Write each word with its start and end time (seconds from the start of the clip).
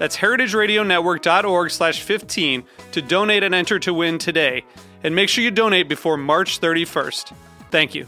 That's 0.00 0.16
heritageradionetwork.org 0.16 1.70
slash 1.70 2.00
15 2.00 2.64
to 2.92 3.02
donate 3.02 3.42
and 3.42 3.54
enter 3.54 3.78
to 3.80 3.92
win 3.92 4.16
today. 4.16 4.64
And 5.04 5.14
make 5.14 5.28
sure 5.28 5.44
you 5.44 5.50
donate 5.50 5.90
before 5.90 6.16
March 6.16 6.58
31st. 6.58 7.34
Thank 7.70 7.94
you. 7.94 8.06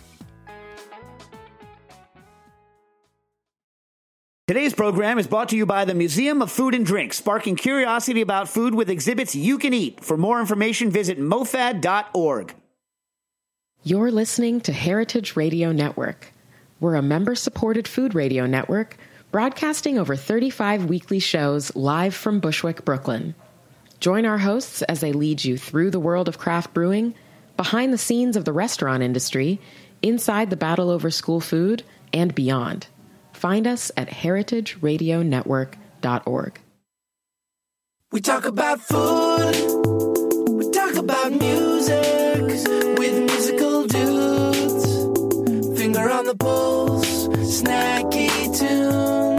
Today's 4.48 4.73
program 4.73 5.18
is 5.18 5.26
brought 5.26 5.51
to 5.51 5.57
you 5.57 5.66
by 5.66 5.85
the 5.85 5.93
Museum 5.93 6.40
of 6.40 6.51
Food 6.51 6.74
and 6.74 6.87
Drink, 6.87 7.13
sparking 7.13 7.57
curiosity 7.57 8.23
about 8.23 8.48
food 8.48 8.74
with 8.74 8.88
exhibits 8.88 9.35
you 9.35 9.59
can 9.59 9.74
eat. 9.74 10.02
For 10.02 10.16
more 10.16 10.40
information, 10.40 10.90
visit 10.90 11.20
mofad.org. 11.20 12.54
You're 13.85 14.10
listening 14.10 14.63
to 14.63 14.73
Heritage 14.73 15.37
Radio 15.37 15.73
Network. 15.73 16.32
We're 16.80 16.95
a 16.95 17.02
member 17.02 17.35
supported 17.35 17.87
food 17.87 18.15
radio 18.15 18.46
network 18.46 18.96
broadcasting 19.33 19.99
over 19.99 20.15
35 20.15 20.85
weekly 20.85 21.19
shows 21.19 21.75
live 21.75 22.15
from 22.15 22.38
Bushwick, 22.38 22.85
Brooklyn. 22.85 23.35
Join 23.99 24.25
our 24.27 24.38
hosts 24.38 24.83
as 24.83 25.01
they 25.01 25.13
lead 25.13 25.43
you 25.43 25.57
through 25.57 25.91
the 25.91 25.99
world 25.99 26.29
of 26.29 26.38
craft 26.38 26.73
brewing, 26.75 27.15
behind 27.57 27.93
the 27.93 27.99
scenes 27.99 28.37
of 28.37 28.45
the 28.45 28.53
restaurant 28.53 29.03
industry, 29.03 29.59
inside 30.03 30.51
the 30.51 30.57
battle 30.57 30.91
over 30.91 31.10
school 31.10 31.41
food, 31.41 31.83
and 32.13 32.33
beyond. 32.35 32.87
Find 33.33 33.66
us 33.66 33.91
at 33.97 34.10
heritageradionetwork.org. 34.10 36.60
We 38.13 38.21
talk 38.21 38.45
about 38.45 38.80
food, 38.80 39.55
we 40.51 40.71
talk 40.71 40.95
about 40.97 41.33
music 41.33 42.43
with 42.99 43.19
musical 43.19 43.87
dudes. 43.87 44.85
Finger 45.80 46.10
on 46.10 46.27
the 46.27 46.37
pulse, 46.38 46.71
snacky 47.52 48.28
tunes. 48.56 49.32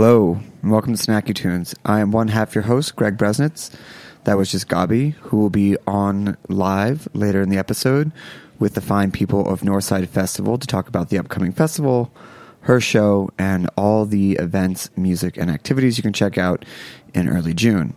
Hello, 0.00 0.38
and 0.62 0.70
welcome 0.70 0.94
to 0.94 1.02
Snacky 1.02 1.34
Tunes. 1.34 1.74
I 1.84 1.98
am 1.98 2.12
one 2.12 2.28
half 2.28 2.54
your 2.54 2.62
host, 2.62 2.94
Greg 2.94 3.16
Bresnitz. 3.16 3.68
That 4.22 4.36
was 4.36 4.52
just 4.52 4.68
Gabi, 4.68 5.14
who 5.14 5.38
will 5.38 5.50
be 5.50 5.76
on 5.88 6.36
live 6.48 7.08
later 7.14 7.42
in 7.42 7.48
the 7.48 7.58
episode 7.58 8.12
with 8.60 8.74
the 8.74 8.80
fine 8.80 9.10
people 9.10 9.48
of 9.48 9.62
Northside 9.62 10.06
Festival 10.06 10.56
to 10.56 10.68
talk 10.68 10.86
about 10.86 11.08
the 11.08 11.18
upcoming 11.18 11.50
festival, 11.50 12.12
her 12.60 12.80
show, 12.80 13.28
and 13.40 13.68
all 13.76 14.04
the 14.04 14.34
events, 14.34 14.88
music, 14.96 15.36
and 15.36 15.50
activities 15.50 15.98
you 15.98 16.04
can 16.04 16.12
check 16.12 16.38
out 16.38 16.64
in 17.12 17.28
early 17.28 17.52
June. 17.52 17.92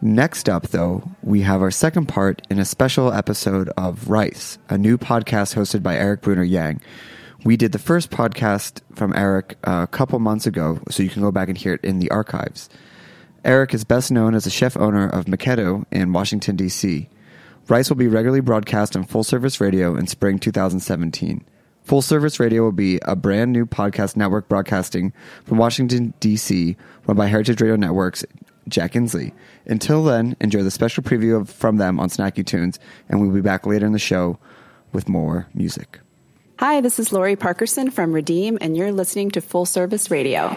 Next 0.00 0.48
up, 0.48 0.68
though, 0.68 1.10
we 1.22 1.42
have 1.42 1.60
our 1.60 1.70
second 1.70 2.06
part 2.06 2.40
in 2.48 2.58
a 2.58 2.64
special 2.64 3.12
episode 3.12 3.68
of 3.76 4.08
Rice, 4.08 4.56
a 4.70 4.78
new 4.78 4.96
podcast 4.96 5.54
hosted 5.54 5.82
by 5.82 5.94
Eric 5.94 6.22
Bruner 6.22 6.42
Yang. 6.42 6.80
We 7.44 7.58
did 7.58 7.72
the 7.72 7.78
first 7.78 8.10
podcast 8.10 8.80
from 8.98 9.14
Eric 9.16 9.56
uh, 9.64 9.80
a 9.84 9.86
couple 9.86 10.18
months 10.18 10.46
ago, 10.46 10.80
so 10.90 11.02
you 11.02 11.08
can 11.08 11.22
go 11.22 11.30
back 11.30 11.48
and 11.48 11.56
hear 11.56 11.74
it 11.74 11.84
in 11.84 12.00
the 12.00 12.10
archives. 12.10 12.68
Eric 13.44 13.72
is 13.72 13.84
best 13.84 14.10
known 14.10 14.34
as 14.34 14.44
the 14.44 14.50
chef 14.50 14.76
owner 14.76 15.08
of 15.08 15.26
Maketto 15.26 15.86
in 15.90 16.12
Washington, 16.12 16.56
D.C. 16.56 17.08
Rice 17.68 17.88
will 17.88 17.96
be 17.96 18.08
regularly 18.08 18.40
broadcast 18.40 18.96
on 18.96 19.04
Full 19.04 19.24
Service 19.24 19.60
Radio 19.60 19.94
in 19.96 20.06
spring 20.06 20.38
2017. 20.38 21.44
Full 21.84 22.02
Service 22.02 22.40
Radio 22.40 22.62
will 22.62 22.72
be 22.72 22.98
a 23.02 23.14
brand 23.14 23.52
new 23.52 23.64
podcast 23.64 24.16
network 24.16 24.48
broadcasting 24.48 25.12
from 25.44 25.58
Washington, 25.58 26.12
D.C., 26.20 26.76
run 27.06 27.16
by 27.16 27.26
Heritage 27.26 27.60
Radio 27.60 27.76
Network's 27.76 28.24
Jack 28.68 28.92
Inslee. 28.92 29.32
Until 29.66 30.02
then, 30.04 30.36
enjoy 30.40 30.62
the 30.62 30.70
special 30.70 31.02
preview 31.02 31.40
of, 31.40 31.48
from 31.48 31.76
them 31.76 32.00
on 32.00 32.10
Snacky 32.10 32.44
Tunes, 32.44 32.78
and 33.08 33.20
we'll 33.20 33.30
be 33.30 33.40
back 33.40 33.66
later 33.66 33.86
in 33.86 33.92
the 33.92 33.98
show 33.98 34.38
with 34.92 35.08
more 35.08 35.46
music. 35.54 36.00
Hi, 36.60 36.80
this 36.80 36.98
is 36.98 37.12
Lori 37.12 37.36
Parkerson 37.36 37.92
from 37.92 38.12
Redeem, 38.12 38.58
and 38.60 38.76
you're 38.76 38.90
listening 38.90 39.30
to 39.30 39.40
Full 39.40 39.64
Service 39.64 40.10
Radio. 40.10 40.56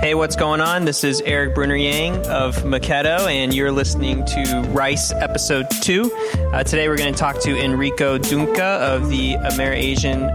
Hey, 0.00 0.16
what's 0.16 0.34
going 0.34 0.60
on? 0.60 0.84
This 0.84 1.04
is 1.04 1.20
Eric 1.20 1.54
Bruner 1.54 1.76
Yang 1.76 2.26
of 2.26 2.56
Maketto, 2.64 3.28
and 3.28 3.54
you're 3.54 3.70
listening 3.70 4.24
to 4.24 4.64
Rice 4.70 5.12
Episode 5.12 5.66
2. 5.82 6.10
Uh, 6.52 6.64
today 6.64 6.88
we're 6.88 6.96
going 6.96 7.14
to 7.14 7.18
talk 7.18 7.38
to 7.42 7.56
Enrico 7.56 8.18
Dungca 8.18 8.58
of 8.58 9.08
the 9.08 9.34
Amerasian 9.34 10.28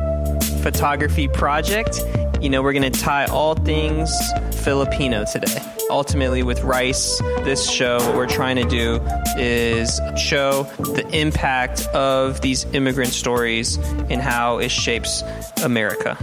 Photography 0.64 1.28
Project. 1.28 2.00
You 2.40 2.50
know, 2.50 2.64
we're 2.64 2.72
going 2.72 2.90
to 2.90 3.00
tie 3.02 3.26
all 3.26 3.56
things 3.56 4.18
Filipino 4.64 5.26
today. 5.26 5.62
Ultimately, 5.92 6.42
with 6.42 6.64
Rice, 6.64 7.20
this 7.44 7.70
show, 7.70 7.98
what 7.98 8.16
we're 8.16 8.26
trying 8.26 8.56
to 8.56 8.64
do 8.64 9.02
is 9.38 10.00
show 10.16 10.64
the 10.80 11.06
impact 11.12 11.86
of 11.88 12.40
these 12.40 12.64
immigrant 12.74 13.12
stories 13.12 13.76
and 14.10 14.22
how 14.22 14.60
it 14.60 14.72
shapes 14.72 15.22
America. 15.64 16.16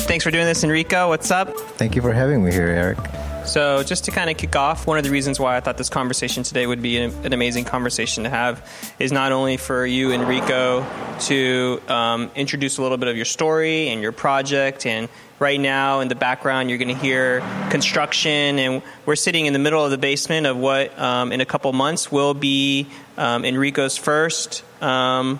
Thanks 0.00 0.24
for 0.24 0.32
doing 0.32 0.44
this, 0.44 0.64
Enrico. 0.64 1.08
What's 1.08 1.30
up? 1.30 1.56
Thank 1.78 1.94
you 1.94 2.02
for 2.02 2.12
having 2.12 2.44
me 2.44 2.50
here, 2.50 2.66
Eric. 2.66 2.98
So, 3.46 3.84
just 3.84 4.06
to 4.06 4.10
kind 4.10 4.28
of 4.28 4.36
kick 4.36 4.56
off, 4.56 4.88
one 4.88 4.98
of 4.98 5.04
the 5.04 5.10
reasons 5.10 5.38
why 5.38 5.56
I 5.56 5.60
thought 5.60 5.78
this 5.78 5.88
conversation 5.88 6.42
today 6.42 6.66
would 6.66 6.82
be 6.82 6.98
an, 6.98 7.32
amazing 7.32 7.64
conversation 7.64 8.24
to 8.24 8.30
have 8.30 8.68
is 8.98 9.12
not 9.12 9.30
only 9.30 9.56
for 9.56 9.86
you, 9.86 10.10
Enrico, 10.10 10.84
to 11.20 11.80
um, 11.86 12.30
introduce 12.34 12.78
a 12.78 12.82
little 12.82 12.98
bit 12.98 13.08
of 13.08 13.14
your 13.14 13.24
story 13.24 13.88
and 13.90 14.02
your 14.02 14.10
project. 14.10 14.84
And 14.84 15.08
right 15.38 15.60
now, 15.60 16.00
in 16.00 16.08
the 16.08 16.16
background, 16.16 16.70
you're 16.70 16.78
going 16.78 16.94
to 16.94 17.00
hear 17.00 17.38
construction, 17.70 18.58
and 18.58 18.82
we're 19.06 19.14
sitting 19.14 19.46
in 19.46 19.52
the 19.52 19.60
middle 19.60 19.84
of 19.84 19.92
the 19.92 19.98
basement 19.98 20.48
of 20.48 20.56
what, 20.56 20.98
um, 20.98 21.30
in 21.30 21.40
a 21.40 21.46
couple 21.46 21.72
months, 21.72 22.10
will 22.10 22.34
be 22.34 22.88
um, 23.16 23.44
Enrico's 23.44 23.96
first 23.96 24.64
um, 24.82 25.38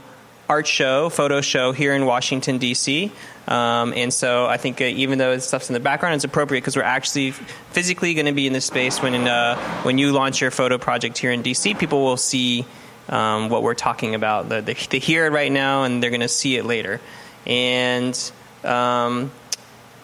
art 0.48 0.68
show, 0.68 1.08
photo 1.08 1.40
show 1.40 1.72
here 1.72 1.92
in 1.92 2.06
Washington, 2.06 2.58
D.C. 2.58 3.10
Um, 3.48 3.92
and 3.94 4.12
so 4.12 4.46
I 4.46 4.56
think 4.56 4.80
uh, 4.80 4.84
even 4.84 5.18
though 5.18 5.38
stuff's 5.38 5.70
in 5.70 5.74
the 5.74 5.80
background, 5.80 6.16
it's 6.16 6.24
appropriate 6.24 6.62
because 6.62 6.76
we're 6.76 6.82
actually 6.82 7.30
physically 7.30 8.14
going 8.14 8.26
to 8.26 8.32
be 8.32 8.46
in 8.46 8.52
this 8.52 8.64
space 8.64 9.00
when 9.00 9.14
uh, 9.26 9.56
when 9.82 9.98
you 9.98 10.12
launch 10.12 10.40
your 10.40 10.50
photo 10.50 10.78
project 10.78 11.18
here 11.18 11.30
in 11.30 11.42
DC. 11.42 11.78
People 11.78 12.02
will 12.02 12.16
see 12.16 12.66
um, 13.08 13.48
what 13.48 13.62
we're 13.62 13.74
talking 13.74 14.14
about. 14.14 14.48
They, 14.48 14.60
they 14.60 14.98
hear 14.98 15.26
it 15.26 15.30
right 15.30 15.52
now, 15.52 15.84
and 15.84 16.02
they're 16.02 16.10
going 16.10 16.20
to 16.20 16.28
see 16.28 16.56
it 16.56 16.64
later. 16.64 17.00
And 17.46 18.32
um, 18.64 19.30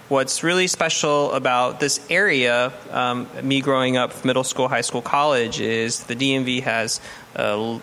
what's 0.09 0.43
really 0.45 0.69
special 0.69 1.33
about 1.33 1.81
this 1.81 2.05
area, 2.11 2.73
um, 2.91 3.27
me 3.43 3.61
growing 3.61 3.97
up 3.97 4.25
middle 4.25 4.45
school, 4.45 4.69
high 4.69 4.83
school, 4.83 5.03
college, 5.03 5.61
is 5.61 6.05
the 6.05 6.15
DMV 6.15 6.63
has 6.63 7.01
a 7.35 7.81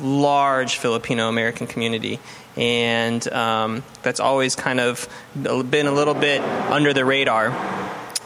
large 0.00 0.76
Filipino 0.76 1.28
American 1.28 1.66
community 1.66 2.20
and 2.60 3.26
um, 3.32 3.82
that's 4.02 4.20
always 4.20 4.54
kind 4.54 4.80
of 4.80 5.08
been 5.34 5.86
a 5.86 5.92
little 5.92 6.14
bit 6.14 6.42
under 6.42 6.92
the 6.92 7.06
radar. 7.06 7.48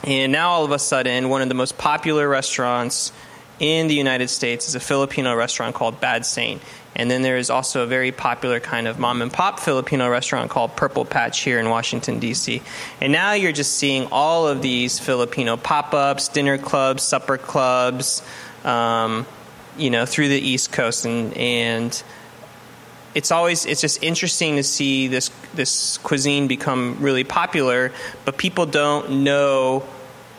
And 0.03 0.33
now 0.33 0.50
all 0.50 0.64
of 0.64 0.73
a 0.73 0.79
sudden, 0.79 1.29
one 1.29 1.41
of 1.41 1.49
the 1.49 1.55
most 1.55 1.79
popular 1.79 2.29
restaurants 2.29 3.12
in 3.61 3.87
the 3.87 3.95
United 3.95 4.29
States 4.29 4.69
is 4.69 4.75
a 4.75 4.81
Filipino 4.81 5.37
restaurant 5.37 5.76
called 5.76 6.00
Bad 6.00 6.26
Saint. 6.26 6.61
And 6.97 7.09
then 7.09 7.23
there 7.23 7.37
is 7.37 7.49
also 7.49 7.85
a 7.85 7.87
very 7.87 8.11
popular 8.11 8.59
kind 8.59 8.88
of 8.88 8.99
mom 8.99 9.23
and 9.23 9.33
pop 9.33 9.61
Filipino 9.61 10.09
restaurant 10.09 10.50
called 10.50 10.76
Purple 10.76 11.05
Patch 11.05 11.41
here 11.41 11.61
in 11.61 11.71
Washington, 11.71 12.19
D.C. 12.19 12.61
And 13.00 13.12
now 13.12 13.33
you're 13.33 13.53
just 13.53 13.75
seeing 13.75 14.09
all 14.11 14.49
of 14.49 14.62
these 14.62 14.99
Filipino 14.99 15.57
pop 15.57 15.95
ups, 15.95 16.29
dinner 16.29 16.59
clubs, 16.59 17.05
supper 17.05 17.38
clubs, 17.38 18.23
um, 18.64 19.26
you 19.76 19.91
know, 19.91 20.07
through 20.07 20.29
the 20.29 20.38
East 20.38 20.73
Coast. 20.73 21.05
And, 21.05 21.37
and 21.37 22.03
it's 23.14 23.30
always 23.30 23.64
it's 23.66 23.80
just 23.80 24.02
interesting 24.02 24.56
to 24.56 24.62
see 24.62 25.09
this 25.09 25.30
this 25.54 25.99
cuisine 25.99 26.49
become 26.49 26.97
really 27.00 27.25
popular, 27.25 27.92
but 28.25 28.37
people 28.37 28.66
don't 28.66 29.23
know 29.25 29.80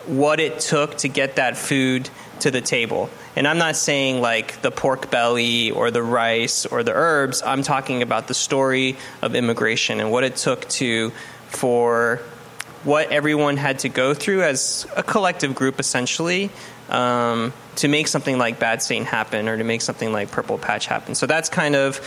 what 0.06 0.40
it 0.40 0.60
took 0.60 0.98
to 0.98 1.08
get 1.08 1.38
that 1.38 1.58
food 1.58 2.10
to 2.42 2.52
the 2.52 2.62
table. 2.62 3.10
And 3.36 3.48
I'm 3.48 3.58
not 3.58 3.76
saying 3.76 4.22
like 4.22 4.62
the 4.62 4.72
pork 4.72 5.10
belly 5.10 5.72
or 5.72 5.90
the 5.90 6.04
rice 6.04 6.66
or 6.66 6.84
the 6.84 6.94
herbs. 6.94 7.42
I'm 7.46 7.64
talking 7.64 8.02
about 8.02 8.28
the 8.28 8.34
story 8.34 8.98
of 9.22 9.36
immigration 9.36 10.00
and 10.00 10.12
what 10.12 10.24
it 10.24 10.36
took 10.36 10.68
to 10.70 11.12
for 11.48 12.22
what 12.84 13.12
everyone 13.12 13.58
had 13.58 13.80
to 13.80 13.90
go 13.90 14.14
through 14.14 14.44
as 14.44 14.86
a 14.96 15.02
collective 15.02 15.56
group 15.56 15.80
essentially 15.80 16.52
um, 16.90 17.52
to 17.78 17.88
make 17.88 18.08
something 18.08 18.38
like 18.38 18.60
Bad 18.60 18.82
Saint 18.82 19.08
happen 19.08 19.48
or 19.48 19.58
to 19.58 19.64
make 19.64 19.82
something 19.82 20.14
like 20.14 20.32
Purple 20.32 20.58
Patch 20.58 20.86
happen. 20.86 21.16
So 21.16 21.26
that's 21.26 21.50
kind 21.50 21.76
of 21.76 22.00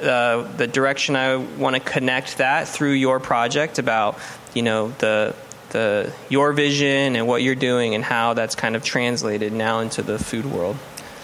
uh, 0.00 0.42
the 0.56 0.66
direction 0.66 1.16
I 1.16 1.36
want 1.36 1.76
to 1.76 1.80
connect 1.80 2.38
that 2.38 2.68
through 2.68 2.92
your 2.92 3.20
project 3.20 3.78
about 3.78 4.18
you 4.54 4.62
know 4.62 4.88
the 4.98 5.34
the 5.70 6.12
your 6.28 6.52
vision 6.52 7.16
and 7.16 7.26
what 7.26 7.42
you're 7.42 7.54
doing 7.54 7.94
and 7.94 8.04
how 8.04 8.34
that's 8.34 8.54
kind 8.54 8.76
of 8.76 8.84
translated 8.84 9.52
now 9.52 9.80
into 9.80 10.02
the 10.02 10.18
food 10.18 10.46
world. 10.46 10.76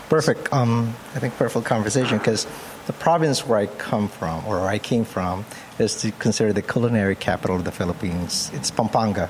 Perfect. 0.09 0.53
Um, 0.53 0.95
I 1.15 1.19
think 1.19 1.37
perfect 1.37 1.67
conversation 1.67 2.19
because 2.19 2.47
the 2.87 2.93
province 2.93 3.45
where 3.47 3.59
I 3.59 3.67
come 3.67 4.09
from 4.09 4.47
or 4.47 4.61
where 4.61 4.69
I 4.69 4.79
came 4.79 5.05
from 5.05 5.45
is 5.79 6.01
to 6.03 6.13
consider 6.13 6.53
the 6.53 6.63
culinary 6.63 7.17
capital 7.17 7.57
of 7.57 7.65
the 7.65 7.73
Philippines. 7.73 8.51
It's 8.55 8.71
Pampanga. 8.71 9.29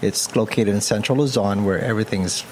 It's 0.00 0.34
located 0.34 0.68
in 0.68 0.80
central 0.80 1.18
Luzon 1.18 1.64
where 1.64 1.78
everything's 1.78 2.44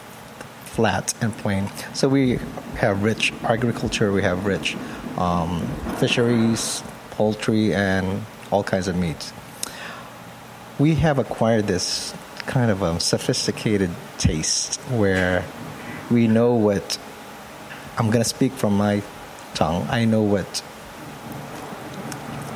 flat 0.67 1.15
and 1.21 1.37
plain. 1.37 1.71
So 1.95 2.09
we 2.09 2.39
have 2.77 3.03
rich 3.03 3.33
agriculture, 3.43 4.13
we 4.13 4.23
have 4.23 4.47
rich 4.47 4.77
um, 5.23 5.67
fisheries, 5.99 6.83
poultry, 7.13 7.75
and 7.75 8.25
all 8.51 8.63
kinds 8.65 8.89
of 8.89 8.97
meats. 8.97 9.33
We 10.79 10.95
have 10.97 11.19
acquired 11.19 11.67
this 11.67 12.13
kind 12.47 12.71
of 12.71 12.83
a 12.83 12.99
sophisticated 12.99 13.91
taste 14.19 14.81
where 14.91 15.45
we 16.11 16.27
know 16.27 16.55
what 16.55 16.99
I'm 17.99 18.07
going 18.11 18.23
to 18.23 18.29
speak 18.29 18.53
from 18.53 18.77
my 18.77 19.03
tongue. 19.55 19.87
I 19.91 20.05
know 20.05 20.23
what, 20.23 20.63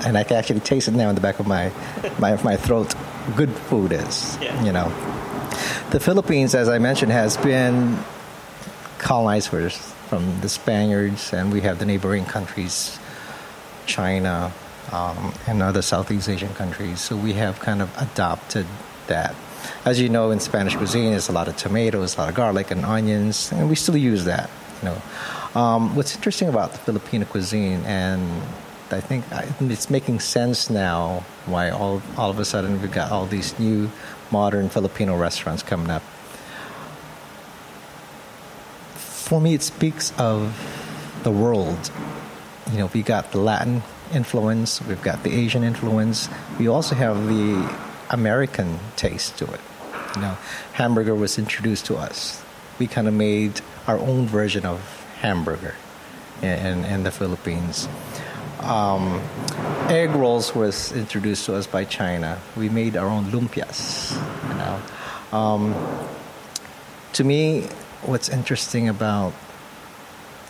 and 0.04 0.18
I 0.18 0.24
can 0.24 0.36
actually 0.36 0.60
taste 0.60 0.88
it 0.88 0.94
now 0.94 1.08
in 1.08 1.14
the 1.14 1.20
back 1.20 1.38
of 1.38 1.46
my 1.46 1.70
my, 2.18 2.40
my 2.42 2.56
throat. 2.56 2.94
Good 3.36 3.50
food 3.50 3.92
is, 3.92 4.38
Yeah. 4.40 4.62
you 4.64 4.72
know. 4.72 4.88
The 5.90 5.98
Philippines, 6.00 6.54
as 6.54 6.68
I 6.68 6.78
mentioned, 6.78 7.10
has 7.12 7.36
been 7.36 7.98
colonized 8.98 9.48
first 9.48 9.80
from 10.08 10.40
the 10.40 10.48
Spaniards, 10.48 11.32
and 11.32 11.52
we 11.52 11.60
have 11.62 11.78
the 11.78 11.84
neighboring 11.84 12.24
countries, 12.24 12.98
China, 13.86 14.52
um, 14.92 15.32
and 15.46 15.62
other 15.62 15.82
Southeast 15.82 16.28
Asian 16.28 16.54
countries. 16.54 17.00
So 17.00 17.16
we 17.16 17.32
have 17.34 17.58
kind 17.60 17.82
of 17.82 17.90
adopted 17.98 18.66
that. 19.08 19.34
As 19.84 20.00
you 20.00 20.08
know, 20.08 20.30
in 20.30 20.40
Spanish 20.40 20.76
cuisine, 20.76 21.10
there's 21.10 21.28
a 21.28 21.32
lot 21.32 21.48
of 21.48 21.56
tomatoes, 21.56 22.16
a 22.16 22.20
lot 22.20 22.28
of 22.28 22.34
garlic 22.34 22.70
and 22.70 22.84
onions, 22.84 23.50
and 23.52 23.68
we 23.68 23.74
still 23.74 23.96
use 23.96 24.24
that. 24.24 24.48
You 24.82 24.90
know, 24.90 25.60
um, 25.60 25.96
what's 25.96 26.14
interesting 26.14 26.48
about 26.48 26.72
the 26.72 26.78
Filipino 26.78 27.24
cuisine, 27.24 27.82
and 27.84 28.42
I 28.90 29.00
think 29.00 29.24
it's 29.60 29.90
making 29.90 30.20
sense 30.20 30.70
now 30.70 31.24
why 31.46 31.70
all 31.70 32.02
all 32.16 32.30
of 32.30 32.38
a 32.38 32.44
sudden 32.44 32.80
we've 32.80 32.92
got 32.92 33.10
all 33.10 33.26
these 33.26 33.58
new 33.58 33.90
modern 34.30 34.68
Filipino 34.68 35.16
restaurants 35.16 35.62
coming 35.62 35.90
up. 35.90 36.02
For 39.26 39.40
me, 39.40 39.54
it 39.54 39.62
speaks 39.62 40.12
of 40.18 40.54
the 41.24 41.32
world. 41.32 41.90
You 42.70 42.78
know, 42.78 42.90
we 42.94 43.02
got 43.02 43.32
the 43.32 43.38
Latin 43.38 43.82
influence. 44.14 44.80
We've 44.80 45.02
got 45.02 45.24
the 45.24 45.32
Asian 45.32 45.64
influence. 45.64 46.28
We 46.60 46.68
also 46.68 46.94
have 46.94 47.26
the 47.26 47.76
American 48.08 48.78
taste 48.94 49.36
to 49.38 49.52
it. 49.52 49.60
You 50.14 50.20
know, 50.20 50.38
hamburger 50.74 51.16
was 51.16 51.40
introduced 51.40 51.86
to 51.86 51.96
us. 51.96 52.40
We 52.78 52.86
kind 52.86 53.08
of 53.08 53.14
made 53.14 53.60
our 53.88 53.98
own 53.98 54.26
version 54.26 54.64
of 54.64 54.78
hamburger 55.18 55.74
in, 56.40 56.84
in 56.84 57.02
the 57.02 57.10
Philippines. 57.10 57.88
Um, 58.60 59.20
egg 59.88 60.10
rolls 60.10 60.54
was 60.54 60.92
introduced 60.92 61.46
to 61.46 61.56
us 61.56 61.66
by 61.66 61.82
China. 61.82 62.40
We 62.56 62.68
made 62.68 62.96
our 62.96 63.08
own 63.08 63.24
lumpias. 63.32 64.12
You 64.48 64.54
know, 64.54 65.36
um, 65.36 65.74
to 67.14 67.24
me, 67.24 67.66
what's 68.06 68.28
interesting 68.28 68.88
about 68.88 69.32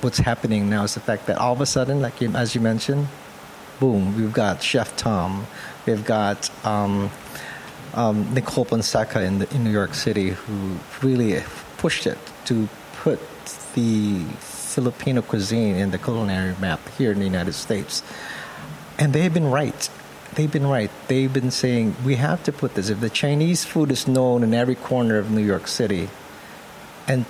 what's 0.01 0.19
happening 0.19 0.69
now 0.69 0.85
is 0.85 0.95
the 0.95 1.01
fact 1.01 1.27
that 1.27 1.39
all 1.39 1.53
of 1.53 1.61
a 1.61 1.67
sudden, 1.67 2.01
like 2.01 2.21
you, 2.21 2.31
as 2.35 2.55
you 2.55 2.61
mentioned, 2.61 3.09
boom, 3.81 4.17
we've 4.17 4.33
got 4.33 4.63
Chef 4.63 4.97
Tom, 4.97 5.47
we've 5.87 6.05
got 6.05 6.51
um, 6.65 7.11
um, 7.95 8.33
Nicole 8.35 8.67
Ponseca 8.67 9.25
in, 9.25 9.43
in 9.55 9.65
New 9.65 9.71
York 9.71 9.95
City 9.95 10.31
who 10.31 10.77
really 11.03 11.43
pushed 11.79 12.07
it 12.07 12.19
to 12.45 12.69
put 12.99 13.21
the 13.75 14.25
Filipino 14.41 15.23
cuisine 15.23 15.77
in 15.77 15.91
the 15.91 15.99
culinary 15.99 16.55
map 16.61 16.81
here 16.99 17.13
in 17.13 17.19
the 17.19 17.25
United 17.25 17.55
States. 17.55 18.03
And 18.99 19.13
they've 19.13 19.33
been 19.33 19.51
right. 19.51 19.89
They've 20.35 20.51
been 20.53 20.67
right. 20.67 20.91
They've 21.09 21.33
been 21.33 21.51
saying 21.51 21.97
we 22.05 22.17
have 22.17 22.45
to 22.45 22.53
put 22.53 22.75
this. 22.75 22.91
If 22.91 23.01
the 23.01 23.09
Chinese 23.09 23.65
food 23.65 23.91
is 23.91 24.07
known 24.07 24.43
in 24.43 24.53
every 24.53 24.75
corner 24.75 25.17
of 25.17 25.31
New 25.31 25.43
York 25.43 25.67
City, 25.67 26.11
and 27.09 27.25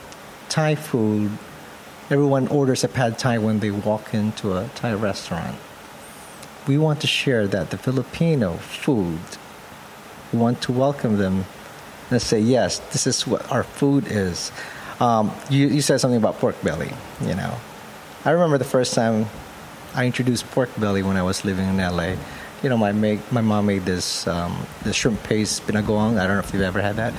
Thai 0.48 0.74
food, 0.74 1.30
everyone 2.10 2.48
orders 2.48 2.84
a 2.84 2.88
pad 2.88 3.18
Thai 3.18 3.38
when 3.38 3.60
they 3.60 3.70
walk 3.70 4.14
into 4.14 4.56
a 4.56 4.68
Thai 4.74 4.94
restaurant. 4.94 5.56
We 6.66 6.78
want 6.78 7.00
to 7.00 7.06
share 7.06 7.46
that 7.48 7.70
the 7.70 7.78
Filipino 7.78 8.54
food. 8.54 9.20
We 10.32 10.38
want 10.38 10.62
to 10.62 10.72
welcome 10.72 11.18
them 11.18 11.44
and 12.10 12.22
say, 12.22 12.40
yes, 12.40 12.78
this 12.92 13.06
is 13.06 13.26
what 13.26 13.50
our 13.50 13.62
food 13.62 14.06
is. 14.06 14.52
Um, 15.00 15.32
you, 15.50 15.68
you 15.68 15.82
said 15.82 16.00
something 16.00 16.18
about 16.18 16.38
pork 16.38 16.60
belly, 16.62 16.92
you 17.20 17.34
know. 17.34 17.54
I 18.24 18.30
remember 18.30 18.58
the 18.58 18.64
first 18.64 18.94
time 18.94 19.26
I 19.94 20.06
introduced 20.06 20.50
pork 20.50 20.70
belly 20.78 21.02
when 21.02 21.16
I 21.16 21.22
was 21.22 21.44
living 21.44 21.68
in 21.68 21.76
LA. 21.78 22.14
You 22.62 22.70
know, 22.70 22.76
my 22.76 22.92
make, 22.92 23.20
my 23.30 23.40
mom 23.40 23.66
made 23.66 23.84
this 23.84 24.26
um, 24.26 24.66
the 24.84 24.92
shrimp 24.92 25.22
paste 25.24 25.66
binagoong. 25.66 26.18
I 26.18 26.26
don't 26.26 26.36
know 26.36 26.42
if 26.42 26.52
you've 26.52 26.62
ever 26.62 26.80
had 26.80 26.96
that. 26.96 27.12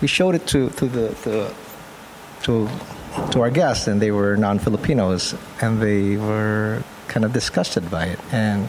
We 0.00 0.08
showed 0.08 0.34
it 0.34 0.46
to 0.48 0.68
to 0.70 0.86
the, 0.86 1.08
the 1.24 1.54
to 2.42 2.68
to 3.30 3.40
our 3.40 3.50
guests, 3.50 3.86
and 3.86 4.00
they 4.00 4.10
were 4.10 4.36
non-Filipinos, 4.36 5.34
and 5.60 5.80
they 5.80 6.16
were 6.16 6.82
kind 7.08 7.24
of 7.24 7.32
disgusted 7.32 7.90
by 7.90 8.06
it. 8.06 8.20
And 8.32 8.68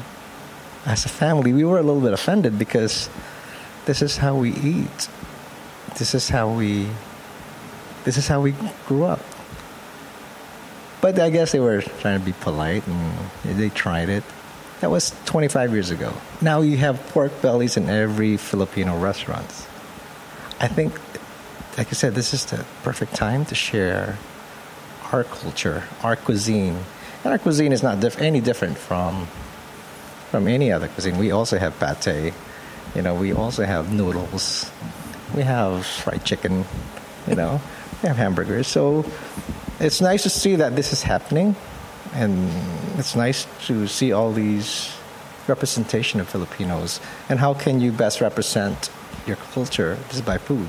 as 0.85 1.05
a 1.05 1.09
family, 1.09 1.53
we 1.53 1.63
were 1.63 1.79
a 1.79 1.83
little 1.83 2.01
bit 2.01 2.13
offended 2.13 2.57
because 2.57 3.09
this 3.85 4.01
is 4.01 4.17
how 4.17 4.35
we 4.35 4.53
eat. 4.53 5.09
This 5.97 6.15
is 6.15 6.29
how 6.29 6.49
we. 6.49 6.87
This 8.03 8.17
is 8.17 8.27
how 8.27 8.39
we 8.41 8.53
grew 8.85 9.03
up. 9.03 9.19
But 11.01 11.19
I 11.19 11.29
guess 11.29 11.51
they 11.51 11.59
were 11.59 11.81
trying 11.81 12.19
to 12.19 12.25
be 12.25 12.33
polite, 12.33 12.87
and 12.87 13.29
they 13.43 13.69
tried 13.69 14.09
it. 14.09 14.23
That 14.79 14.91
was 14.91 15.13
25 15.25 15.73
years 15.73 15.89
ago. 15.89 16.13
Now 16.41 16.61
you 16.61 16.77
have 16.77 17.01
pork 17.09 17.41
bellies 17.41 17.77
in 17.77 17.89
every 17.89 18.37
Filipino 18.37 18.97
restaurant. 18.97 19.49
I 20.59 20.67
think, 20.67 20.93
like 21.77 21.87
I 21.87 21.91
said, 21.91 22.15
this 22.15 22.33
is 22.33 22.45
the 22.45 22.65
perfect 22.83 23.13
time 23.13 23.45
to 23.45 23.55
share 23.55 24.17
our 25.11 25.23
culture, 25.23 25.83
our 26.01 26.15
cuisine. 26.15 26.77
And 27.23 27.31
our 27.31 27.37
cuisine 27.37 27.71
is 27.71 27.83
not 27.83 27.99
diff- 27.99 28.19
any 28.19 28.41
different 28.41 28.77
from 28.77 29.27
from 30.31 30.47
any 30.47 30.71
other 30.71 30.87
cuisine. 30.89 31.17
We 31.17 31.31
also 31.31 31.57
have 31.57 31.79
pate. 31.79 32.33
You 32.95 33.01
know, 33.01 33.15
we 33.15 33.31
also 33.31 33.63
have 33.63 33.93
noodles. 33.93 34.69
We 35.35 35.43
have 35.43 35.85
fried 35.85 36.25
chicken. 36.25 36.65
You 37.27 37.35
know, 37.35 37.61
we 38.01 38.07
have 38.07 38.17
hamburgers. 38.17 38.67
So 38.67 39.05
it's 39.79 40.01
nice 40.01 40.23
to 40.23 40.29
see 40.29 40.55
that 40.55 40.75
this 40.75 40.91
is 40.91 41.03
happening, 41.03 41.55
and 42.13 42.49
it's 42.97 43.15
nice 43.15 43.45
to 43.67 43.87
see 43.87 44.11
all 44.11 44.33
these 44.33 44.91
representation 45.47 46.19
of 46.19 46.27
Filipinos. 46.27 46.99
And 47.29 47.39
how 47.39 47.53
can 47.53 47.79
you 47.79 47.91
best 47.91 48.19
represent 48.19 48.89
your 49.27 49.37
culture 49.53 49.97
is 50.11 50.21
by 50.21 50.37
food. 50.37 50.67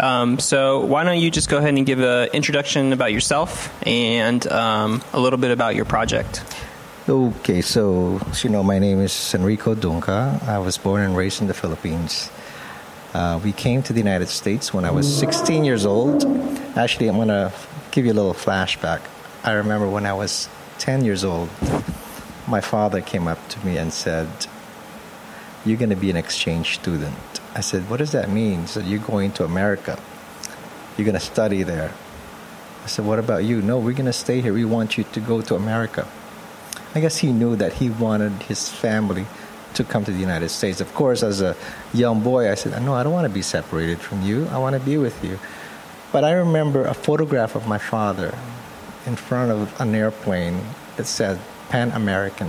Um, 0.00 0.38
so 0.38 0.80
why 0.80 1.04
don't 1.04 1.18
you 1.18 1.30
just 1.30 1.50
go 1.50 1.58
ahead 1.58 1.74
and 1.74 1.84
give 1.84 2.00
an 2.00 2.30
introduction 2.32 2.92
about 2.92 3.12
yourself 3.12 3.70
and 3.86 4.46
um, 4.50 5.02
a 5.12 5.20
little 5.20 5.38
bit 5.38 5.50
about 5.50 5.76
your 5.76 5.84
project? 5.84 6.42
Okay, 7.06 7.60
so 7.60 8.20
you 8.42 8.48
know, 8.48 8.62
my 8.62 8.78
name 8.78 9.00
is 9.00 9.34
Enrico 9.34 9.74
Dungca. 9.74 10.42
I 10.48 10.58
was 10.58 10.78
born 10.78 11.02
and 11.02 11.16
raised 11.16 11.42
in 11.42 11.48
the 11.48 11.54
Philippines. 11.54 12.30
Uh, 13.12 13.40
we 13.42 13.52
came 13.52 13.82
to 13.82 13.92
the 13.92 13.98
United 13.98 14.28
States 14.28 14.72
when 14.72 14.84
I 14.84 14.90
was 14.90 15.18
16 15.18 15.64
years 15.64 15.84
old. 15.84 16.24
Actually, 16.76 17.08
I'm 17.08 17.16
going 17.16 17.28
to 17.28 17.52
give 17.90 18.06
you 18.06 18.12
a 18.12 18.14
little 18.14 18.34
flashback. 18.34 19.00
I 19.42 19.52
remember 19.52 19.88
when 19.88 20.06
I 20.06 20.12
was 20.12 20.48
10 20.78 21.04
years 21.04 21.24
old, 21.24 21.50
my 22.46 22.60
father 22.60 23.00
came 23.00 23.26
up 23.26 23.48
to 23.48 23.66
me 23.66 23.76
and 23.76 23.92
said, 23.92 24.28
You're 25.64 25.78
going 25.78 25.90
to 25.90 25.96
be 25.96 26.10
an 26.10 26.16
exchange 26.16 26.74
student. 26.74 27.39
I 27.54 27.60
said, 27.60 27.88
What 27.90 27.98
does 27.98 28.12
that 28.12 28.30
mean? 28.30 28.66
Said, 28.66 28.86
You're 28.86 29.00
going 29.00 29.32
to 29.32 29.44
America. 29.44 29.98
You're 30.96 31.04
going 31.04 31.14
to 31.14 31.20
study 31.20 31.62
there. 31.62 31.92
I 32.84 32.86
said, 32.86 33.04
What 33.04 33.18
about 33.18 33.44
you? 33.44 33.62
No, 33.62 33.78
we're 33.78 33.92
going 33.92 34.06
to 34.06 34.12
stay 34.12 34.40
here. 34.40 34.52
We 34.52 34.64
want 34.64 34.96
you 34.96 35.04
to 35.04 35.20
go 35.20 35.40
to 35.42 35.54
America. 35.54 36.08
I 36.94 37.00
guess 37.00 37.18
he 37.18 37.32
knew 37.32 37.56
that 37.56 37.74
he 37.74 37.90
wanted 37.90 38.32
his 38.44 38.68
family 38.68 39.26
to 39.74 39.84
come 39.84 40.04
to 40.04 40.10
the 40.10 40.18
United 40.18 40.48
States. 40.48 40.80
Of 40.80 40.92
course, 40.94 41.22
as 41.22 41.40
a 41.40 41.56
young 41.92 42.22
boy, 42.22 42.50
I 42.50 42.54
said, 42.54 42.80
No, 42.82 42.94
I 42.94 43.02
don't 43.02 43.12
want 43.12 43.26
to 43.26 43.34
be 43.34 43.42
separated 43.42 43.98
from 43.98 44.22
you. 44.22 44.46
I 44.48 44.58
want 44.58 44.74
to 44.74 44.80
be 44.80 44.96
with 44.96 45.24
you. 45.24 45.38
But 46.12 46.24
I 46.24 46.32
remember 46.32 46.84
a 46.84 46.94
photograph 46.94 47.54
of 47.54 47.68
my 47.68 47.78
father 47.78 48.34
in 49.06 49.16
front 49.16 49.50
of 49.52 49.80
an 49.80 49.94
airplane 49.94 50.60
that 50.96 51.06
said 51.06 51.38
Pan 51.68 51.90
American. 51.92 52.48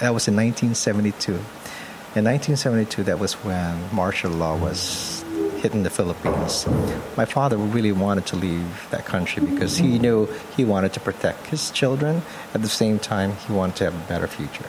That 0.00 0.12
was 0.12 0.28
in 0.28 0.36
1972. 0.36 1.38
In 2.16 2.24
1972, 2.24 3.02
that 3.04 3.18
was 3.18 3.34
when 3.44 3.94
martial 3.94 4.30
law 4.30 4.56
was 4.56 5.22
hitting 5.60 5.82
the 5.82 5.90
Philippines. 5.90 6.66
My 7.14 7.26
father 7.26 7.58
really 7.58 7.92
wanted 7.92 8.24
to 8.28 8.36
leave 8.36 8.88
that 8.88 9.04
country 9.04 9.44
because 9.44 9.76
he 9.76 9.98
knew 9.98 10.26
he 10.56 10.64
wanted 10.64 10.94
to 10.94 11.00
protect 11.00 11.48
his 11.48 11.70
children. 11.70 12.22
At 12.54 12.62
the 12.62 12.70
same 12.70 12.98
time, 12.98 13.36
he 13.46 13.52
wanted 13.52 13.76
to 13.76 13.84
have 13.84 13.94
a 13.94 14.08
better 14.08 14.26
future. 14.26 14.64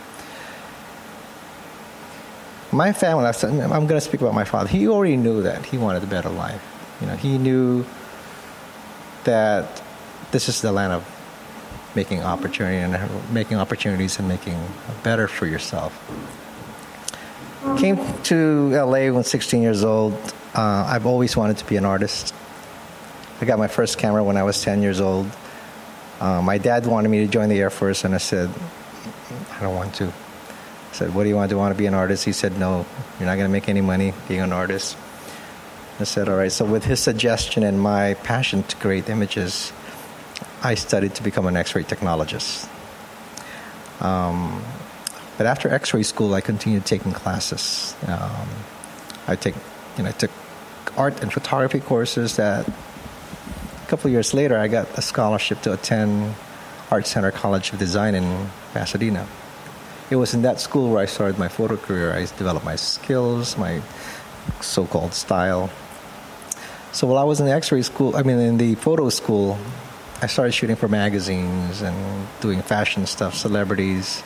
My 2.74 2.92
family, 2.92 3.24
I'm 3.26 3.88
going 3.88 3.88
to 3.88 4.02
speak 4.02 4.20
about 4.20 4.34
my 4.34 4.44
father. 4.44 4.68
He 4.68 4.86
already 4.90 5.16
knew 5.16 5.44
that 5.44 5.68
he 5.68 5.78
wanted 5.78 6.04
a 6.04 6.08
better 6.08 6.28
life. 6.28 6.62
You 7.00 7.08
know, 7.08 7.16
he 7.16 7.38
knew 7.38 7.86
that 9.24 9.82
this 10.32 10.50
is 10.50 10.60
the 10.60 10.74
land 10.74 10.92
of 10.92 11.06
making 11.96 12.24
opportunity 12.24 12.76
and 12.76 13.32
making 13.34 13.56
opportunities 13.56 14.20
and 14.20 14.28
making 14.28 14.60
better 15.02 15.30
for 15.30 15.46
yourself. 15.46 15.94
Came 17.76 17.98
to 18.24 18.70
LA 18.70 19.12
when 19.12 19.24
16 19.24 19.62
years 19.62 19.84
old. 19.84 20.14
Uh, 20.56 20.86
I've 20.88 21.06
always 21.06 21.36
wanted 21.36 21.58
to 21.58 21.66
be 21.66 21.76
an 21.76 21.86
artist. 21.86 22.34
I 23.42 23.46
got 23.46 23.60
my 23.60 23.68
first 23.68 23.98
camera 23.98 24.24
when 24.24 24.38
I 24.38 24.44
was 24.44 24.62
10 24.64 24.82
years 24.82 25.00
old. 25.00 25.28
Uh, 26.20 26.42
my 26.42 26.58
dad 26.58 26.88
wanted 26.88 27.10
me 27.10 27.20
to 27.20 27.28
join 27.28 27.50
the 27.50 27.60
Air 27.60 27.70
Force, 27.70 28.04
and 28.04 28.16
I 28.16 28.18
said, 28.18 28.50
I 29.52 29.62
don't 29.62 29.76
want 29.76 29.94
to. 29.96 30.06
I 30.06 30.94
said, 30.94 31.14
What 31.14 31.24
do 31.24 31.30
you 31.30 31.36
want? 31.36 31.50
Do 31.50 31.58
want 31.58 31.74
to 31.74 31.78
be 31.78 31.86
an 31.86 31.94
artist? 31.94 32.26
He 32.26 32.32
said, 32.32 32.58
No, 32.58 32.86
you're 33.20 33.28
not 33.28 33.36
going 33.36 33.48
to 33.48 33.52
make 33.52 33.70
any 33.70 33.82
money 33.82 34.14
being 34.28 34.42
an 34.42 34.54
artist. 34.54 34.98
I 36.00 36.06
said, 36.06 36.30
All 36.30 36.38
right. 36.38 36.52
So, 36.52 36.66
with 36.66 36.86
his 36.86 37.00
suggestion 37.00 37.64
and 37.64 37.80
my 37.80 38.16
passion 38.16 38.64
to 38.64 38.76
create 38.78 39.10
images, 39.10 39.72
I 40.64 40.76
studied 40.76 41.14
to 41.16 41.24
become 41.24 41.46
an 41.46 41.56
X 41.56 41.76
ray 41.76 41.84
technologist. 41.84 42.68
Um, 44.02 44.64
but 45.38 45.46
after 45.46 45.70
X 45.70 45.94
ray 45.94 46.04
school, 46.04 46.34
I 46.34 46.42
continued 46.42 46.86
taking 46.86 47.14
classes. 47.14 47.96
Um, 48.08 48.48
I, 49.28 49.36
take, 49.36 49.56
you 49.98 50.04
know, 50.04 50.10
I 50.10 50.14
took 50.14 50.32
art 50.98 51.22
and 51.22 51.32
photography 51.32 51.80
courses 51.80 52.38
that 52.38 52.68
a 52.68 53.90
couple 53.90 54.10
years 54.10 54.34
later, 54.34 54.58
I 54.58 54.68
got 54.68 54.88
a 54.98 55.02
scholarship 55.02 55.62
to 55.62 55.74
attend 55.74 56.34
Art 56.90 57.06
Center 57.06 57.32
College 57.32 57.72
of 57.72 57.80
Design 57.80 58.16
in 58.16 58.50
Pasadena. 58.74 59.28
It 60.10 60.16
was 60.16 60.34
in 60.34 60.42
that 60.42 60.60
school 60.60 60.92
where 60.92 61.02
I 61.02 61.06
started 61.06 61.38
my 61.38 61.50
photo 61.50 61.78
career. 61.78 62.14
I 62.14 62.22
developed 62.22 62.66
my 62.66 62.76
skills, 62.76 63.58
my 63.58 63.82
so 64.62 64.86
called 64.86 65.14
style. 65.14 65.70
So 66.94 67.08
while 67.08 67.18
I 67.18 67.24
was 67.24 67.40
in 67.40 67.46
the 67.46 67.52
x 67.52 67.72
ray 67.72 67.82
school, 67.82 68.16
I 68.16 68.24
mean, 68.24 68.40
in 68.40 68.58
the 68.58 68.76
photo 68.76 69.10
school, 69.10 69.58
I 70.22 70.28
started 70.28 70.54
shooting 70.54 70.76
for 70.76 70.88
magazines 70.88 71.82
and 71.82 72.28
doing 72.42 72.62
fashion 72.62 73.06
stuff, 73.06 73.36
celebrities. 73.36 74.24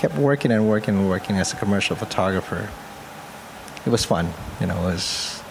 Kept 0.00 0.16
working 0.16 0.50
and 0.50 0.66
working 0.66 0.96
and 0.96 1.10
working 1.10 1.36
as 1.36 1.52
a 1.52 1.56
commercial 1.56 1.94
photographer. 1.94 2.70
It 3.84 3.90
was 3.90 4.06
fun, 4.06 4.32
you 4.58 4.66
know. 4.66 4.78
It 4.88 4.94
was 4.94 5.42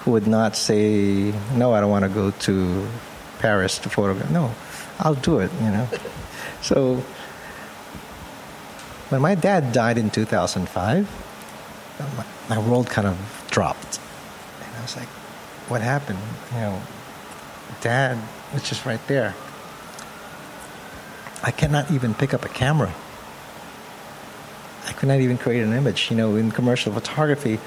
who 0.00 0.12
would 0.12 0.26
not 0.26 0.56
say 0.56 1.34
no? 1.54 1.74
I 1.74 1.80
don't 1.82 1.90
want 1.90 2.06
to 2.06 2.08
go 2.08 2.30
to 2.30 2.88
Paris 3.38 3.76
to 3.80 3.90
photograph. 3.90 4.30
No, 4.30 4.54
I'll 4.98 5.14
do 5.14 5.40
it. 5.40 5.50
You 5.60 5.70
know. 5.72 5.88
so 6.62 6.96
when 9.10 9.20
my 9.20 9.34
dad 9.34 9.74
died 9.74 9.98
in 9.98 10.08
2005, 10.08 11.06
my, 12.16 12.24
my 12.48 12.58
world 12.66 12.88
kind 12.88 13.06
of 13.06 13.46
dropped. 13.50 14.00
And 14.64 14.76
I 14.78 14.80
was 14.80 14.96
like, 14.96 15.08
what 15.68 15.82
happened? 15.82 16.18
You 16.52 16.60
know, 16.60 16.82
dad 17.82 18.16
was 18.54 18.66
just 18.66 18.86
right 18.86 19.06
there. 19.06 19.34
I 21.42 21.50
cannot 21.50 21.90
even 21.90 22.14
pick 22.14 22.32
up 22.32 22.46
a 22.46 22.48
camera. 22.48 22.94
I 24.86 24.92
could 24.92 25.08
not 25.08 25.20
even 25.20 25.38
create 25.38 25.62
an 25.62 25.72
image. 25.72 26.10
You 26.10 26.16
know, 26.16 26.36
in 26.36 26.50
commercial 26.50 26.92
photography, 26.92 27.58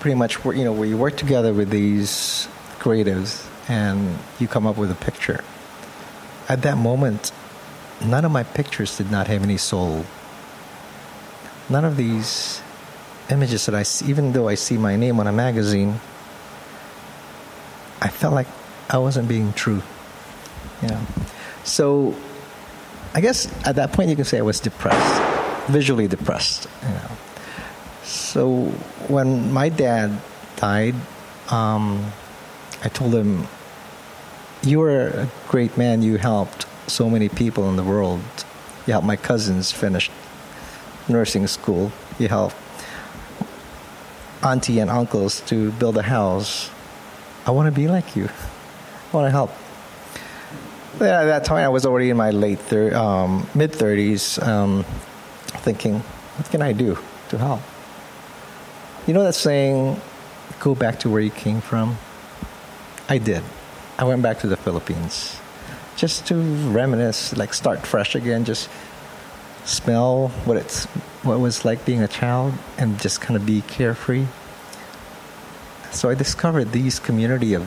pretty 0.00 0.14
much 0.14 0.44
you 0.44 0.64
know, 0.64 0.72
where 0.72 0.88
you 0.88 0.96
work 0.96 1.16
together 1.16 1.52
with 1.52 1.70
these 1.70 2.48
creatives 2.78 3.46
and 3.68 4.18
you 4.38 4.48
come 4.48 4.66
up 4.66 4.76
with 4.76 4.90
a 4.90 4.94
picture. 4.94 5.42
At 6.48 6.62
that 6.62 6.78
moment, 6.78 7.32
none 8.04 8.24
of 8.24 8.32
my 8.32 8.42
pictures 8.42 8.96
did 8.96 9.10
not 9.10 9.26
have 9.26 9.42
any 9.42 9.56
soul. 9.56 10.04
None 11.68 11.84
of 11.84 11.96
these 11.96 12.62
images 13.30 13.66
that 13.66 13.74
I 13.74 13.82
see, 13.82 14.06
even 14.08 14.32
though 14.32 14.48
I 14.48 14.54
see 14.54 14.78
my 14.78 14.96
name 14.96 15.20
on 15.20 15.26
a 15.26 15.32
magazine, 15.32 16.00
I 18.00 18.08
felt 18.08 18.32
like 18.32 18.46
I 18.88 18.98
wasn't 18.98 19.28
being 19.28 19.52
true. 19.52 19.82
You 20.80 20.88
know, 20.88 21.00
so 21.64 22.14
I 23.14 23.20
guess 23.20 23.52
at 23.66 23.76
that 23.76 23.92
point 23.92 24.08
you 24.10 24.16
can 24.16 24.24
say 24.24 24.38
I 24.38 24.42
was 24.42 24.60
depressed, 24.60 25.20
visually 25.68 26.08
depressed. 26.08 26.66
You 26.82 26.88
know, 26.88 27.10
so 28.04 28.64
when 29.08 29.52
my 29.52 29.68
dad 29.68 30.20
died, 30.56 30.94
um, 31.50 32.12
I 32.84 32.88
told 32.88 33.14
him, 33.14 33.46
"You 34.62 34.80
were 34.80 35.08
a 35.08 35.28
great 35.48 35.76
man. 35.76 36.02
You 36.02 36.18
helped 36.18 36.66
so 36.86 37.08
many 37.08 37.28
people 37.28 37.68
in 37.68 37.76
the 37.76 37.84
world. 37.84 38.20
You 38.86 38.92
helped 38.92 39.06
my 39.06 39.16
cousins 39.16 39.70
finish 39.72 40.10
nursing 41.08 41.46
school. 41.46 41.92
You 42.18 42.28
helped 42.28 42.56
auntie 44.42 44.78
and 44.80 44.90
uncles 44.90 45.40
to 45.46 45.72
build 45.72 45.96
a 45.98 46.02
house. 46.02 46.70
I 47.46 47.50
want 47.50 47.66
to 47.66 47.72
be 47.72 47.88
like 47.88 48.16
you. 48.16 48.28
I 48.28 49.16
want 49.16 49.26
to 49.26 49.30
help." 49.30 49.50
At 50.94 51.26
that 51.26 51.44
time 51.44 51.64
I 51.64 51.68
was 51.68 51.86
already 51.86 52.10
in 52.10 52.16
my 52.16 52.30
late 52.30 52.58
thir- 52.58 52.94
um, 52.96 53.46
mid 53.54 53.72
thirties, 53.72 54.38
um, 54.42 54.84
thinking, 55.48 56.00
"What 56.36 56.50
can 56.50 56.62
I 56.62 56.72
do 56.72 56.98
to 57.30 57.38
help?" 57.38 57.60
You 59.06 59.14
know 59.14 59.24
that 59.24 59.34
saying, 59.34 60.00
"Go 60.60 60.74
back 60.74 61.00
to 61.00 61.10
where 61.10 61.20
you 61.20 61.30
came 61.30 61.60
from." 61.60 61.98
I 63.08 63.18
did. 63.18 63.42
I 63.98 64.04
went 64.04 64.22
back 64.22 64.40
to 64.40 64.46
the 64.46 64.56
Philippines 64.56 65.36
just 65.98 66.26
to 66.26 66.36
reminisce, 66.70 67.36
like 67.36 67.52
start 67.52 67.84
fresh 67.84 68.14
again, 68.14 68.44
just 68.44 68.68
smell 69.64 70.28
what 70.44 70.56
it's 70.56 70.84
what 71.24 71.34
it 71.34 71.40
was 71.40 71.64
like 71.64 71.84
being 71.84 72.02
a 72.02 72.08
child, 72.08 72.54
and 72.78 73.00
just 73.00 73.20
kind 73.20 73.36
of 73.36 73.44
be 73.44 73.62
carefree. 73.62 74.26
So 75.90 76.08
I 76.08 76.14
discovered 76.14 76.70
these 76.70 77.00
community 77.00 77.54
of 77.54 77.66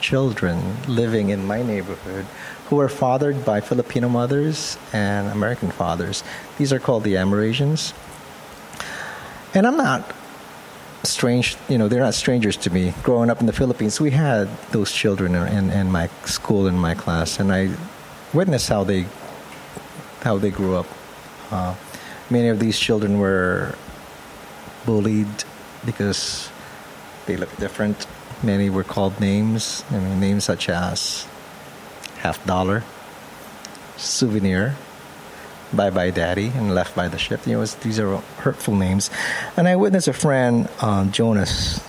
children 0.00 0.76
living 0.86 1.30
in 1.30 1.46
my 1.46 1.62
neighborhood 1.62 2.26
who 2.70 2.78
are 2.78 2.88
fathered 2.88 3.44
by 3.44 3.60
Filipino 3.60 4.08
mothers 4.08 4.78
and 4.92 5.28
American 5.28 5.72
fathers. 5.72 6.22
These 6.56 6.72
are 6.72 6.78
called 6.78 7.02
the 7.02 7.14
Amerasians. 7.14 7.92
And 9.54 9.66
I'm 9.66 9.76
not 9.76 10.14
strange, 11.02 11.56
you 11.68 11.78
know, 11.78 11.88
they're 11.88 12.00
not 12.00 12.14
strangers 12.14 12.56
to 12.58 12.70
me. 12.70 12.94
Growing 13.02 13.28
up 13.28 13.40
in 13.40 13.46
the 13.46 13.52
Philippines, 13.52 14.00
we 14.00 14.12
had 14.12 14.48
those 14.70 14.92
children 14.92 15.34
in, 15.34 15.70
in 15.70 15.90
my 15.90 16.08
school, 16.26 16.68
in 16.68 16.78
my 16.78 16.94
class, 16.94 17.40
and 17.40 17.52
I 17.52 17.70
witnessed 18.32 18.68
how 18.68 18.84
they, 18.84 19.06
how 20.22 20.38
they 20.38 20.50
grew 20.50 20.76
up. 20.76 20.86
Uh, 21.50 21.74
many 22.30 22.46
of 22.46 22.60
these 22.60 22.78
children 22.78 23.18
were 23.18 23.74
bullied 24.86 25.44
because 25.84 26.48
they 27.26 27.36
looked 27.36 27.58
different. 27.58 28.06
Many 28.44 28.70
were 28.70 28.84
called 28.84 29.18
names, 29.18 29.82
I 29.90 29.98
mean, 29.98 30.20
names 30.20 30.44
such 30.44 30.68
as 30.68 31.26
half 32.22 32.44
dollar, 32.46 32.84
souvenir, 33.96 34.76
bye 35.72 35.90
bye 35.90 36.10
daddy, 36.10 36.48
and 36.54 36.74
left 36.74 36.94
by 36.94 37.08
the 37.08 37.18
ship. 37.18 37.46
You 37.46 37.54
know, 37.54 37.64
these 37.64 37.98
are 37.98 38.16
hurtful 38.38 38.74
names. 38.74 39.10
And 39.56 39.66
I 39.68 39.76
witnessed 39.76 40.08
a 40.08 40.12
friend, 40.12 40.68
uh, 40.80 41.06
Jonas. 41.06 41.80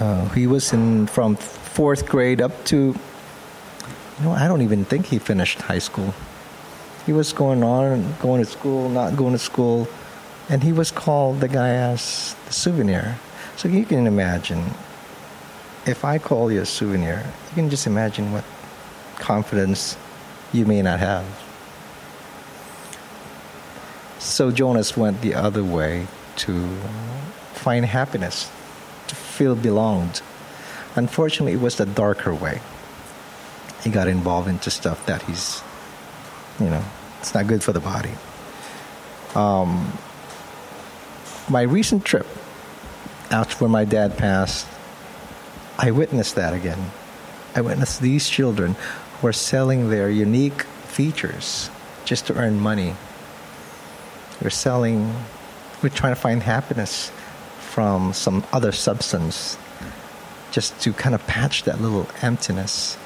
Uh, 0.00 0.28
he 0.30 0.46
was 0.46 0.72
in 0.72 1.06
from 1.06 1.36
fourth 1.36 2.06
grade 2.06 2.40
up 2.40 2.64
to, 2.66 2.76
you 2.76 4.24
know, 4.24 4.32
I 4.32 4.48
don't 4.48 4.62
even 4.62 4.84
think 4.84 5.06
he 5.06 5.18
finished 5.18 5.60
high 5.60 5.78
school. 5.78 6.14
He 7.06 7.12
was 7.12 7.32
going 7.32 7.62
on, 7.62 8.14
going 8.20 8.44
to 8.44 8.50
school, 8.50 8.88
not 8.88 9.16
going 9.16 9.32
to 9.32 9.38
school, 9.38 9.88
and 10.48 10.62
he 10.62 10.72
was 10.72 10.90
called 10.90 11.40
the 11.40 11.48
guy 11.48 11.70
as 11.70 12.34
the 12.46 12.52
souvenir. 12.52 13.18
So 13.56 13.68
you 13.68 13.84
can 13.84 14.06
imagine, 14.06 14.64
if 15.86 16.04
I 16.04 16.18
call 16.18 16.50
you 16.50 16.62
a 16.62 16.66
souvenir, 16.66 17.24
you 17.48 17.54
can 17.54 17.70
just 17.70 17.86
imagine 17.86 18.32
what 18.32 18.44
confidence 19.16 19.96
you 20.52 20.66
may 20.66 20.82
not 20.82 21.00
have. 21.00 21.24
So 24.18 24.50
Jonas 24.50 24.96
went 24.96 25.20
the 25.20 25.34
other 25.34 25.62
way 25.62 26.06
to 26.36 26.76
find 27.52 27.84
happiness, 27.84 28.50
to 29.08 29.14
feel 29.14 29.54
belonged. 29.54 30.22
Unfortunately, 30.96 31.52
it 31.52 31.60
was 31.60 31.76
the 31.76 31.86
darker 31.86 32.34
way. 32.34 32.60
He 33.82 33.90
got 33.90 34.08
involved 34.08 34.48
into 34.48 34.70
stuff 34.70 35.04
that 35.06 35.22
he's, 35.22 35.62
you 36.58 36.70
know, 36.70 36.82
it's 37.20 37.34
not 37.34 37.46
good 37.46 37.62
for 37.62 37.72
the 37.72 37.80
body. 37.80 38.12
Um, 39.34 39.92
my 41.48 41.62
recent 41.62 42.04
trip, 42.04 42.26
after 43.30 43.56
when 43.64 43.70
my 43.70 43.84
dad 43.84 44.16
passed, 44.16 44.66
I 45.78 45.90
witnessed 45.90 46.36
that 46.36 46.54
again. 46.54 46.90
I 47.54 47.60
witnessed 47.60 48.00
these 48.00 48.28
children 48.28 48.76
who 49.20 49.26
are 49.26 49.32
selling 49.32 49.90
their 49.90 50.10
unique 50.10 50.62
features 50.62 51.70
just 52.04 52.26
to 52.26 52.34
earn 52.34 52.60
money. 52.60 52.94
We're 54.42 54.50
selling, 54.50 55.14
we're 55.82 55.88
trying 55.88 56.14
to 56.14 56.20
find 56.20 56.42
happiness 56.42 57.10
from 57.58 58.12
some 58.12 58.44
other 58.52 58.72
substance 58.72 59.58
just 60.50 60.80
to 60.82 60.92
kind 60.92 61.14
of 61.14 61.26
patch 61.26 61.64
that 61.64 61.80
little 61.80 62.06
emptiness. 62.22 62.96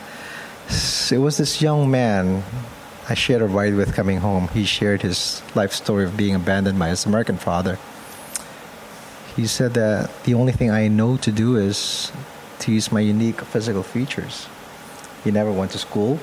So 0.68 1.16
it 1.16 1.18
was 1.18 1.38
this 1.38 1.62
young 1.62 1.90
man 1.90 2.42
I 3.10 3.14
shared 3.14 3.40
a 3.40 3.46
ride 3.46 3.74
with 3.74 3.94
coming 3.94 4.18
home. 4.18 4.48
He 4.48 4.66
shared 4.66 5.00
his 5.00 5.40
life 5.54 5.72
story 5.72 6.04
of 6.04 6.14
being 6.14 6.34
abandoned 6.34 6.78
by 6.78 6.88
his 6.88 7.06
American 7.06 7.38
father. 7.38 7.78
He 9.34 9.46
said 9.46 9.72
that 9.74 10.10
the 10.24 10.34
only 10.34 10.52
thing 10.52 10.70
I 10.70 10.88
know 10.88 11.16
to 11.18 11.32
do 11.32 11.56
is 11.56 12.12
to 12.58 12.72
use 12.72 12.92
my 12.92 13.00
unique 13.00 13.40
physical 13.40 13.82
features. 13.82 14.46
He 15.24 15.30
never 15.30 15.52
went 15.52 15.72
to 15.72 15.78
school. 15.78 16.18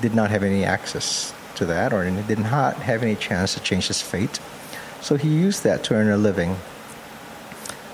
Did 0.00 0.14
not 0.14 0.30
have 0.30 0.42
any 0.42 0.64
access 0.64 1.34
to 1.56 1.66
that, 1.66 1.92
or 1.92 2.08
did 2.22 2.38
not 2.38 2.76
have 2.76 3.02
any 3.02 3.16
chance 3.16 3.54
to 3.54 3.60
change 3.60 3.88
his 3.88 4.00
fate. 4.00 4.40
So 5.00 5.16
he 5.16 5.28
used 5.28 5.64
that 5.64 5.84
to 5.84 5.94
earn 5.94 6.08
a 6.08 6.16
living. 6.16 6.56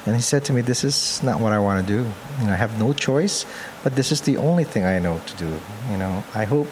And 0.07 0.17
he 0.17 0.23
said 0.23 0.45
to 0.47 0.53
me, 0.53 0.61
This 0.61 0.85
is 0.85 1.23
not 1.23 1.41
what 1.41 1.53
I 1.53 1.59
want 1.59 1.87
to 1.87 1.93
do. 1.93 2.09
You 2.41 2.47
know, 2.47 2.53
I 2.53 2.57
have 2.57 2.79
no 2.79 2.93
choice, 2.93 3.45
but 3.83 3.97
this 3.97 4.13
is 4.13 4.23
the 4.23 4.37
only 4.37 4.65
thing 4.65 4.85
I 4.85 4.99
know 4.99 5.21
to 5.27 5.37
do. 5.37 5.61
You 5.91 5.97
know, 5.97 6.25
I 6.35 6.45
hope 6.45 6.69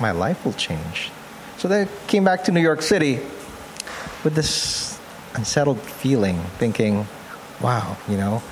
my 0.00 0.12
life 0.12 0.44
will 0.44 0.54
change. 0.54 1.10
So 1.58 1.68
then 1.68 1.88
I 1.88 2.06
came 2.06 2.24
back 2.24 2.44
to 2.44 2.52
New 2.52 2.60
York 2.60 2.82
City 2.82 3.20
with 4.24 4.34
this 4.34 4.98
unsettled 5.34 5.80
feeling, 5.80 6.38
thinking, 6.58 7.06
wow, 7.60 7.96
you 8.08 8.16
know, 8.16 8.42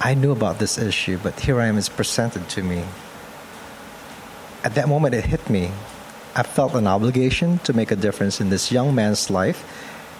I 0.00 0.14
knew 0.14 0.30
about 0.30 0.60
this 0.60 0.78
issue, 0.78 1.18
but 1.22 1.40
here 1.40 1.60
I 1.60 1.66
am, 1.66 1.76
it's 1.76 1.88
presented 1.88 2.48
to 2.50 2.62
me. 2.62 2.84
At 4.62 4.76
that 4.76 4.88
moment, 4.88 5.14
it 5.14 5.24
hit 5.24 5.50
me. 5.50 5.72
I 6.36 6.44
felt 6.44 6.74
an 6.74 6.86
obligation 6.86 7.58
to 7.60 7.72
make 7.72 7.90
a 7.90 7.96
difference 7.96 8.40
in 8.40 8.48
this 8.48 8.70
young 8.70 8.94
man's 8.94 9.28
life, 9.28 9.64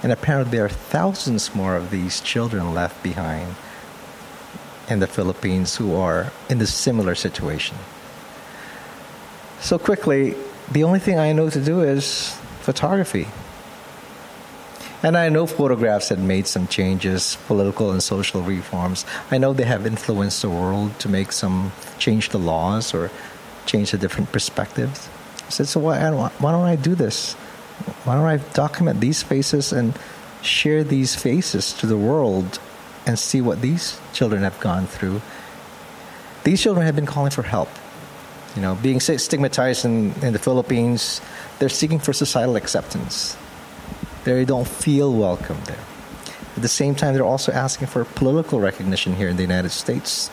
and 0.03 0.11
apparently, 0.11 0.57
there 0.57 0.65
are 0.65 0.69
thousands 0.69 1.55
more 1.55 1.77
of 1.77 1.91
these 1.91 2.21
children 2.21 2.75
left 2.75 3.03
behind 3.05 3.55
in 4.89 4.99
the 4.99 5.07
Philippines 5.07 5.77
who 5.77 5.95
are 5.95 6.33
in 6.49 6.59
this 6.59 6.75
similar 6.75 7.15
situation. 7.15 7.77
So, 9.61 9.79
quickly, 9.79 10.35
the 10.73 10.83
only 10.83 10.99
thing 10.99 11.19
I 11.19 11.33
know 11.33 11.51
to 11.51 11.61
do 11.65 11.83
is 11.83 12.37
photography. 12.61 13.29
And 15.03 15.17
I 15.17 15.29
know 15.29 15.47
photographs 15.47 16.09
had 16.09 16.19
made 16.19 16.49
some 16.49 16.67
changes, 16.67 17.37
political 17.47 17.93
and 17.93 18.03
social 18.03 18.43
reforms. 18.43 19.07
I 19.31 19.39
know 19.39 19.53
they 19.53 19.65
have 19.65 19.87
influenced 19.87 20.43
the 20.43 20.51
world 20.51 20.99
to 21.01 21.09
make 21.09 21.31
some 21.31 21.71
change 21.99 22.31
the 22.31 22.39
laws 22.39 22.93
or 22.93 23.11
change 23.65 23.93
the 23.93 23.99
different 23.99 24.33
perspectives. 24.33 25.09
I 25.47 25.51
said, 25.51 25.69
so 25.69 25.81
why, 25.81 26.11
why 26.11 26.53
don't 26.53 26.65
I 26.65 26.75
do 26.75 26.97
this? 26.97 27.35
Why 28.05 28.17
don't 28.17 28.27
I 28.27 28.39
document 28.55 29.01
these 29.01 29.23
faces 29.23 29.73
and 29.73 29.97
share 30.43 30.83
these 30.83 31.15
faces 31.15 31.73
to 31.75 31.87
the 31.87 31.97
world 31.97 32.59
and 33.07 33.17
see 33.19 33.41
what 33.41 33.61
these 33.61 34.01
children 34.13 34.43
have 34.43 34.59
gone 34.59 34.89
through? 34.89 35.23
These 36.43 36.61
children 36.61 36.85
have 36.87 36.97
been 36.97 37.07
calling 37.07 37.31
for 37.31 37.43
help. 37.43 37.69
You 38.57 38.63
know, 38.63 38.75
being 38.75 38.99
stigmatized 38.99 39.85
in, 39.85 40.13
in 40.23 40.33
the 40.33 40.41
Philippines, 40.41 41.21
they're 41.61 41.69
seeking 41.69 42.01
for 42.01 42.13
societal 42.13 42.57
acceptance. 42.57 43.37
They 44.29 44.45
don't 44.45 44.69
feel 44.69 45.11
welcome 45.11 45.57
there. 45.65 45.79
At 46.55 46.61
the 46.61 46.69
same 46.69 46.95
time, 46.95 47.15
they're 47.15 47.25
also 47.25 47.51
asking 47.51 47.89
for 47.89 48.05
political 48.05 48.61
recognition 48.61 49.15
here 49.15 49.31
in 49.31 49.37
the 49.37 49.43
United 49.43 49.71
States. 49.71 50.31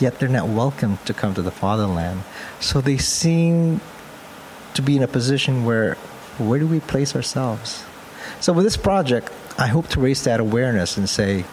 Yet 0.00 0.18
they're 0.18 0.30
not 0.30 0.48
welcome 0.48 0.98
to 1.04 1.12
come 1.12 1.34
to 1.34 1.42
the 1.42 1.50
fatherland. 1.50 2.22
So 2.58 2.80
they 2.80 2.96
seem 2.96 3.82
to 4.72 4.80
be 4.80 4.96
in 4.96 5.02
a 5.02 5.08
position 5.08 5.66
where 5.66 5.96
where 6.38 6.58
do 6.58 6.66
we 6.66 6.80
place 6.80 7.14
ourselves? 7.14 7.84
So 8.40 8.54
with 8.54 8.64
this 8.64 8.78
project, 8.78 9.30
I 9.58 9.66
hope 9.66 9.88
to 9.88 10.00
raise 10.00 10.24
that 10.24 10.40
awareness 10.40 10.96
and 10.96 11.06
say, 11.06 11.44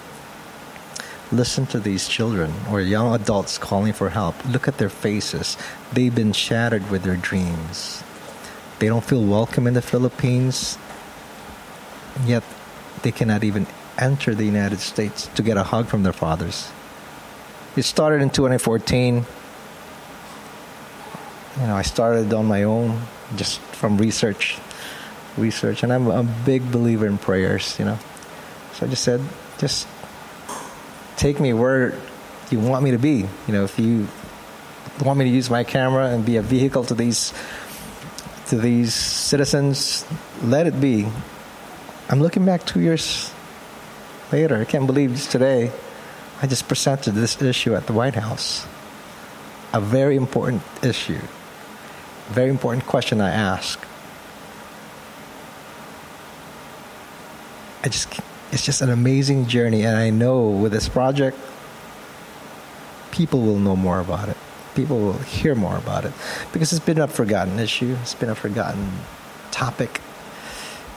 listen 1.29 1.65
to 1.67 1.79
these 1.81 2.07
children 2.07 2.53
or 2.71 2.79
young 2.79 3.13
adults 3.13 3.57
calling 3.57 3.91
for 3.91 4.11
help. 4.11 4.35
Look 4.45 4.69
at 4.69 4.77
their 4.77 4.89
faces. 4.89 5.57
They've 5.91 6.15
been 6.15 6.31
shattered 6.31 6.89
with 6.89 7.03
their 7.03 7.17
dreams. 7.17 8.01
They 8.79 8.87
don't 8.87 9.03
feel 9.03 9.25
welcome 9.25 9.67
in 9.67 9.73
the 9.73 9.81
Philippines, 9.81 10.77
yet 12.23 12.43
they 13.01 13.11
cannot 13.11 13.43
even 13.43 13.67
enter 13.97 14.35
the 14.35 14.45
United 14.45 14.79
States 14.79 15.27
to 15.35 15.43
get 15.43 15.57
a 15.57 15.63
hug 15.63 15.87
from 15.87 16.03
their 16.03 16.13
fathers. 16.13 16.71
It 17.75 17.83
started 17.83 18.21
in 18.21 18.29
2014. 18.29 19.25
You 21.59 21.67
know, 21.67 21.75
I 21.75 21.81
started 21.83 22.33
on 22.33 22.45
my 22.45 22.63
own, 22.63 23.01
just 23.35 23.59
from 23.59 23.97
research, 23.97 24.57
research, 25.37 25.83
and 25.83 25.91
I'm 25.91 26.07
a 26.07 26.23
big 26.23 26.71
believer 26.71 27.05
in 27.05 27.17
prayers. 27.17 27.77
You 27.79 27.85
know, 27.85 27.99
so 28.73 28.85
I 28.85 28.89
just 28.89 29.03
said, 29.03 29.21
just 29.57 29.87
take 31.17 31.39
me 31.39 31.53
where 31.53 31.99
you 32.51 32.59
want 32.59 32.83
me 32.83 32.91
to 32.91 32.97
be. 32.97 33.25
You 33.47 33.53
know, 33.53 33.63
if 33.63 33.79
you 33.79 34.07
want 35.03 35.19
me 35.19 35.25
to 35.25 35.31
use 35.31 35.49
my 35.49 35.63
camera 35.63 36.07
and 36.07 36.25
be 36.25 36.37
a 36.37 36.41
vehicle 36.41 36.83
to 36.85 36.93
these 36.93 37.33
to 38.47 38.57
these 38.57 38.93
citizens, 38.93 40.05
let 40.43 40.67
it 40.67 40.79
be. 40.79 41.07
I'm 42.07 42.21
looking 42.21 42.45
back 42.45 42.65
two 42.65 42.81
years 42.81 43.31
later. 44.31 44.57
I 44.57 44.65
can't 44.65 44.85
believe 44.85 45.11
it's 45.13 45.27
today. 45.27 45.71
I 46.41 46.47
just 46.47 46.67
presented 46.67 47.13
this 47.13 47.41
issue 47.41 47.73
at 47.75 47.87
the 47.87 47.93
White 47.93 48.15
House. 48.15 48.67
A 49.73 49.81
very 49.81 50.15
important 50.15 50.61
issue. 50.83 51.19
Very 52.29 52.49
important 52.49 52.85
question 52.85 53.21
I 53.21 53.31
ask. 53.31 53.83
I 57.83 57.89
just 57.89 58.19
it's 58.51 58.63
just 58.63 58.81
an 58.81 58.89
amazing 58.89 59.47
journey 59.47 59.83
and 59.83 59.97
I 59.97 60.09
know 60.09 60.49
with 60.49 60.71
this 60.71 60.87
project 60.87 61.37
people 63.11 63.41
will 63.41 63.59
know 63.59 63.75
more 63.75 63.99
about 63.99 64.29
it. 64.29 64.37
People 64.75 64.99
will 64.99 65.19
hear 65.19 65.55
more 65.55 65.77
about 65.77 66.03
it 66.03 66.13
because 66.51 66.73
it's 66.73 66.83
been 66.85 66.99
a 66.99 67.07
forgotten 67.07 67.59
issue. 67.59 67.95
It's 68.01 68.13
been 68.13 68.29
a 68.29 68.35
forgotten 68.35 68.91
topic. 69.51 70.01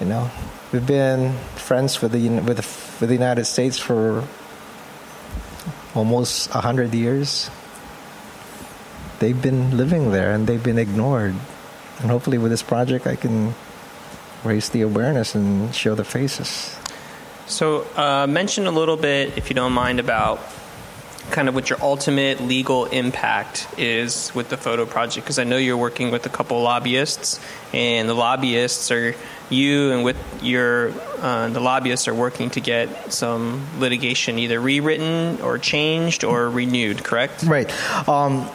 You 0.00 0.06
know, 0.06 0.30
we've 0.72 0.86
been 0.86 1.32
friends 1.56 2.00
with 2.00 2.12
the 2.12 2.28
with 2.28 2.56
the, 2.58 2.66
with 3.00 3.08
the 3.08 3.14
United 3.14 3.46
States 3.46 3.78
for 3.78 4.22
almost 5.94 6.54
a 6.54 6.60
hundred 6.60 6.94
years. 6.94 7.50
They've 9.18 9.40
been 9.40 9.76
living 9.76 10.12
there 10.12 10.30
and 10.32 10.46
they've 10.46 10.62
been 10.62 10.78
ignored. 10.78 11.34
And 11.98 12.10
hopefully, 12.10 12.38
with 12.38 12.52
this 12.52 12.62
project, 12.62 13.08
I 13.08 13.16
can 13.16 13.54
raise 14.44 14.68
the 14.68 14.82
awareness 14.82 15.34
and 15.34 15.74
show 15.74 15.96
the 15.96 16.04
faces. 16.04 16.76
So, 17.46 17.84
uh, 17.96 18.28
mention 18.28 18.68
a 18.68 18.70
little 18.70 18.96
bit, 18.96 19.36
if 19.36 19.50
you 19.50 19.54
don't 19.54 19.72
mind, 19.72 19.98
about 19.98 20.38
kind 21.30 21.48
of 21.48 21.54
what 21.54 21.70
your 21.70 21.78
ultimate 21.82 22.40
legal 22.40 22.86
impact 22.86 23.68
is 23.78 24.34
with 24.34 24.48
the 24.48 24.56
photo 24.56 24.86
project, 24.86 25.24
because 25.24 25.38
I 25.38 25.44
know 25.44 25.56
you're 25.56 25.76
working 25.76 26.10
with 26.10 26.26
a 26.26 26.28
couple 26.28 26.60
lobbyists, 26.62 27.40
and 27.72 28.08
the 28.08 28.14
lobbyists 28.14 28.90
are 28.90 29.14
you 29.50 29.92
and 29.92 30.04
with 30.04 30.16
your 30.42 30.92
uh, 31.20 31.48
the 31.48 31.60
lobbyists 31.60 32.08
are 32.08 32.14
working 32.14 32.50
to 32.50 32.60
get 32.60 33.12
some 33.12 33.66
litigation 33.78 34.38
either 34.38 34.60
rewritten 34.60 35.40
or 35.40 35.58
changed 35.58 36.24
or 36.24 36.48
renewed. 36.50 37.04
Correct? 37.04 37.42
Right. 37.42 37.70
Um, 38.08 38.48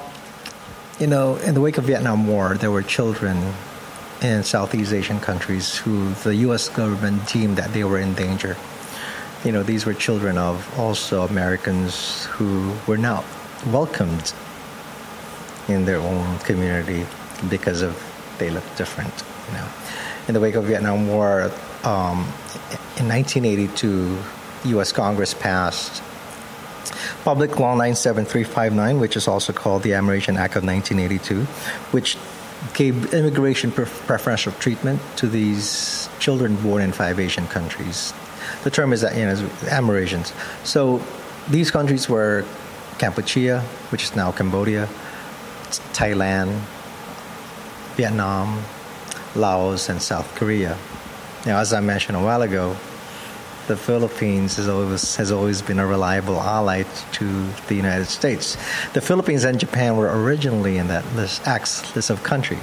you 1.00 1.08
know, 1.08 1.38
in 1.38 1.56
the 1.56 1.62
wake 1.62 1.78
of 1.78 1.86
Vietnam 1.86 2.28
War, 2.28 2.56
there 2.56 2.72
were 2.72 2.84
children 2.84 3.54
in 4.22 4.44
Southeast 4.44 4.94
Asian 4.94 5.20
countries 5.20 5.76
who 5.76 6.14
the 6.24 6.36
U.S. 6.48 6.70
government 6.70 7.28
deemed 7.28 7.58
that 7.58 7.74
they 7.74 7.84
were 7.84 8.00
in 8.00 8.14
danger. 8.14 8.56
You 9.43 9.51
know, 9.51 9.63
these 9.63 9.86
were 9.86 9.93
children 9.93 10.38
of 10.38 10.79
also 10.79 11.23
Americans 11.23 12.25
who 12.25 12.73
were 12.88 12.97
not 12.97 13.25
welcomed 13.67 14.34
in 15.67 15.86
their 15.86 15.99
own 15.99 16.39
community 16.39 17.06
because 17.49 17.82
of 17.82 18.01
they 18.38 18.49
looked 18.49 18.77
different. 18.77 19.13
You 19.47 19.53
know, 19.56 19.67
in 20.27 20.34
the 20.34 20.39
wake 20.39 20.56
of 20.56 20.63
Vietnam 20.65 21.08
War, 21.08 21.51
um, 21.84 22.19
in 22.97 23.08
1982, 23.10 24.17
U.S. 24.65 24.91
Congress 24.91 25.34
passed 25.34 26.01
Public 27.23 27.60
Law 27.60 27.75
97359, 27.75 28.99
which 28.99 29.15
is 29.17 29.27
also 29.27 29.53
called 29.53 29.84
the 29.84 29.93
Immigration 29.93 30.38
Act 30.38 30.56
of 30.56 30.63
1982, 30.63 31.43
which 31.91 32.17
gave 32.73 33.13
immigration 33.13 33.71
preferential 33.71 34.53
treatment 34.53 35.01
to 35.17 35.27
these 35.27 36.10
children 36.19 36.56
born 36.58 36.82
in 36.82 36.91
five 36.91 37.19
Asian 37.19 37.47
countries. 37.47 38.13
The 38.63 38.71
term 38.71 38.93
is 38.93 39.02
that 39.02 39.15
you 39.17 39.26
know 39.26 39.36
Amerasians. 39.67 40.34
So 40.65 41.02
these 41.49 41.71
countries 41.71 42.08
were 42.08 42.45
Cambodia, 42.97 43.62
which 43.91 44.04
is 44.04 44.15
now 44.15 44.32
Cambodia, 44.32 44.88
Thailand, 45.93 46.60
Vietnam, 47.95 48.63
Laos, 49.36 49.89
and 49.89 50.02
South 50.02 50.34
Korea. 50.36 50.78
Now, 51.45 51.60
as 51.60 51.73
I 51.73 51.82
mentioned 51.82 52.17
a 52.17 52.21
while 52.21 52.41
ago, 52.41 52.78
the 53.67 53.76
Philippines 53.76 54.58
has 54.58 54.67
always, 54.67 55.15
has 55.15 55.32
always 55.32 55.62
been 55.62 55.80
a 55.80 55.86
reliable 55.86 56.39
ally 56.39 56.84
to 57.13 57.47
the 57.67 57.76
United 57.76 58.06
States. 58.06 58.58
The 58.93 59.02
Philippines 59.02 59.43
and 59.43 59.60
Japan 59.60 59.97
were 59.97 60.23
originally 60.23 60.78
in 60.78 60.88
that 60.88 61.06
list, 61.15 61.47
acts 61.47 61.95
list 61.95 62.10
of 62.10 62.23
countries. 62.23 62.60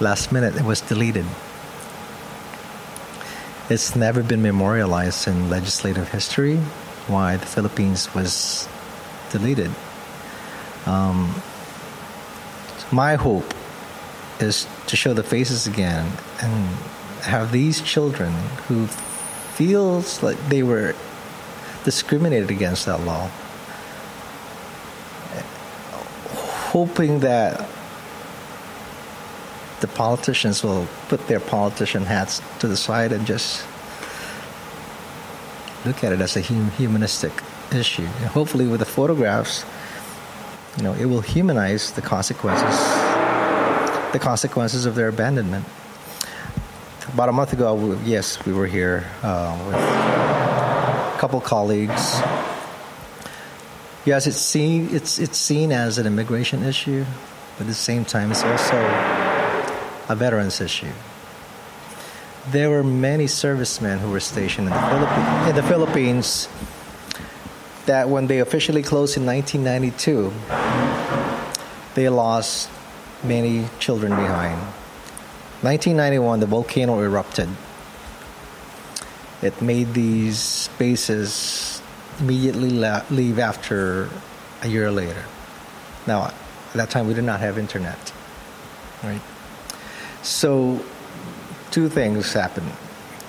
Last 0.00 0.30
minute, 0.30 0.56
it 0.56 0.64
was 0.64 0.80
deleted. 0.80 1.26
It's 3.70 3.94
never 3.94 4.22
been 4.22 4.42
memorialized 4.42 5.28
in 5.28 5.50
legislative 5.50 6.08
history 6.08 6.56
why 7.06 7.36
the 7.36 7.46
Philippines 7.46 8.14
was 8.14 8.68
deleted. 9.30 9.70
Um, 10.86 11.34
my 12.90 13.16
hope 13.16 13.52
is 14.40 14.66
to 14.86 14.96
show 14.96 15.12
the 15.12 15.22
faces 15.22 15.66
again 15.66 16.10
and 16.40 16.68
have 17.22 17.52
these 17.52 17.80
children 17.82 18.32
who 18.68 18.86
feels 18.86 20.22
like 20.22 20.38
they 20.48 20.62
were 20.62 20.94
discriminated 21.84 22.50
against 22.50 22.86
that 22.86 23.00
law 23.02 23.30
hoping 26.68 27.20
that 27.20 27.66
the 29.80 29.88
politicians 29.88 30.62
will 30.62 30.86
put 31.08 31.26
their 31.28 31.40
politician 31.40 32.04
hats 32.04 32.42
to 32.58 32.68
the 32.68 32.76
side 32.76 33.12
and 33.12 33.26
just 33.26 33.64
look 35.84 36.02
at 36.02 36.12
it 36.12 36.20
as 36.20 36.36
a 36.36 36.42
hum- 36.42 36.70
humanistic 36.72 37.32
issue 37.72 38.02
and 38.02 38.26
hopefully 38.26 38.66
with 38.66 38.80
the 38.80 38.86
photographs 38.86 39.64
you 40.76 40.82
know 40.82 40.94
it 40.94 41.06
will 41.06 41.20
humanize 41.20 41.92
the 41.92 42.02
consequences 42.02 42.76
the 44.12 44.18
consequences 44.18 44.86
of 44.86 44.94
their 44.94 45.08
abandonment 45.08 45.64
about 47.12 47.28
a 47.28 47.32
month 47.32 47.52
ago, 47.52 47.74
we, 47.74 47.96
yes, 48.04 48.44
we 48.44 48.52
were 48.52 48.66
here 48.66 49.06
uh, 49.22 49.58
with 49.66 49.76
a 49.76 51.16
couple 51.18 51.40
colleagues. 51.40 52.20
Yes, 54.04 54.26
it's 54.26 54.36
seen 54.36 54.94
it's 54.94 55.18
it's 55.18 55.36
seen 55.36 55.72
as 55.72 55.98
an 55.98 56.06
immigration 56.06 56.62
issue, 56.62 57.04
but 57.56 57.62
at 57.62 57.66
the 57.66 57.74
same 57.74 58.04
time, 58.04 58.30
it's 58.30 58.42
also 58.42 58.76
a 60.08 60.16
veterans 60.16 60.60
issue. 60.60 60.92
There 62.50 62.70
were 62.70 62.82
many 62.82 63.26
servicemen 63.26 63.98
who 63.98 64.10
were 64.10 64.20
stationed 64.20 64.68
in 64.68 64.72
the, 64.74 64.80
Philippi- 64.80 65.50
in 65.50 65.56
the 65.56 65.62
Philippines 65.62 66.48
that 67.86 68.08
when 68.08 68.26
they 68.26 68.40
officially 68.40 68.82
closed 68.82 69.16
in 69.16 69.26
1992, 69.26 70.32
they 71.94 72.08
lost 72.08 72.70
many 73.22 73.68
children 73.78 74.12
behind. 74.12 74.58
1991, 75.62 76.40
the 76.40 76.46
volcano 76.46 77.00
erupted. 77.00 77.48
It 79.42 79.60
made 79.60 79.94
these 79.94 80.68
bases 80.78 81.82
immediately 82.20 82.70
la- 82.70 83.04
leave 83.10 83.38
after 83.38 84.08
a 84.62 84.68
year 84.68 84.90
later. 84.90 85.24
Now, 86.06 86.26
at 86.26 86.34
that 86.74 86.90
time, 86.90 87.06
we 87.08 87.14
did 87.14 87.24
not 87.24 87.40
have 87.40 87.58
internet, 87.58 88.12
right? 89.02 89.20
So, 90.22 90.84
two 91.70 91.88
things 91.88 92.32
happened. 92.32 92.72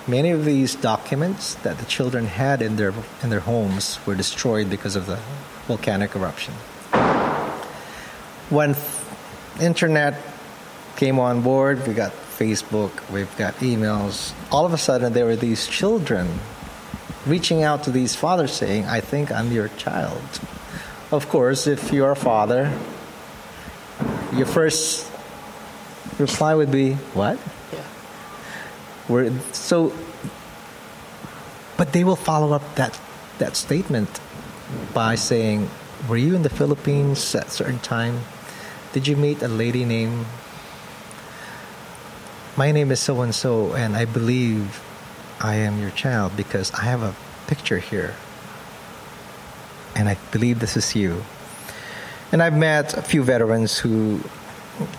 Many 0.08 0.30
of 0.30 0.44
these 0.44 0.74
documents 0.74 1.54
that 1.56 1.78
the 1.78 1.84
children 1.84 2.26
had 2.26 2.62
in 2.62 2.76
their 2.76 2.92
in 3.22 3.30
their 3.30 3.40
homes 3.40 3.98
were 4.06 4.14
destroyed 4.14 4.68
because 4.68 4.96
of 4.96 5.06
the 5.06 5.18
volcanic 5.66 6.16
eruption. 6.16 6.54
when 8.50 8.74
internet 9.60 10.20
came 10.96 11.18
on 11.18 11.42
board, 11.42 11.86
we 11.86 11.94
got 11.94 12.12
Facebook, 12.12 12.90
we've 13.10 13.34
got 13.36 13.54
emails. 13.56 14.32
All 14.50 14.64
of 14.64 14.72
a 14.72 14.78
sudden, 14.78 15.12
there 15.12 15.26
were 15.26 15.36
these 15.36 15.66
children 15.66 16.40
reaching 17.26 17.62
out 17.62 17.84
to 17.84 17.90
these 17.90 18.16
fathers 18.16 18.52
saying, 18.52 18.86
I 18.86 19.00
think 19.00 19.30
I'm 19.30 19.52
your 19.52 19.68
child. 19.76 20.22
Of 21.12 21.28
course, 21.28 21.66
if 21.66 21.92
you're 21.92 22.12
a 22.12 22.16
father, 22.16 22.72
your 24.32 24.46
first 24.46 25.09
reply 26.20 26.54
would 26.54 26.70
be, 26.70 26.94
What? 27.14 27.38
Yeah. 27.72 27.84
We're, 29.08 29.32
so, 29.52 29.92
but 31.76 31.92
they 31.92 32.04
will 32.04 32.16
follow 32.16 32.52
up 32.52 32.74
that, 32.76 32.98
that 33.38 33.56
statement 33.56 34.20
by 34.94 35.14
saying, 35.14 35.68
Were 36.08 36.16
you 36.16 36.34
in 36.34 36.42
the 36.42 36.50
Philippines 36.50 37.34
at 37.34 37.46
a 37.46 37.50
certain 37.50 37.80
time? 37.80 38.20
Did 38.92 39.06
you 39.06 39.16
meet 39.16 39.42
a 39.42 39.48
lady 39.48 39.84
named 39.84 40.26
my 42.56 42.72
name 42.72 42.90
is 42.90 43.00
so 43.00 43.22
and 43.22 43.34
so, 43.34 43.72
and 43.74 43.96
I 43.96 44.04
believe 44.04 44.82
I 45.40 45.54
am 45.54 45.80
your 45.80 45.90
child 45.92 46.36
because 46.36 46.70
I 46.74 46.82
have 46.82 47.02
a 47.02 47.14
picture 47.46 47.78
here. 47.78 48.14
And 49.96 50.08
I 50.08 50.16
believe 50.30 50.60
this 50.60 50.76
is 50.76 50.94
you. 50.94 51.24
And 52.32 52.42
I've 52.42 52.56
met 52.56 52.96
a 52.96 53.02
few 53.02 53.22
veterans 53.22 53.78
who 53.78 54.20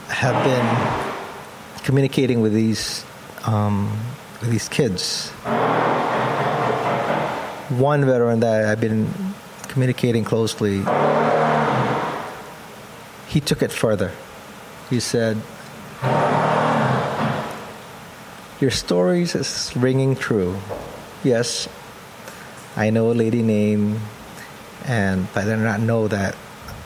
have 0.07 0.43
been 0.43 1.10
communicating 1.83 2.41
with 2.41 2.53
these 2.53 3.05
um, 3.45 3.91
with 4.41 4.51
these 4.51 4.69
kids. 4.69 5.29
One 7.69 8.05
veteran 8.05 8.41
that 8.41 8.65
I've 8.65 8.81
been 8.81 9.07
communicating 9.69 10.23
closely, 10.25 10.79
he 13.27 13.39
took 13.39 13.61
it 13.61 13.71
further. 13.71 14.11
He 14.89 14.99
said, 14.99 15.41
your 18.59 18.71
stories 18.71 19.35
is 19.35 19.71
ringing 19.75 20.15
true. 20.15 20.59
Yes, 21.23 21.69
I 22.75 22.89
know 22.89 23.11
a 23.11 23.13
lady 23.13 23.41
name, 23.41 24.01
and 24.85 25.27
but 25.33 25.45
I 25.45 25.55
did 25.55 25.59
not 25.59 25.79
know 25.79 26.09
that 26.09 26.35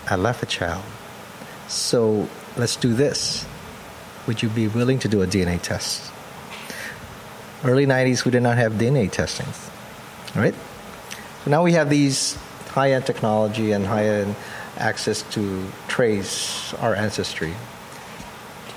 I 0.08 0.16
left 0.18 0.44
a 0.44 0.46
child. 0.46 0.84
So 1.68 2.30
let's 2.58 2.76
do 2.76 2.94
this. 2.94 3.46
Would 4.28 4.42
you 4.42 4.50
be 4.50 4.68
willing 4.68 5.00
to 5.00 5.08
do 5.08 5.22
a 5.22 5.28
DNA 5.28 5.62
test? 5.62 6.12
Early 7.64 7.86
90s, 7.86 8.26
we 8.26 8.32
did 8.32 8.44
not 8.44 8.58
have 8.58 8.74
DNA 8.74 9.10
testing, 9.12 9.48
right? 10.36 10.54
So 11.44 11.52
now 11.52 11.64
we 11.64 11.72
have 11.74 11.90
these 11.90 12.38
high-end 12.70 13.06
technology 13.06 13.72
and 13.72 13.86
high-end 13.86 14.36
access 14.78 15.22
to 15.34 15.68
trace 15.88 16.74
our 16.76 16.96
ancestry. 16.96 17.54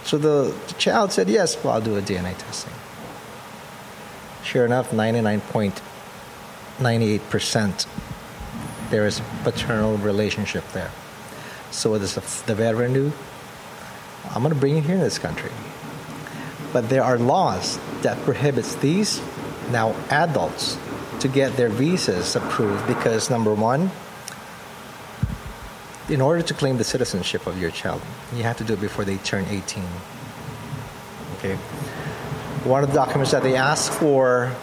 So 0.04 0.18
the, 0.18 0.54
the 0.68 0.74
child 0.74 1.12
said, 1.12 1.28
yes, 1.28 1.56
well, 1.62 1.74
I'll 1.74 1.80
do 1.80 1.96
a 1.96 2.02
DNA 2.02 2.36
testing. 2.38 2.72
Sure 4.42 4.64
enough, 4.64 4.90
99.98% 4.92 7.86
there 8.90 9.06
is 9.06 9.20
paternal 9.44 9.96
relationship 9.98 10.64
there. 10.72 10.90
So 11.70 11.90
what 11.90 12.00
does 12.00 12.14
the, 12.14 12.20
the 12.46 12.54
veteran 12.54 12.92
do? 12.92 13.12
I'm 14.26 14.42
going 14.42 14.54
to 14.54 14.60
bring 14.60 14.76
you 14.76 14.82
here 14.82 14.94
in 14.94 15.00
this 15.00 15.18
country. 15.18 15.50
But 16.72 16.88
there 16.88 17.02
are 17.02 17.18
laws 17.18 17.78
that 18.02 18.18
prohibits 18.24 18.74
these 18.76 19.22
now 19.70 19.94
adults 20.10 20.78
to 21.20 21.28
get 21.28 21.56
their 21.56 21.68
visas 21.68 22.36
approved 22.36 22.86
because 22.86 23.30
number 23.30 23.54
one, 23.54 23.90
in 26.08 26.20
order 26.20 26.42
to 26.42 26.54
claim 26.54 26.78
the 26.78 26.84
citizenship 26.84 27.46
of 27.46 27.60
your 27.60 27.70
child, 27.70 28.00
you 28.34 28.42
have 28.42 28.56
to 28.58 28.64
do 28.64 28.74
it 28.74 28.80
before 28.80 29.04
they 29.04 29.16
turn 29.18 29.44
18. 29.46 29.84
Okay. 31.38 31.56
One 32.64 32.82
of 32.82 32.90
the 32.90 32.94
documents 32.94 33.32
that 33.32 33.42
they 33.42 33.56
ask 33.56 33.92
for 33.92 34.54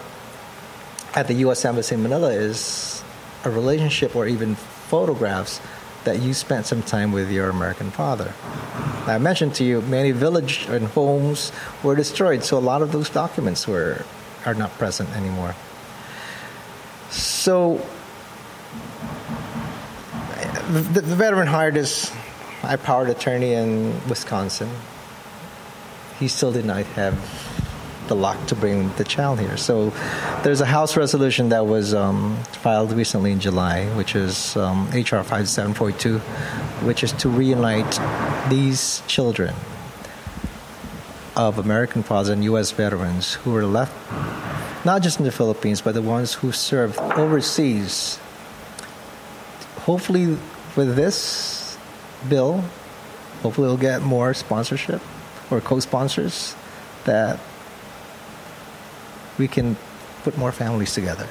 at 1.14 1.28
the 1.28 1.34
U.S. 1.46 1.64
Embassy 1.66 1.96
in 1.96 2.04
Manila 2.04 2.30
is 2.30 3.04
a 3.44 3.50
relationship 3.50 4.16
or 4.16 4.28
even 4.28 4.56
photographs 4.56 5.60
that 6.06 6.22
you 6.22 6.34
spent 6.34 6.66
some 6.66 6.82
time 6.82 7.12
with 7.12 7.32
your 7.32 7.50
American 7.50 7.92
father. 7.92 8.34
I 9.08 9.18
mentioned 9.18 9.54
to 9.56 9.64
you 9.64 9.82
many 9.82 10.12
village 10.12 10.66
and 10.68 10.88
homes 10.88 11.52
were 11.84 11.96
destroyed, 11.96 12.44
so 12.44 12.58
a 12.58 12.60
lot 12.60 12.82
of 12.82 12.92
those 12.92 13.10
documents 13.10 13.68
were 13.68 14.06
are 14.46 14.54
not 14.54 14.72
present 14.78 15.10
anymore. 15.16 15.56
So 17.10 17.82
the, 20.68 21.02
the 21.02 21.16
veteran 21.16 21.48
hired 21.48 21.76
his 21.76 22.10
high-powered 22.62 23.10
attorney 23.10 23.54
in 23.54 23.94
Wisconsin. 24.08 24.70
He 26.20 26.28
still 26.28 26.52
did 26.52 26.66
not 26.66 26.86
have 26.98 27.16
the 28.08 28.16
luck 28.16 28.46
to 28.48 28.56
bring 28.56 28.94
the 28.96 29.04
child 29.04 29.40
here. 29.40 29.58
So 29.58 29.92
there's 30.46 30.62
a 30.62 30.66
House 30.68 30.96
resolution 30.96 31.50
that 31.50 31.66
was 31.66 31.96
um, 31.96 32.38
filed 32.62 32.92
recently 32.92 33.32
in 33.32 33.40
July, 33.40 33.88
which 33.96 34.16
is 34.16 34.56
um, 34.56 34.86
HR 34.90 35.26
5742, 35.26 36.20
which 36.86 37.04
is 37.04 37.14
to 37.14 37.30
reunite 37.30 38.00
these 38.48 39.02
children 39.08 39.56
of 41.36 41.58
American 41.58 42.04
fathers 42.04 42.30
and 42.30 42.44
U.S. 42.44 42.70
veterans 42.70 43.34
who 43.34 43.54
were 43.54 43.66
left 43.66 43.92
not 44.86 45.02
just 45.02 45.18
in 45.18 45.26
the 45.26 45.32
Philippines, 45.32 45.82
but 45.82 45.96
the 45.96 46.02
ones 46.04 46.36
who 46.36 46.52
served 46.52 47.00
overseas. 47.00 48.20
Hopefully, 49.78 50.38
with 50.76 50.96
this 50.96 51.76
bill, 52.30 52.64
hopefully 53.42 53.66
we'll 53.68 53.78
get 53.78 54.04
more 54.04 54.36
sponsorship 54.36 55.02
or 55.50 55.60
co-sponsors 55.60 56.56
that 57.06 57.40
we 59.40 59.48
can 59.48 59.76
put 60.26 60.38
more 60.40 60.52
families 60.52 60.92
together. 60.92 61.30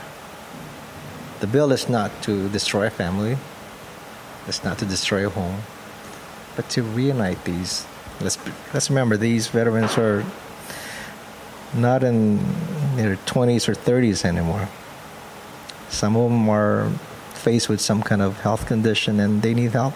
The 1.40 1.48
bill 1.48 1.72
is 1.72 1.88
not 1.88 2.10
to 2.22 2.48
destroy 2.48 2.86
a 2.86 2.90
family, 2.90 3.36
it's 4.46 4.62
not 4.62 4.78
to 4.78 4.86
destroy 4.86 5.26
a 5.26 5.30
home, 5.30 5.62
but 6.54 6.70
to 6.70 6.84
reunite 6.84 7.44
these. 7.44 7.84
Let's, 8.20 8.38
let's 8.72 8.88
remember 8.90 9.16
these 9.16 9.48
veterans 9.48 9.98
are 9.98 10.24
not 11.74 12.04
in 12.04 12.38
their 12.94 13.16
20s 13.16 13.68
or 13.68 13.74
30s 13.74 14.24
anymore. 14.24 14.68
Some 15.88 16.14
of 16.14 16.30
them 16.30 16.48
are 16.48 16.88
faced 17.34 17.68
with 17.68 17.80
some 17.80 18.00
kind 18.00 18.22
of 18.22 18.40
health 18.42 18.64
condition 18.68 19.18
and 19.18 19.42
they 19.42 19.54
need 19.54 19.72
help. 19.72 19.94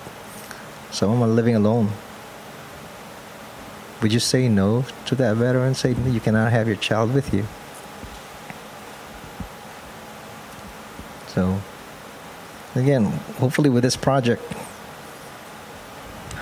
Some 0.90 1.10
of 1.10 1.20
them 1.20 1.30
are 1.30 1.32
living 1.32 1.54
alone. 1.54 1.90
Would 4.02 4.12
you 4.12 4.20
say 4.20 4.48
no 4.48 4.84
to 5.06 5.14
that 5.14 5.36
veteran? 5.36 5.74
Say 5.74 5.94
you 5.94 6.20
cannot 6.20 6.50
have 6.50 6.66
your 6.66 6.76
child 6.76 7.14
with 7.14 7.32
you. 7.32 7.46
So, 11.38 11.60
again, 12.74 13.04
hopefully 13.38 13.70
with 13.70 13.84
this 13.84 13.94
project, 13.94 14.42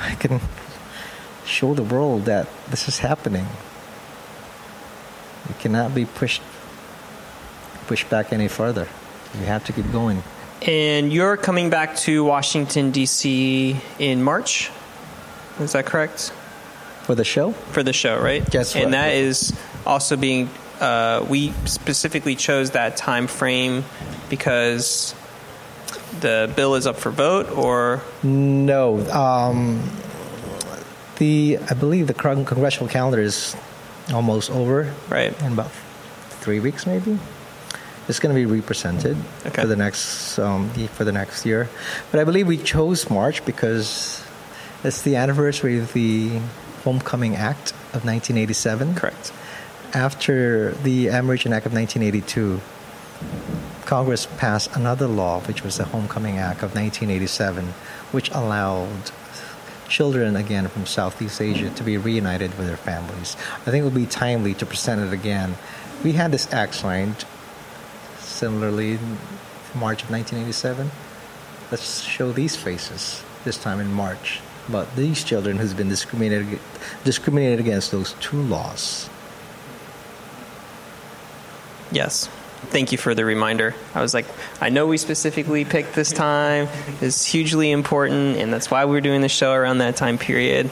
I 0.01 0.15
can 0.15 0.41
show 1.45 1.75
the 1.75 1.83
world 1.83 2.25
that 2.25 2.49
this 2.71 2.89
is 2.89 3.01
happening. 3.01 3.47
It 5.51 5.59
cannot 5.59 5.95
be 5.95 6.07
pushed 6.07 6.41
pushed 7.89 8.09
back 8.09 8.33
any 8.33 8.49
further. 8.49 8.89
We 9.39 9.45
have 9.45 9.67
to 9.67 9.75
keep 9.75 9.93
going. 9.93 10.23
And 10.67 11.13
you're 11.13 11.37
coming 11.37 11.69
back 11.69 11.97
to 12.09 12.25
Washington, 12.25 12.91
D.C. 12.91 13.77
in 13.99 14.23
March? 14.23 14.71
Is 15.61 15.73
that 15.73 15.85
correct? 15.85 16.33
For 17.03 17.15
the 17.15 17.23
show? 17.23 17.53
For 17.53 17.83
the 17.83 17.93
show, 17.93 18.19
right? 18.19 18.43
Yes. 18.51 18.75
And 18.75 18.95
that 18.95 19.13
is 19.13 19.53
also 19.85 20.17
being, 20.17 20.49
uh, 20.81 21.25
we 21.29 21.53
specifically 21.65 22.37
chose 22.37 22.73
that 22.73 22.97
time 22.97 23.27
frame 23.27 23.85
because 24.29 25.15
the 26.21 26.51
bill 26.57 26.75
is 26.75 26.87
up 26.87 26.97
for 26.97 27.11
vote 27.11 27.51
or? 27.51 28.03
No. 28.23 28.99
Um, 29.11 29.91
the 31.17 31.59
I 31.71 31.75
believe 31.75 32.07
the 32.07 32.15
congressional 32.15 32.89
calendar 32.89 33.21
is 33.21 33.57
almost 34.13 34.51
over. 34.51 34.93
Right. 35.09 35.39
In 35.43 35.53
about 35.53 35.71
three 36.41 36.61
weeks, 36.61 36.87
maybe. 36.87 37.19
It's 38.09 38.21
going 38.21 38.33
to 38.35 38.39
be 38.41 38.47
represented 38.47 39.17
Okay. 39.47 39.63
for 39.63 39.67
the 39.67 39.75
next 39.75 40.39
um, 40.39 40.71
for 40.93 41.05
the 41.05 41.11
next 41.13 41.45
year, 41.45 41.69
but 42.13 42.21
I 42.21 42.25
believe 42.25 42.47
we 42.47 42.57
chose 42.57 43.11
March 43.11 43.45
because 43.45 44.23
it's 44.85 45.03
the 45.03 45.17
anniversary 45.17 45.79
of 45.81 45.93
the 45.93 46.39
Homecoming 46.85 47.35
Act 47.35 47.73
of 47.93 48.05
1987. 48.05 48.95
Correct. 48.95 49.33
After 49.95 50.73
the 50.73 51.07
Amerasian 51.07 51.53
Act 51.53 51.67
of 51.67 51.73
1982, 51.73 52.61
Congress 53.87 54.27
passed 54.39 54.75
another 54.75 55.07
law, 55.07 55.41
which 55.41 55.63
was 55.63 55.77
the 55.77 55.85
Homecoming 55.85 56.39
Act 56.39 56.63
of 56.63 56.75
1987, 56.75 57.67
which 58.13 58.31
allowed 58.31 59.11
children 59.89 60.35
again 60.37 60.69
from 60.69 60.85
Southeast 60.87 61.41
Asia 61.41 61.71
to 61.71 61.83
be 61.85 61.97
reunited 61.97 62.57
with 62.59 62.67
their 62.67 62.77
families. 62.77 63.37
I 63.67 63.71
think 63.71 63.83
it 63.83 63.85
would 63.85 63.95
be 63.95 64.07
timely 64.07 64.55
to 64.55 64.67
present 64.67 65.01
it 65.01 65.13
again. 65.13 65.57
We 66.03 66.13
had 66.13 66.33
this 66.33 66.53
act 66.53 66.75
signed 66.75 67.25
similarly 68.19 68.93
in 68.93 69.19
March 69.75 70.03
of 70.03 70.11
1987. 70.11 70.91
Let's 71.71 72.01
show 72.01 72.33
these 72.33 72.57
faces 72.57 73.23
this 73.45 73.57
time 73.57 73.81
in 73.81 73.93
March 73.93 74.41
But 74.69 74.97
these 74.97 75.23
children 75.23 75.59
who's 75.59 75.75
been 75.75 75.89
discriminated 75.89 76.59
discriminated 77.05 77.61
against 77.61 77.93
those 77.93 78.15
two 78.15 78.41
laws. 78.43 79.09
Yes. 81.91 82.29
Thank 82.69 82.91
you 82.91 82.99
for 82.99 83.15
the 83.15 83.25
reminder. 83.25 83.75
I 83.95 84.03
was 84.03 84.13
like, 84.13 84.27
I 84.61 84.71
know 84.71 84.87
we 84.87 84.99
specifically 84.99 85.65
picked 85.65 85.95
this 85.95 86.13
time. 86.13 86.69
It's 87.01 87.25
hugely 87.25 87.71
important, 87.71 88.39
and 88.39 88.53
that's 88.53 88.71
why 88.71 88.87
we're 88.87 89.01
doing 89.01 89.21
the 89.21 89.29
show 89.29 89.53
around 89.53 89.79
that 89.79 89.97
time 89.97 90.19
period. 90.19 90.71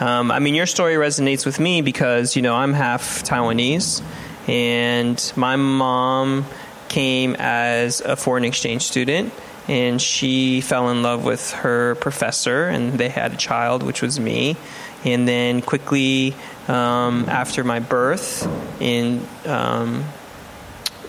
Um, 0.00 0.30
I 0.30 0.40
mean, 0.40 0.54
your 0.54 0.66
story 0.66 0.94
resonates 0.94 1.46
with 1.46 1.58
me 1.60 1.80
because, 1.80 2.36
you 2.36 2.42
know, 2.42 2.54
I'm 2.54 2.74
half 2.74 3.22
Taiwanese, 3.22 4.02
and 4.48 5.32
my 5.36 5.56
mom 5.56 6.44
came 6.88 7.36
as 7.38 8.00
a 8.00 8.16
foreign 8.16 8.44
exchange 8.44 8.82
student, 8.82 9.32
and 9.68 10.02
she 10.02 10.60
fell 10.60 10.90
in 10.90 11.02
love 11.02 11.24
with 11.24 11.52
her 11.52 11.94
professor, 11.94 12.66
and 12.66 12.94
they 12.94 13.08
had 13.08 13.32
a 13.32 13.36
child, 13.36 13.82
which 13.82 14.02
was 14.02 14.18
me. 14.20 14.56
And 15.04 15.26
then 15.26 15.62
quickly 15.62 16.34
um, 16.68 17.28
after 17.28 17.64
my 17.64 17.80
birth, 17.80 18.46
in 18.80 19.26
um, 19.46 20.04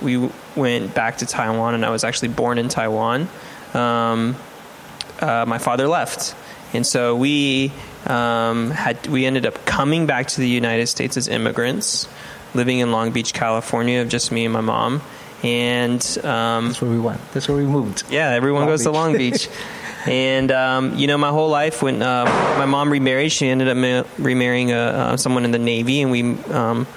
we 0.02 0.30
went 0.56 0.94
back 0.94 1.18
to 1.18 1.26
Taiwan, 1.26 1.76
and 1.76 1.86
I 1.86 1.90
was 1.90 2.04
actually 2.04 2.30
born 2.30 2.58
in 2.58 2.70
Taiwan. 2.70 3.28
Um, 3.74 4.36
uh, 5.20 5.46
my 5.48 5.58
father 5.58 5.88
left, 5.88 6.36
and 6.74 6.86
so 6.86 7.16
we 7.16 7.72
um, 8.06 8.72
had 8.72 9.06
we 9.08 9.26
ended 9.26 9.46
up 9.46 9.66
coming 9.66 10.06
back 10.06 10.28
to 10.28 10.42
the 10.42 10.50
United 10.50 10.88
States 10.88 11.18
as 11.18 11.28
immigrants, 11.28 12.08
living 12.54 12.80
in 12.80 12.92
Long 12.92 13.12
Beach, 13.12 13.34
California, 13.34 14.02
of 14.02 14.10
just 14.10 14.32
me 14.32 14.46
and 14.46 14.54
my 14.54 14.62
mom. 14.62 15.02
And 15.44 16.02
um, 16.24 16.68
That's 16.68 16.82
where 16.82 16.92
we 16.92 17.00
went. 17.00 17.20
That's 17.34 17.50
where 17.50 17.58
we 17.58 17.66
moved. 17.66 18.04
yeah, 18.10 18.30
everyone 18.30 18.62
Long 18.62 18.70
goes 18.70 18.84
to 18.84 18.92
Long 18.92 19.18
Beach. 19.18 19.50
and 20.06 20.52
um, 20.52 20.96
you 20.96 21.08
know, 21.08 21.18
my 21.18 21.30
whole 21.30 21.50
life 21.50 21.82
when 21.82 22.02
uh, 22.02 22.26
my 22.58 22.66
mom 22.66 22.90
remarried, 22.90 23.32
she 23.32 23.50
ended 23.50 23.68
up 23.68 23.76
ma- 23.78 24.04
remarrying 24.18 24.72
uh, 24.72 24.76
uh, 24.76 25.18
someone 25.18 25.44
in 25.44 25.52
the 25.52 25.60
Navy, 25.60 26.02
and 26.02 26.12
we 26.12 26.22
um, 26.54 26.88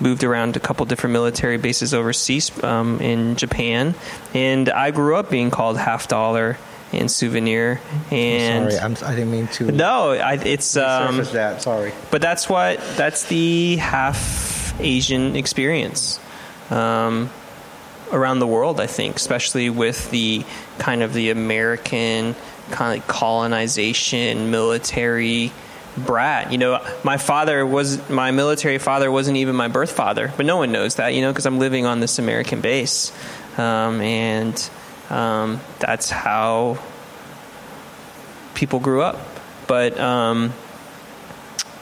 moved 0.00 0.24
around 0.24 0.56
a 0.56 0.60
couple 0.60 0.86
different 0.86 1.12
military 1.12 1.56
bases 1.56 1.94
overseas 1.94 2.50
um, 2.62 3.00
in 3.00 3.36
Japan. 3.36 3.94
And 4.32 4.68
I 4.68 4.90
grew 4.90 5.16
up 5.16 5.30
being 5.30 5.50
called 5.50 5.78
half 5.78 6.08
dollar 6.08 6.58
and 6.92 7.10
souvenir. 7.10 7.80
And 8.10 8.72
Sorry, 8.72 8.84
I'm, 8.84 8.96
I 9.04 9.14
didn't 9.14 9.30
mean 9.30 9.48
to. 9.48 9.72
no, 9.72 10.12
I, 10.12 10.34
it's 10.34 10.76
um, 10.76 11.18
that. 11.32 11.62
Sorry. 11.62 11.92
but 12.10 12.20
that's 12.20 12.48
what 12.48 12.78
that's 12.96 13.24
the 13.26 13.76
half 13.76 14.78
Asian 14.80 15.36
experience 15.36 16.20
um, 16.70 17.30
around 18.12 18.38
the 18.38 18.46
world. 18.46 18.80
I 18.80 18.86
think, 18.86 19.16
especially 19.16 19.70
with 19.70 20.10
the 20.10 20.44
kind 20.78 21.02
of 21.02 21.14
the 21.14 21.30
American 21.30 22.34
kind 22.70 23.00
of 23.00 23.06
colonization, 23.06 24.50
military 24.50 25.52
brat. 25.96 26.52
You 26.52 26.58
know, 26.58 26.86
my 27.02 27.16
father 27.16 27.64
was 27.64 28.08
my 28.08 28.30
military 28.30 28.78
father 28.78 29.10
wasn't 29.10 29.36
even 29.36 29.54
my 29.54 29.68
birth 29.68 29.92
father, 29.92 30.32
but 30.36 30.46
no 30.46 30.56
one 30.56 30.72
knows 30.72 30.96
that. 30.96 31.14
You 31.14 31.22
know, 31.22 31.32
because 31.32 31.46
I'm 31.46 31.58
living 31.58 31.86
on 31.86 32.00
this 32.00 32.18
American 32.18 32.60
base, 32.60 33.12
um, 33.58 34.00
and 34.00 34.70
um, 35.10 35.60
that's 35.78 36.10
how 36.10 36.78
people 38.54 38.80
grew 38.80 39.02
up. 39.02 39.18
But 39.66 39.98
um, 39.98 40.52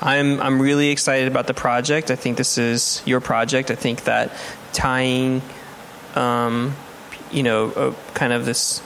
I'm 0.01 0.41
I'm 0.41 0.61
really 0.61 0.91
excited 0.91 1.29
about 1.29 1.47
the 1.47 1.55
project. 1.55 2.11
I 2.11 2.17
think 2.17 2.37
this 2.37 2.59
is 2.59 3.03
your 3.07 3.21
project. 3.21 3.71
I 3.71 3.77
think 3.77 4.05
that 4.05 4.33
tying, 4.73 5.43
um, 6.15 6.75
you 7.31 7.43
know, 7.43 7.71
a, 7.71 8.15
kind 8.15 8.33
of 8.33 8.45
this 8.45 8.83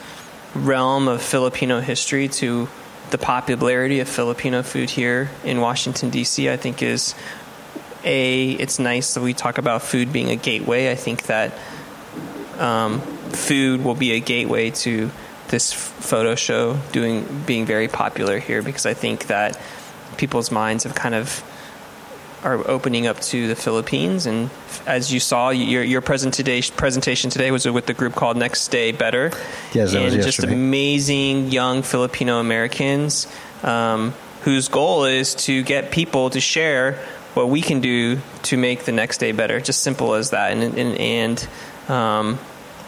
realm 0.54 1.08
of 1.08 1.22
Filipino 1.22 1.80
history 1.80 2.28
to 2.28 2.68
the 3.10 3.18
popularity 3.18 4.00
of 4.00 4.08
Filipino 4.08 4.62
food 4.62 4.90
here 4.90 5.30
in 5.44 5.60
Washington 5.60 6.10
D.C. 6.10 6.50
I 6.50 6.56
think 6.56 6.82
is 6.82 7.14
a. 8.04 8.52
It's 8.52 8.78
nice 8.78 9.14
that 9.14 9.20
we 9.20 9.34
talk 9.34 9.58
about 9.58 9.82
food 9.82 10.12
being 10.12 10.30
a 10.30 10.36
gateway. 10.36 10.90
I 10.90 10.94
think 10.94 11.24
that 11.24 11.52
um, 12.58 13.00
food 13.30 13.84
will 13.84 13.94
be 13.94 14.12
a 14.12 14.20
gateway 14.20 14.70
to 14.70 15.10
this 15.48 15.72
photo 15.72 16.34
show 16.34 16.78
doing 16.92 17.42
being 17.46 17.66
very 17.66 17.88
popular 17.88 18.38
here 18.38 18.62
because 18.62 18.86
I 18.86 18.94
think 18.94 19.28
that 19.28 19.60
people's 20.16 20.50
minds 20.50 20.84
have 20.84 20.94
kind 20.94 21.14
of 21.14 21.42
are 22.46 22.68
opening 22.68 23.06
up 23.06 23.18
to 23.20 23.48
the 23.48 23.56
Philippines 23.56 24.26
and 24.26 24.50
as 24.86 25.12
you 25.12 25.20
saw 25.20 25.50
your 25.50 25.82
your 25.82 26.00
presentation 26.00 26.74
presentation 26.76 27.28
today 27.28 27.50
was 27.50 27.66
with 27.66 27.86
the 27.86 27.94
group 27.94 28.14
called 28.14 28.36
Next 28.36 28.68
Day 28.68 28.92
Better 28.92 29.32
Yes, 29.72 29.92
that 29.92 30.02
was 30.02 30.14
and 30.14 30.22
just 30.22 30.42
amazing 30.44 31.50
young 31.50 31.82
Filipino 31.82 32.38
Americans 32.38 33.26
um, 33.62 34.14
whose 34.42 34.68
goal 34.68 35.04
is 35.04 35.34
to 35.34 35.62
get 35.64 35.90
people 35.90 36.30
to 36.30 36.40
share 36.40 37.04
what 37.34 37.50
we 37.50 37.60
can 37.60 37.80
do 37.80 38.18
to 38.42 38.56
make 38.56 38.84
the 38.84 38.92
next 38.92 39.18
day 39.18 39.32
better. 39.32 39.60
Just 39.60 39.82
simple 39.82 40.14
as 40.14 40.30
that. 40.30 40.52
And 40.52 40.78
and, 40.78 40.98
and 40.98 41.48
um, 41.90 42.38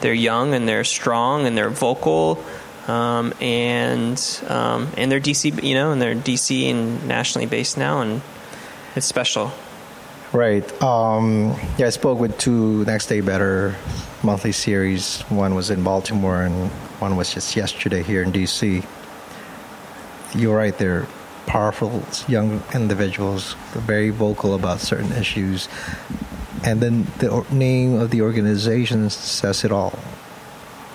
they're 0.01 0.15
young 0.15 0.55
and 0.55 0.67
they're 0.67 0.85
strong 0.85 1.47
and 1.47 1.57
they're 1.57 1.71
vocal. 1.71 2.43
Um, 2.87 3.35
and 3.39 4.19
um, 4.49 4.89
and 4.97 5.13
they're 5.13 5.21
DC, 5.21 5.63
you 5.63 5.75
know, 5.75 5.93
and 5.93 6.01
they're 6.01 6.15
DC 6.15 6.71
and 6.71 7.07
nationally 7.07 7.47
based 7.47 7.77
now, 7.77 8.01
and 8.01 8.23
it's 8.99 9.07
special. 9.07 9.51
Right. 10.33 10.67
Um, 10.83 11.55
yeah, 11.79 11.87
I 11.87 11.91
spoke 11.91 12.19
with 12.19 12.37
two 12.37 12.85
Next 12.85 13.07
Day 13.07 13.21
Better 13.21 13.75
monthly 14.23 14.53
series. 14.53 15.23
One 15.31 15.55
was 15.55 15.71
in 15.71 15.83
Baltimore, 15.83 16.43
and 16.43 16.69
one 17.01 17.17
was 17.17 17.33
just 17.33 17.57
yesterday 17.57 18.03
here 18.03 18.23
in 18.23 18.31
D.C. 18.33 18.83
You're 20.35 20.57
right. 20.57 20.77
They're 20.77 21.07
powerful 21.47 22.03
young 22.27 22.63
individuals. 22.75 23.55
Very 23.73 24.11
vocal 24.11 24.55
about 24.55 24.81
certain 24.81 25.13
issues, 25.13 25.69
and 26.63 26.81
then 26.81 27.07
the 27.19 27.47
name 27.51 27.95
of 27.95 28.11
the 28.11 28.21
organization 28.21 29.09
says 29.09 29.65
it 29.65 29.73
all. 29.73 29.99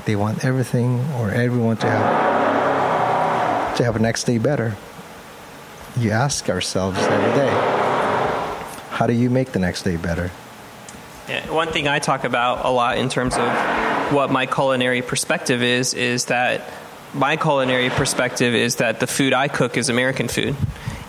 They 0.05 0.15
want 0.15 0.43
everything 0.45 0.99
or 1.13 1.31
everyone 1.31 1.77
to 1.77 1.89
have 1.89 3.77
to 3.77 3.83
have 3.83 3.95
a 3.95 3.99
next 3.99 4.25
day 4.25 4.37
better. 4.37 4.75
You 5.95 6.11
ask 6.11 6.49
ourselves 6.49 6.97
every 6.97 7.33
day, 7.33 7.51
how 8.93 9.07
do 9.07 9.13
you 9.13 9.29
make 9.29 9.51
the 9.51 9.59
next 9.59 9.83
day 9.83 9.97
better? 9.97 10.29
Yeah, 11.27 11.49
one 11.51 11.69
thing 11.69 11.87
I 11.87 11.99
talk 11.99 12.25
about 12.25 12.63
a 12.63 12.69
lot 12.69 12.97
in 12.97 13.09
terms 13.09 13.35
of 13.35 13.49
what 14.13 14.29
my 14.29 14.45
culinary 14.45 15.01
perspective 15.01 15.63
is 15.63 15.93
is 15.93 16.25
that 16.25 16.69
my 17.13 17.37
culinary 17.37 17.89
perspective 17.89 18.53
is 18.53 18.75
that 18.77 18.99
the 18.99 19.07
food 19.07 19.33
I 19.33 19.47
cook 19.47 19.77
is 19.77 19.89
American 19.89 20.27
food. 20.27 20.55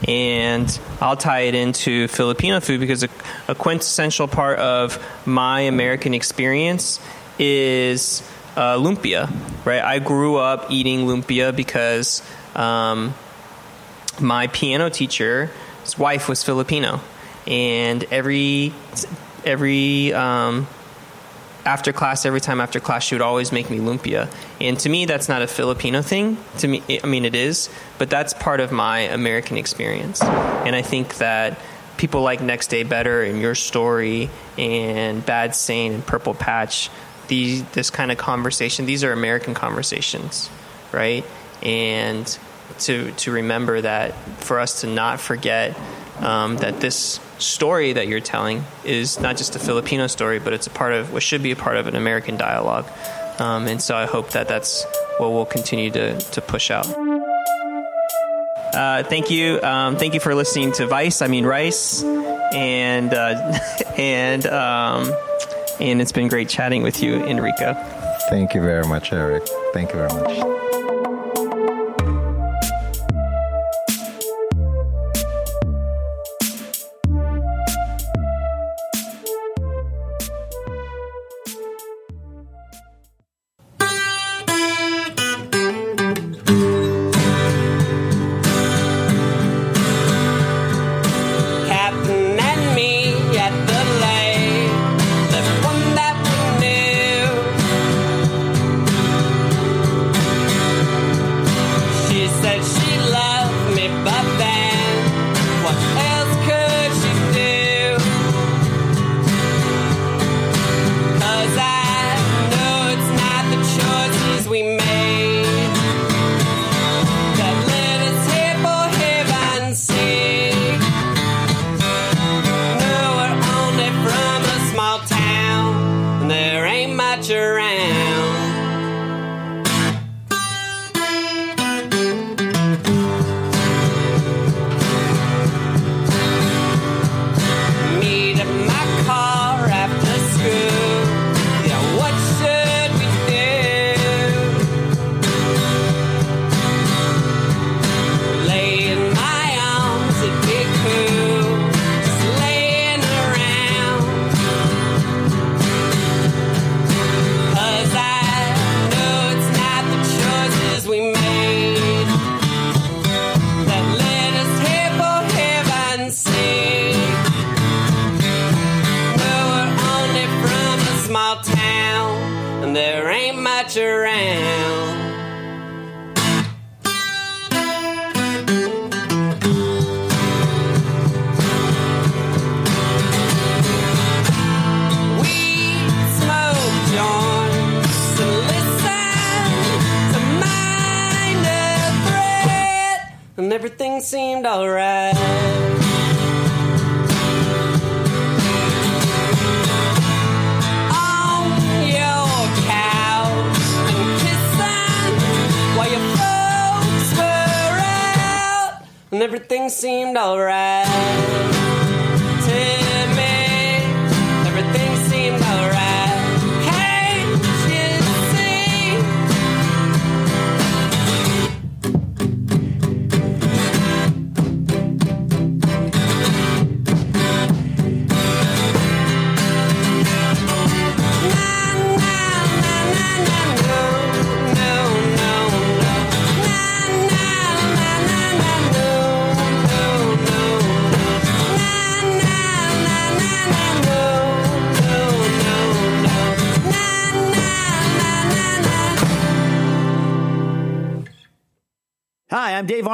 And 0.09 0.78
I'll 1.01 1.16
tie 1.16 1.41
it 1.41 1.55
into 1.55 2.09
Filipino 2.09 2.61
food 2.61 2.80
because 2.80 3.03
a, 3.03 3.09
a 3.49 3.55
quintessential 3.55 4.28
part 4.28 4.59
of 4.59 4.99
my 5.26 5.62
American 5.62 6.14
experience 6.14 7.01
is 7.39 8.22
uh, 8.57 8.76
lumpia, 8.76 9.30
right? 9.64 9.82
I 9.82 9.99
grew 9.99 10.37
up 10.37 10.70
eating 10.70 11.07
lumpia 11.07 11.55
because 11.55 12.22
um, 12.55 13.14
my 14.20 14.47
piano 14.49 14.91
teacher's 14.91 15.51
wife 15.99 16.28
was 16.28 16.43
Filipino, 16.43 17.01
and 17.47 18.05
every 18.05 18.73
every 19.45 20.13
um, 20.13 20.67
after 21.65 21.93
class, 21.93 22.27
every 22.27 22.41
time 22.41 22.61
after 22.61 22.81
class, 22.81 23.05
she 23.05 23.15
would 23.15 23.23
always 23.23 23.53
make 23.53 23.71
me 23.71 23.79
lumpia. 23.79 24.29
And 24.61 24.79
to 24.81 24.89
me, 24.89 25.07
that's 25.07 25.29
not 25.29 25.43
a 25.43 25.47
Filipino 25.47 26.03
thing. 26.03 26.37
To 26.59 26.69
me, 26.69 26.83
I 27.03 27.07
mean, 27.07 27.25
it 27.25 27.35
is, 27.35 27.71
but 27.99 28.11
that's 28.11 28.35
part 28.35 28.61
of 28.61 28.71
my 28.73 29.01
American 29.01 29.57
experience. 29.57 30.23
And 30.23 30.77
I 30.77 30.83
think 30.83 31.17
that 31.17 31.59
people 31.97 32.23
like 32.23 32.41
Next 32.41 32.69
Day 32.69 32.83
Better 32.83 33.23
and 33.23 33.41
Your 33.41 33.55
Story 33.55 34.29
and 34.59 35.25
Bad 35.25 35.55
Saint 35.55 35.95
and 35.95 36.07
Purple 36.07 36.35
Patch, 36.35 36.91
these 37.29 37.65
this 37.71 37.91
kind 37.91 38.13
of 38.13 38.19
conversation, 38.19 38.87
these 38.87 39.05
are 39.05 39.13
American 39.13 39.55
conversations, 39.55 40.51
right? 40.93 41.25
And 41.63 42.27
to 42.81 43.13
to 43.13 43.31
remember 43.31 43.81
that 43.81 44.15
for 44.41 44.59
us 44.59 44.83
to 44.83 44.87
not 44.87 45.21
forget 45.21 45.79
um, 46.19 46.57
that 46.59 46.81
this 46.81 47.21
story 47.39 47.93
that 47.93 48.09
you're 48.09 48.20
telling 48.20 48.64
is 48.85 49.20
not 49.20 49.37
just 49.37 49.57
a 49.57 49.59
Filipino 49.59 50.07
story, 50.07 50.39
but 50.39 50.53
it's 50.53 50.66
a 50.66 50.70
part 50.70 50.93
of 50.93 51.12
what 51.12 51.22
should 51.22 51.43
be 51.43 51.51
a 51.51 51.57
part 51.57 51.76
of 51.76 51.87
an 51.87 51.97
American 51.97 52.37
dialogue. 52.37 52.87
Um, 53.39 53.66
and 53.66 53.82
so 53.82 53.97
I 53.97 54.07
hope 54.07 54.30
that 54.30 54.49
that's 54.49 54.85
what 55.18 55.32
we'll 55.32 55.47
continue 55.47 55.91
to, 55.91 56.18
to 56.18 56.41
push 56.41 56.70
out. 56.70 56.87
Uh, 58.74 59.05
thank 59.05 59.30
you, 59.30 59.62
um, 59.62 59.97
thank 59.97 60.14
you 60.14 60.20
for 60.20 60.35
listening 60.35 60.72
to 60.72 60.87
Vice. 60.87 61.22
I 61.22 61.28
mean 61.28 61.47
Rice, 61.47 62.03
and 62.03 63.14
uh, 63.14 63.59
and 63.97 64.45
um, 64.47 65.12
and 65.80 66.01
it's 66.01 66.12
been 66.12 66.28
great 66.28 66.49
chatting 66.49 66.82
with 66.82 67.03
you, 67.03 67.24
Enrico. 67.24 67.74
Thank 68.30 68.55
you 68.55 68.61
very 68.61 68.87
much, 68.87 69.12
Eric. 69.12 69.47
Thank 69.72 69.93
you 69.93 69.97
very 69.99 70.12
much. 70.12 70.74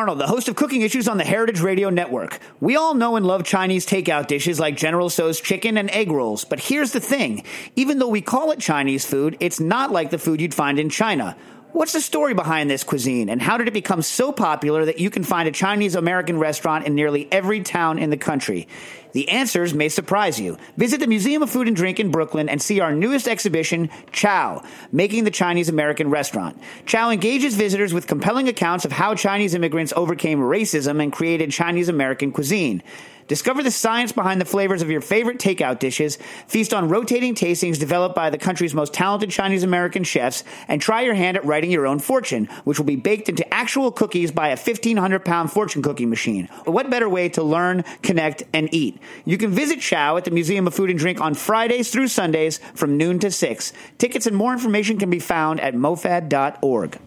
Arnold, 0.00 0.18
the 0.18 0.26
host 0.26 0.48
of 0.48 0.56
Cooking 0.56 0.80
Issues 0.80 1.08
on 1.08 1.18
the 1.18 1.24
Heritage 1.24 1.60
Radio 1.60 1.90
Network. 1.90 2.38
We 2.58 2.74
all 2.74 2.94
know 2.94 3.16
and 3.16 3.26
love 3.26 3.44
Chinese 3.44 3.84
takeout 3.84 4.28
dishes 4.28 4.58
like 4.58 4.74
General 4.74 5.10
Tso's 5.10 5.42
chicken 5.42 5.76
and 5.76 5.90
egg 5.90 6.10
rolls, 6.10 6.42
but 6.42 6.58
here's 6.58 6.92
the 6.92 7.00
thing. 7.00 7.44
Even 7.76 7.98
though 7.98 8.08
we 8.08 8.22
call 8.22 8.50
it 8.50 8.60
Chinese 8.60 9.04
food, 9.04 9.36
it's 9.40 9.60
not 9.60 9.92
like 9.92 10.08
the 10.08 10.16
food 10.16 10.40
you'd 10.40 10.54
find 10.54 10.78
in 10.78 10.88
China. 10.88 11.36
What's 11.72 11.92
the 11.92 12.00
story 12.00 12.34
behind 12.34 12.68
this 12.68 12.82
cuisine, 12.82 13.28
and 13.28 13.40
how 13.40 13.56
did 13.56 13.68
it 13.68 13.74
become 13.74 14.02
so 14.02 14.32
popular 14.32 14.86
that 14.86 14.98
you 14.98 15.08
can 15.08 15.22
find 15.22 15.48
a 15.48 15.52
Chinese 15.52 15.94
American 15.94 16.36
restaurant 16.36 16.84
in 16.84 16.96
nearly 16.96 17.28
every 17.30 17.60
town 17.60 18.00
in 18.00 18.10
the 18.10 18.16
country? 18.16 18.66
The 19.12 19.28
answers 19.28 19.72
may 19.72 19.88
surprise 19.88 20.40
you. 20.40 20.56
Visit 20.76 20.98
the 20.98 21.06
Museum 21.06 21.42
of 21.44 21.50
Food 21.50 21.68
and 21.68 21.76
Drink 21.76 22.00
in 22.00 22.10
Brooklyn 22.10 22.48
and 22.48 22.60
see 22.60 22.80
our 22.80 22.92
newest 22.92 23.28
exhibition, 23.28 23.88
Chow, 24.10 24.64
Making 24.90 25.22
the 25.22 25.30
Chinese 25.30 25.68
American 25.68 26.10
Restaurant. 26.10 26.60
Chow 26.86 27.10
engages 27.10 27.54
visitors 27.54 27.94
with 27.94 28.08
compelling 28.08 28.48
accounts 28.48 28.84
of 28.84 28.90
how 28.90 29.14
Chinese 29.14 29.54
immigrants 29.54 29.92
overcame 29.94 30.40
racism 30.40 31.00
and 31.00 31.12
created 31.12 31.52
Chinese 31.52 31.88
American 31.88 32.32
cuisine. 32.32 32.82
Discover 33.30 33.62
the 33.62 33.70
science 33.70 34.10
behind 34.10 34.40
the 34.40 34.44
flavors 34.44 34.82
of 34.82 34.90
your 34.90 35.00
favorite 35.00 35.38
takeout 35.38 35.78
dishes, 35.78 36.18
feast 36.48 36.74
on 36.74 36.88
rotating 36.88 37.36
tastings 37.36 37.78
developed 37.78 38.16
by 38.16 38.28
the 38.28 38.38
country's 38.38 38.74
most 38.74 38.92
talented 38.92 39.30
Chinese 39.30 39.62
American 39.62 40.02
chefs, 40.02 40.42
and 40.66 40.82
try 40.82 41.02
your 41.02 41.14
hand 41.14 41.36
at 41.36 41.44
writing 41.44 41.70
your 41.70 41.86
own 41.86 42.00
fortune, 42.00 42.46
which 42.64 42.76
will 42.76 42.86
be 42.86 42.96
baked 42.96 43.28
into 43.28 43.54
actual 43.54 43.92
cookies 43.92 44.32
by 44.32 44.48
a 44.48 44.56
1,500 44.56 45.24
pound 45.24 45.52
fortune 45.52 45.80
cooking 45.80 46.10
machine. 46.10 46.46
What 46.64 46.90
better 46.90 47.08
way 47.08 47.28
to 47.28 47.42
learn, 47.44 47.84
connect, 48.02 48.42
and 48.52 48.68
eat? 48.74 49.00
You 49.24 49.38
can 49.38 49.52
visit 49.52 49.80
Chow 49.80 50.16
at 50.16 50.24
the 50.24 50.32
Museum 50.32 50.66
of 50.66 50.74
Food 50.74 50.90
and 50.90 50.98
Drink 50.98 51.20
on 51.20 51.34
Fridays 51.34 51.88
through 51.88 52.08
Sundays 52.08 52.58
from 52.74 52.96
noon 52.96 53.20
to 53.20 53.30
6. 53.30 53.72
Tickets 53.98 54.26
and 54.26 54.34
more 54.34 54.52
information 54.52 54.98
can 54.98 55.08
be 55.08 55.20
found 55.20 55.60
at 55.60 55.74
mofad.org. 55.74 56.98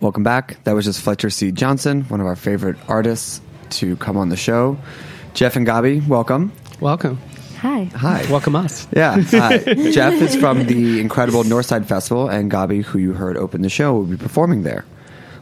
Welcome 0.00 0.22
back. 0.22 0.62
That 0.62 0.76
was 0.76 0.84
just 0.84 1.00
Fletcher 1.00 1.28
C. 1.28 1.50
Johnson, 1.50 2.02
one 2.02 2.20
of 2.20 2.26
our 2.28 2.36
favorite 2.36 2.76
artists 2.86 3.40
to 3.70 3.96
come 3.96 4.16
on 4.16 4.28
the 4.28 4.36
show. 4.36 4.78
Jeff 5.34 5.56
and 5.56 5.66
Gabi, 5.66 6.06
welcome. 6.06 6.52
Welcome. 6.80 7.18
Hi. 7.58 7.84
Hi. 7.94 8.24
Welcome 8.30 8.56
us. 8.56 8.86
Yeah. 8.94 9.22
Uh, 9.32 9.58
Jeff 9.92 10.14
is 10.14 10.34
from 10.34 10.66
the 10.66 11.00
incredible 11.00 11.42
Northside 11.44 11.86
Festival, 11.86 12.28
and 12.28 12.50
Gabi, 12.50 12.82
who 12.82 12.98
you 12.98 13.12
heard 13.12 13.36
open 13.36 13.62
the 13.62 13.68
show, 13.68 13.92
will 13.94 14.04
be 14.06 14.16
performing 14.16 14.62
there. 14.62 14.84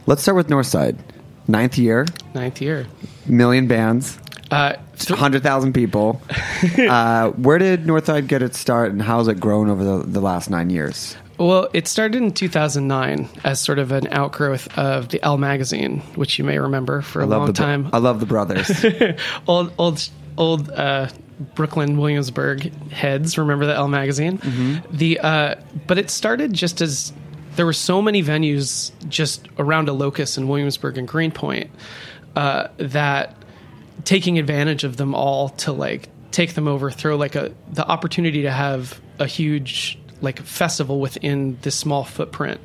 Let's 0.07 0.23
start 0.23 0.37
with 0.37 0.49
Northside. 0.49 0.99
Ninth 1.47 1.79
year, 1.79 2.07
Ninth 2.35 2.61
year. 2.61 2.87
million 3.27 3.69
bands, 3.69 4.19
Uh, 4.51 4.75
100,000 5.09 5.73
people. 5.73 6.21
uh, 6.79 7.31
where 7.31 7.57
did 7.59 7.85
Northside 7.85 8.27
get 8.27 8.43
its 8.43 8.59
start, 8.59 8.91
and 8.93 9.01
how 9.01 9.19
has 9.19 9.29
it 9.29 9.41
grown 9.41 9.71
over 9.71 9.83
the, 9.83 9.99
the 10.05 10.21
last 10.21 10.51
nine 10.51 10.69
years? 10.71 11.17
Well, 11.39 11.69
it 11.73 11.87
started 11.87 12.23
in 12.23 12.33
2009 12.33 13.29
as 13.45 13.61
sort 13.61 13.79
of 13.79 13.93
an 13.93 14.09
outgrowth 14.09 14.77
of 14.77 15.09
the 15.09 15.23
L 15.25 15.39
magazine, 15.39 16.01
which 16.15 16.39
you 16.39 16.45
may 16.45 16.59
remember 16.59 17.01
for 17.01 17.23
a 17.23 17.27
long 17.27 17.47
the, 17.47 17.53
time. 17.53 17.89
I 17.93 17.99
love 17.99 18.21
the 18.21 18.27
brothers. 18.27 18.85
old, 19.47 19.73
old, 19.79 20.09
old 20.37 20.71
uh, 20.71 21.09
Brooklyn 21.55 21.99
Williamsburg 21.99 22.73
heads 22.91 23.39
remember 23.39 23.67
the 23.67 23.75
L 23.75 23.89
magazine. 23.89 24.41
The 24.91 25.21
uh, 25.21 25.55
but 25.87 25.99
it 25.99 26.11
started 26.11 26.53
just 26.53 26.81
as 26.81 27.13
there 27.57 27.67
were 27.67 27.73
so 27.73 28.03
many 28.03 28.23
venues 28.23 28.93
just 29.09 29.49
around 29.59 29.89
a 29.89 29.93
locus 29.93 30.39
in 30.39 30.49
Williamsburg 30.49 30.99
and 30.99 31.07
Greenpoint 31.07 31.71
uh, 32.37 32.69
that 32.77 33.37
taking 34.05 34.39
advantage 34.39 34.85
of 34.85 34.97
them 34.97 35.15
all 35.15 35.51
to 35.51 35.73
like 35.73 36.09
take 36.31 36.55
them 36.55 36.69
over, 36.69 36.91
throw 36.91 37.17
like 37.17 37.35
a 37.35 37.53
the 37.71 37.87
opportunity 37.87 38.43
to 38.43 38.51
have 38.51 39.01
a 39.19 39.27
huge 39.27 39.99
like 40.21 40.41
festival 40.41 41.01
within 41.01 41.59
this 41.63 41.75
small 41.75 42.05
footprint 42.05 42.61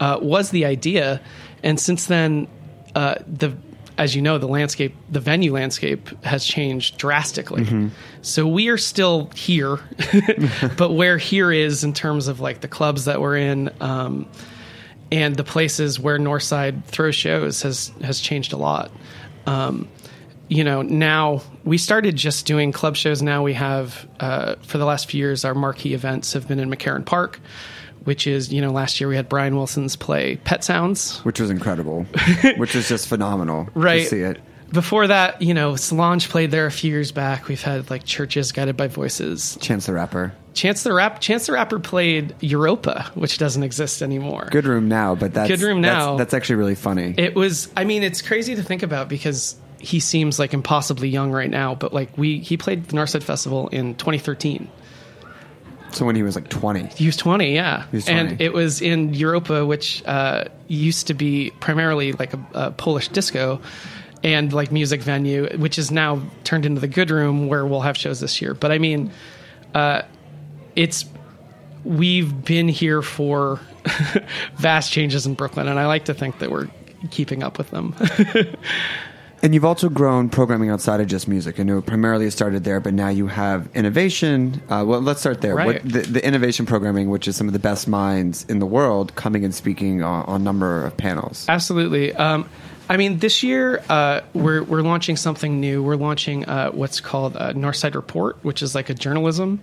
uh, 0.00 0.18
was 0.20 0.50
the 0.50 0.64
idea, 0.64 1.20
and 1.62 1.78
since 1.78 2.06
then, 2.06 2.48
uh, 2.94 3.16
the 3.26 3.56
as 3.98 4.14
you 4.14 4.22
know, 4.22 4.38
the 4.38 4.46
landscape, 4.46 4.94
the 5.10 5.18
venue 5.18 5.52
landscape 5.52 6.08
has 6.24 6.44
changed 6.44 6.98
drastically. 6.98 7.64
So 8.22 8.46
we 8.46 8.68
are 8.68 8.78
still 8.78 9.28
here, 9.34 9.80
but 10.76 10.92
where 10.92 11.18
here 11.18 11.50
is 11.50 11.82
in 11.82 11.92
terms 11.94 12.28
of 12.28 12.38
like 12.38 12.60
the 12.60 12.68
clubs 12.68 13.06
that 13.06 13.20
we're 13.20 13.36
in. 13.36 13.70
Um, 13.80 14.28
and 15.10 15.36
the 15.36 15.44
places 15.44 15.98
where 15.98 16.18
Northside 16.18 16.84
throws 16.84 17.14
shows 17.14 17.62
has 17.62 17.90
has 18.02 18.20
changed 18.20 18.52
a 18.52 18.56
lot. 18.56 18.92
Um, 19.46 19.88
you 20.48 20.64
know, 20.64 20.82
now 20.82 21.42
we 21.64 21.78
started 21.78 22.16
just 22.16 22.46
doing 22.46 22.72
club 22.72 22.96
shows. 22.96 23.22
Now 23.22 23.42
we 23.42 23.52
have 23.54 24.08
uh, 24.20 24.54
for 24.62 24.78
the 24.78 24.84
last 24.84 25.10
few 25.10 25.18
years, 25.18 25.44
our 25.44 25.54
marquee 25.54 25.94
events 25.94 26.32
have 26.32 26.48
been 26.48 26.58
in 26.58 26.70
McCarren 26.70 27.04
Park, 27.04 27.40
which 28.04 28.26
is 28.26 28.52
you 28.52 28.60
know 28.60 28.70
last 28.72 29.00
year 29.00 29.08
we 29.08 29.16
had 29.16 29.28
Brian 29.28 29.54
Wilson's 29.56 29.96
play 29.96 30.36
Pet 30.36 30.64
Sounds. 30.64 31.18
which 31.20 31.40
was 31.40 31.50
incredible, 31.50 32.04
which 32.56 32.74
was 32.74 32.88
just 32.88 33.08
phenomenal 33.08 33.68
Right. 33.74 34.02
to 34.04 34.08
see 34.08 34.20
it. 34.20 34.40
Before 34.70 35.06
that, 35.06 35.40
you 35.40 35.54
know, 35.54 35.76
Solange 35.76 36.28
played 36.28 36.50
there 36.50 36.66
a 36.66 36.70
few 36.70 36.90
years 36.90 37.10
back. 37.10 37.48
We've 37.48 37.62
had 37.62 37.88
like 37.88 38.04
Chvrches 38.04 38.52
guided 38.52 38.76
by 38.76 38.88
voices. 38.88 39.56
Chance 39.62 39.86
the 39.86 39.94
Rapper. 39.94 40.34
Chance 40.52 40.82
the 40.82 40.92
Rap, 40.92 41.20
Chance 41.22 41.46
the 41.46 41.52
Rapper 41.52 41.78
played 41.78 42.34
Europa, 42.40 43.10
which 43.14 43.38
doesn't 43.38 43.62
exist 43.62 44.02
anymore. 44.02 44.48
Good 44.50 44.66
room 44.66 44.88
now, 44.88 45.14
but 45.14 45.32
that's 45.32 45.48
Good 45.48 45.62
Room 45.62 45.80
that's- 45.82 46.04
Now. 46.04 46.16
That's, 46.16 46.34
actually 46.34 46.56
really 46.56 46.74
funny. 46.74 47.14
It 47.16 47.34
was. 47.34 47.70
I 47.76 47.84
mean, 47.84 48.02
it's 48.02 48.20
crazy 48.20 48.56
to 48.56 48.62
think 48.62 48.82
about 48.82 49.08
because 49.08 49.56
he 49.80 50.00
seems 50.00 50.38
like 50.38 50.52
impossibly 50.54 51.08
young 51.08 51.30
right 51.32 51.50
now. 51.50 51.74
But 51.74 51.92
like 51.92 52.16
we, 52.18 52.38
he 52.38 52.56
played 52.56 52.84
the 52.86 52.96
Northside 52.96 53.22
Festival 53.22 53.68
in 53.68 53.94
2013. 53.94 54.68
so 55.92 56.04
when 56.04 56.16
he 56.16 56.22
was 56.22 56.34
like 56.34 56.48
twenty, 56.48 56.86
He 56.96 57.06
was 57.06 57.16
20, 57.16 57.54
yeah, 57.54 57.84
was 57.92 58.04
20. 58.06 58.18
and 58.20 58.40
it 58.40 58.52
was 58.52 58.80
in 58.82 59.14
Europa, 59.14 59.64
which 59.64 60.02
uh, 60.06 60.44
used 60.66 61.06
to 61.06 61.14
be 61.14 61.50
primarily 61.60 62.12
like 62.12 62.34
a, 62.34 62.40
a 62.54 62.70
Polish 62.72 63.08
disco 63.08 63.60
and 64.24 64.52
like 64.52 64.72
music 64.72 65.00
venue, 65.00 65.46
which 65.58 65.78
is 65.78 65.90
now 65.90 66.20
turned 66.44 66.66
into 66.66 66.80
the 66.80 66.88
Good 66.88 67.10
Room, 67.10 67.46
where 67.48 67.64
we'll 67.64 67.82
have 67.82 67.96
shows 67.96 68.18
this 68.20 68.42
year. 68.42 68.52
But 68.52 68.72
I 68.72 68.78
mean, 68.78 69.12
uh, 69.74 70.02
it's 70.74 71.04
we've 71.84 72.44
been 72.44 72.68
here 72.68 73.00
for 73.00 73.60
vast 74.56 74.90
changes 74.92 75.24
in 75.24 75.34
Brooklyn, 75.34 75.68
and 75.68 75.78
I 75.78 75.86
like 75.86 76.06
to 76.06 76.14
think 76.14 76.40
that 76.40 76.50
we're 76.50 76.68
keeping 77.12 77.42
up 77.44 77.56
with 77.58 77.70
them. 77.70 77.94
and 79.42 79.54
you've 79.54 79.64
also 79.64 79.88
grown 79.88 80.28
programming 80.28 80.70
outside 80.70 81.00
of 81.00 81.06
just 81.06 81.28
music. 81.28 81.60
I 81.60 81.62
know 81.62 81.80
primarily 81.80 82.26
it 82.26 82.32
started 82.32 82.64
there, 82.64 82.80
but 82.80 82.94
now 82.94 83.08
you 83.08 83.26
have 83.26 83.68
innovation. 83.74 84.60
Uh, 84.68 84.84
well, 84.86 85.00
let's 85.00 85.20
start 85.20 85.40
there. 85.40 85.54
Right. 85.54 85.82
What, 85.82 85.92
the, 85.92 86.00
the 86.00 86.26
innovation 86.26 86.66
programming, 86.66 87.10
which 87.10 87.28
is 87.28 87.36
some 87.36 87.46
of 87.46 87.52
the 87.52 87.58
best 87.58 87.88
minds 87.88 88.44
in 88.48 88.58
the 88.58 88.66
world, 88.66 89.14
coming 89.14 89.44
and 89.44 89.54
speaking 89.54 90.02
on, 90.02 90.24
on 90.26 90.40
a 90.40 90.44
number 90.44 90.86
of 90.86 90.96
panels. 90.96 91.46
Absolutely. 91.48 92.14
Um, 92.14 92.48
I 92.88 92.96
mean, 92.96 93.18
this 93.18 93.42
year 93.42 93.82
uh, 93.88 94.22
we're 94.32 94.62
we're 94.62 94.82
launching 94.82 95.16
something 95.16 95.60
new. 95.60 95.82
We're 95.82 95.96
launching 95.96 96.46
uh, 96.46 96.70
what's 96.70 97.00
called 97.00 97.36
a 97.36 97.52
Northside 97.52 97.94
Report, 97.94 98.42
which 98.42 98.62
is 98.62 98.74
like 98.74 98.88
a 98.88 98.94
journalism 98.94 99.62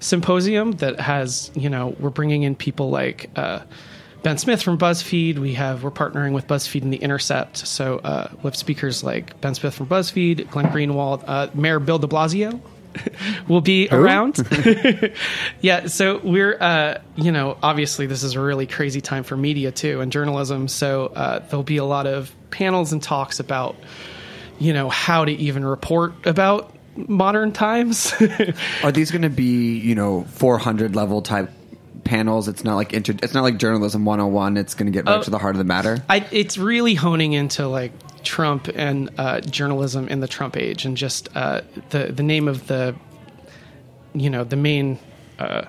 symposium 0.00 0.72
that 0.72 1.00
has 1.00 1.50
you 1.54 1.70
know 1.70 1.96
we're 1.98 2.10
bringing 2.10 2.42
in 2.42 2.54
people 2.54 2.90
like 2.90 3.30
uh, 3.36 3.60
Ben 4.24 4.38
Smith 4.38 4.62
from 4.62 4.78
BuzzFeed. 4.78 5.36
We 5.36 5.52
have 5.52 5.84
we're 5.84 5.90
partnering 5.90 6.32
with 6.32 6.46
BuzzFeed 6.46 6.80
and 6.80 6.90
The 6.90 6.96
Intercept, 6.96 7.58
so 7.58 7.98
uh, 7.98 8.28
we 8.36 8.44
have 8.44 8.56
speakers 8.56 9.04
like 9.04 9.38
Ben 9.42 9.54
Smith 9.54 9.74
from 9.74 9.86
BuzzFeed, 9.86 10.48
Glenn 10.50 10.68
Greenwald, 10.68 11.22
uh, 11.26 11.48
Mayor 11.52 11.78
Bill 11.78 11.98
De 11.98 12.06
Blasio 12.06 12.58
will 13.48 13.60
be 13.60 13.86
around. 13.90 14.38
yeah, 15.60 15.88
so 15.88 16.20
we're, 16.24 16.56
uh, 16.58 17.02
you 17.16 17.32
know, 17.32 17.58
obviously 17.62 18.06
this 18.06 18.22
is 18.22 18.34
a 18.34 18.40
really 18.40 18.66
crazy 18.66 19.02
time 19.02 19.24
for 19.24 19.36
media 19.36 19.70
too 19.70 20.00
and 20.00 20.10
journalism. 20.10 20.68
So 20.68 21.08
uh, 21.08 21.40
there'll 21.40 21.62
be 21.62 21.76
a 21.76 21.84
lot 21.84 22.06
of 22.06 22.34
panels 22.50 22.94
and 22.94 23.02
talks 23.02 23.40
about, 23.40 23.76
you 24.58 24.72
know, 24.72 24.88
how 24.88 25.26
to 25.26 25.32
even 25.32 25.66
report 25.66 26.26
about 26.26 26.74
modern 26.96 27.52
times. 27.52 28.14
Are 28.82 28.90
these 28.90 29.10
going 29.10 29.20
to 29.20 29.28
be, 29.28 29.78
you 29.80 29.94
know, 29.94 30.24
400 30.24 30.96
level 30.96 31.20
type 31.20 31.50
panels? 32.04 32.48
It's 32.48 32.64
not 32.64 32.74
like 32.76 32.92
inter- 32.92 33.14
it's 33.22 33.34
not 33.34 33.42
like 33.42 33.56
journalism 33.58 34.04
101. 34.04 34.56
It's 34.56 34.74
going 34.74 34.86
to 34.86 34.92
get 34.92 35.06
right 35.08 35.18
Oh. 35.18 35.22
to 35.22 35.30
the 35.30 35.38
heart 35.38 35.54
of 35.54 35.58
the 35.58 35.64
matter. 35.64 36.02
I, 36.08 36.26
it's 36.30 36.58
really 36.58 36.94
honing 36.94 37.32
into 37.32 37.66
like 37.66 37.92
Trump 38.22 38.68
and 38.74 39.10
uh, 39.18 39.40
journalism 39.40 40.08
in 40.08 40.20
the 40.20 40.28
Trump 40.28 40.56
age, 40.56 40.84
and 40.84 40.96
just 40.96 41.28
uh, 41.36 41.60
the 41.90 42.06
the 42.12 42.22
name 42.22 42.48
of 42.48 42.66
the 42.66 42.94
you 44.14 44.30
know 44.30 44.44
the 44.44 44.56
main 44.56 44.98
uh, 45.38 45.62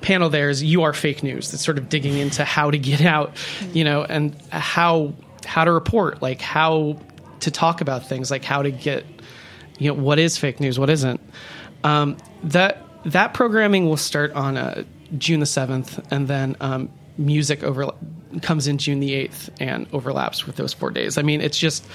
panel 0.00 0.28
there 0.30 0.48
is 0.50 0.62
"You 0.62 0.82
Are 0.82 0.92
Fake 0.92 1.22
News." 1.22 1.50
That's 1.50 1.64
sort 1.64 1.78
of 1.78 1.88
digging 1.88 2.18
into 2.18 2.44
how 2.44 2.70
to 2.70 2.78
get 2.78 3.00
out, 3.00 3.32
you 3.72 3.84
know, 3.84 4.04
and 4.04 4.36
how 4.50 5.14
how 5.44 5.64
to 5.64 5.72
report, 5.72 6.20
like 6.22 6.40
how 6.40 6.98
to 7.40 7.50
talk 7.50 7.80
about 7.80 8.06
things, 8.06 8.30
like 8.30 8.44
how 8.44 8.62
to 8.62 8.70
get 8.70 9.04
you 9.78 9.88
know 9.88 9.94
what 10.00 10.18
is 10.18 10.36
fake 10.36 10.60
news, 10.60 10.78
what 10.78 10.90
isn't. 10.90 11.20
Um, 11.84 12.16
that 12.44 12.84
that 13.06 13.32
programming 13.34 13.86
will 13.88 13.96
start 13.96 14.32
on 14.32 14.56
uh, 14.56 14.84
June 15.16 15.40
the 15.40 15.46
seventh, 15.46 16.00
and 16.12 16.28
then 16.28 16.56
um, 16.60 16.90
music 17.16 17.62
over 17.62 17.90
comes 18.42 18.66
in 18.66 18.78
June 18.78 19.00
the 19.00 19.14
eighth 19.14 19.50
and 19.60 19.86
overlaps 19.92 20.46
with 20.46 20.56
those 20.56 20.72
four 20.72 20.90
days. 20.90 21.18
I 21.18 21.22
mean, 21.22 21.40
it's 21.40 21.58
just 21.58 21.86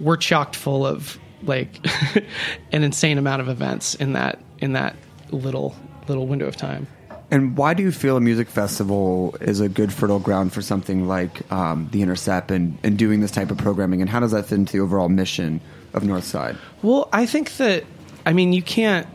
we're 0.00 0.16
chocked 0.16 0.56
full 0.56 0.86
of 0.86 1.18
like 1.42 1.78
an 2.72 2.82
insane 2.82 3.18
amount 3.18 3.42
of 3.42 3.48
events 3.48 3.94
in 3.94 4.12
that 4.14 4.38
in 4.58 4.72
that 4.72 4.96
little 5.30 5.74
little 6.08 6.26
window 6.26 6.46
of 6.46 6.56
time. 6.56 6.86
And 7.30 7.56
why 7.56 7.74
do 7.74 7.82
you 7.82 7.92
feel 7.92 8.16
a 8.16 8.20
music 8.20 8.48
festival 8.48 9.36
is 9.42 9.60
a 9.60 9.68
good 9.68 9.92
fertile 9.92 10.18
ground 10.18 10.54
for 10.54 10.62
something 10.62 11.06
like 11.06 11.50
um, 11.52 11.88
the 11.92 12.00
Intercept 12.00 12.50
and, 12.50 12.78
and 12.82 12.96
doing 12.96 13.20
this 13.20 13.30
type 13.30 13.50
of 13.50 13.58
programming? 13.58 14.00
And 14.00 14.08
how 14.08 14.20
does 14.20 14.30
that 14.30 14.46
fit 14.46 14.54
into 14.54 14.72
the 14.72 14.80
overall 14.82 15.10
mission 15.10 15.60
of 15.92 16.04
Northside? 16.04 16.56
Well, 16.80 17.08
I 17.12 17.26
think 17.26 17.56
that 17.58 17.84
I 18.26 18.32
mean 18.32 18.52
you 18.52 18.62
can't. 18.62 19.06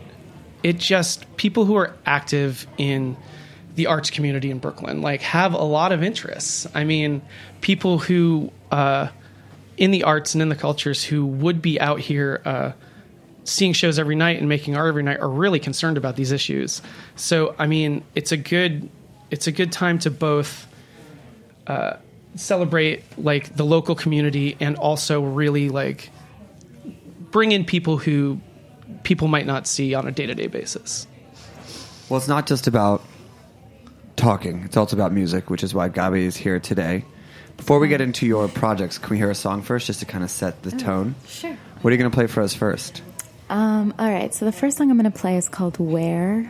It 0.64 0.78
just 0.78 1.36
people 1.38 1.66
who 1.66 1.76
are 1.76 1.94
active 2.06 2.66
in 2.78 3.18
the 3.76 3.88
arts 3.88 4.10
community 4.10 4.52
in 4.52 4.60
Brooklyn 4.60 5.02
like 5.02 5.22
have 5.22 5.54
a 5.54 5.64
lot 5.64 5.92
of 5.92 6.04
interests. 6.04 6.68
I 6.74 6.84
mean, 6.84 7.22
people 7.62 7.98
who 7.98 8.52
uh, 8.72 9.08
in 9.78 9.92
the 9.92 10.04
arts 10.04 10.36
and 10.36 10.42
in 10.42 10.50
the 10.50 10.56
cultures 10.56 11.04
who 11.04 11.26
would 11.26 11.62
be 11.62 11.80
out 11.80 12.00
here 12.00 12.42
uh, 12.46 12.72
seeing 13.44 13.74
shows 13.74 14.00
every 14.00 14.16
night 14.16 14.40
and 14.40 14.48
making 14.48 14.76
art 14.76 14.88
every 14.88 15.04
night 15.04 15.20
are 15.20 15.30
really 15.30 15.60
concerned 15.60 15.98
about 15.98 16.16
these 16.16 16.32
issues. 16.32 16.82
So, 17.16 17.56
I 17.58 17.68
mean, 17.68 18.04
it's 18.16 18.32
a 18.32 18.38
good 18.38 18.90
it's 19.32 19.48
a 19.48 19.52
good 19.52 19.72
time 19.72 19.98
to 20.00 20.12
both 20.12 20.68
uh, 21.66 21.98
celebrate 22.36 23.04
like 23.18 23.56
the 23.56 23.66
local 23.66 23.96
community 23.96 24.56
and 24.60 24.76
also 24.76 25.22
really 25.22 25.70
like 25.70 26.12
bring 27.32 27.52
in 27.52 27.66
people 27.66 27.98
who 27.98 28.40
people 29.04 29.28
might 29.28 29.46
not 29.46 29.68
see 29.68 29.94
on 29.94 30.08
a 30.08 30.12
day-to-day 30.12 30.48
basis. 30.48 31.08
Well, 32.10 32.18
it's 32.18 32.28
not 32.28 32.48
just 32.48 32.68
about 32.68 33.02
talking, 34.16 34.64
it's 34.64 34.78
also 34.78 34.96
about 34.96 35.12
music, 35.12 35.50
which 35.50 35.64
is 35.64 35.74
why 35.74 35.90
Gabi 35.90 36.20
is 36.22 36.36
here 36.36 36.60
today. 36.60 37.06
Before 37.58 37.80
we 37.80 37.88
get 37.88 38.02
into 38.02 38.26
your 38.26 38.48
projects, 38.48 38.98
can 38.98 39.10
we 39.12 39.18
hear 39.18 39.30
a 39.30 39.36
song 39.36 39.62
first 39.62 39.88
just 39.88 40.00
to 40.00 40.06
kind 40.06 40.24
of 40.24 40.32
set 40.32 40.64
the 40.64 40.72
tone? 40.72 41.16
Sure. 41.28 41.56
What 41.82 41.92
are 41.92 41.94
you 41.94 42.00
going 42.00 42.12
to 42.12 42.16
play 42.16 42.28
for 42.28 42.42
us 42.42 42.54
first? 42.54 43.02
Um, 43.50 43.94
all 44.00 44.10
right, 44.10 44.34
so 44.34 44.46
the 44.46 44.52
first 44.52 44.78
song 44.78 44.90
I'm 44.90 44.98
going 44.98 45.12
to 45.12 45.18
play 45.18 45.38
is 45.38 45.50
called 45.50 45.78
Where. 45.78 46.50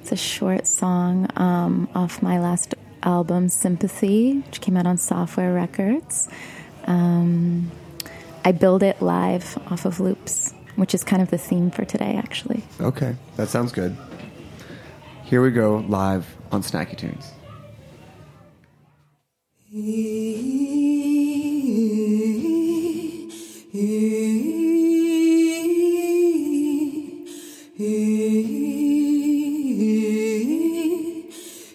It's 0.00 0.12
a 0.12 0.16
short 0.16 0.66
song 0.66 1.28
um, 1.36 1.88
off 1.94 2.22
my 2.22 2.38
last 2.40 2.74
album, 3.02 3.48
Sympathy, 3.48 4.40
which 4.40 4.60
came 4.60 4.76
out 4.76 4.86
on 4.86 4.96
Software 4.96 5.54
Records. 5.54 6.28
Um, 6.86 7.70
I 8.44 8.52
build 8.52 8.82
it 8.82 9.00
live 9.02 9.58
off 9.70 9.84
of 9.84 10.00
loops, 10.00 10.52
which 10.78 10.94
is 10.94 11.02
kind 11.02 11.20
of 11.20 11.30
the 11.30 11.38
theme 11.38 11.70
for 11.70 11.84
today, 11.84 12.14
actually. 12.16 12.62
Okay, 12.80 13.16
that 13.36 13.48
sounds 13.48 13.72
good. 13.72 13.96
Here 15.24 15.42
we 15.42 15.50
go, 15.50 15.84
live 15.88 16.36
on 16.52 16.62
Snacky 16.62 16.96
Tunes. 16.96 17.32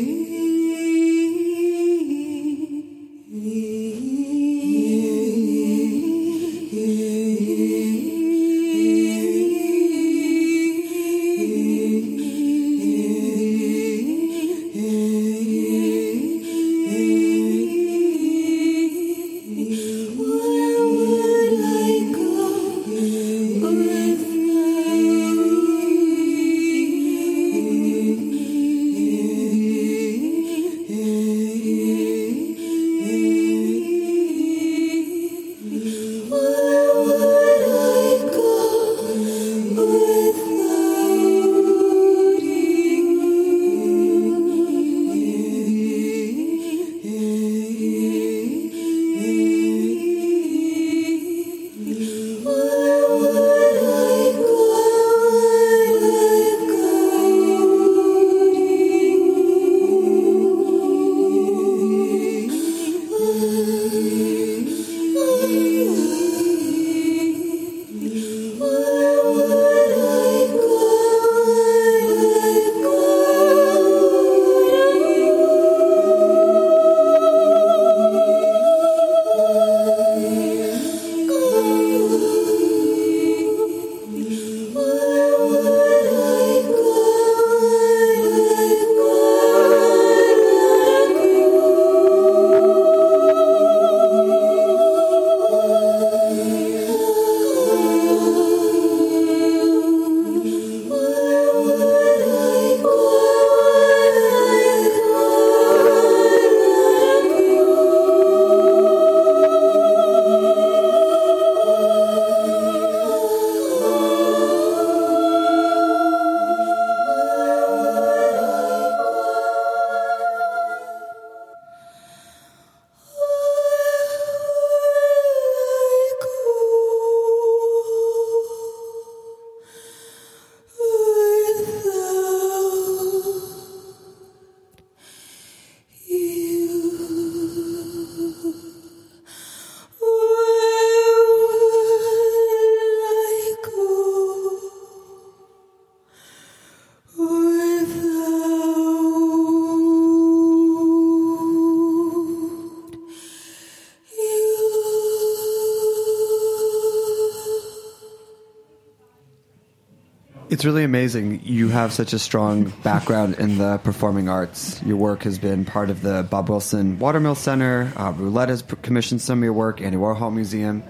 It's 160.62 160.66
really 160.66 160.84
amazing. 160.84 161.40
You 161.42 161.70
have 161.70 161.92
such 161.92 162.12
a 162.12 162.20
strong 162.20 162.72
background 162.84 163.34
in 163.40 163.58
the 163.58 163.78
performing 163.78 164.28
arts. 164.28 164.80
Your 164.84 164.96
work 164.96 165.24
has 165.24 165.36
been 165.36 165.64
part 165.64 165.90
of 165.90 166.02
the 166.02 166.24
Bob 166.30 166.48
Wilson 166.48 167.00
Watermill 167.00 167.34
Center. 167.34 167.92
Uh, 167.96 168.12
Roulette 168.12 168.48
has 168.48 168.62
commissioned 168.80 169.20
some 169.20 169.40
of 169.40 169.42
your 169.42 169.54
work, 169.54 169.80
Andy 169.80 169.98
Warhol 169.98 170.32
Museum. 170.32 170.84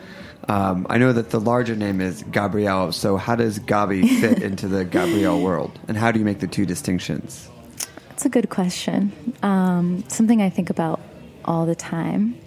Um, 0.46 0.86
I 0.90 0.98
know 0.98 1.14
that 1.14 1.30
the 1.30 1.40
larger 1.40 1.74
name 1.74 2.02
is 2.02 2.22
Gabrielle. 2.24 2.92
So, 2.92 3.16
how 3.16 3.34
does 3.34 3.60
Gabi 3.60 4.06
fit 4.20 4.42
into 4.42 4.68
the 4.68 4.84
Gabrielle 4.84 5.40
world? 5.40 5.80
And 5.88 5.96
how 5.96 6.12
do 6.12 6.18
you 6.18 6.26
make 6.26 6.40
the 6.40 6.48
two 6.48 6.66
distinctions? 6.66 7.48
That's 8.10 8.26
a 8.26 8.28
good 8.28 8.50
question. 8.50 9.34
Um, 9.42 10.04
something 10.08 10.42
I 10.42 10.50
think 10.50 10.68
about 10.68 11.00
all 11.46 11.64
the 11.64 11.74
time. 11.74 12.38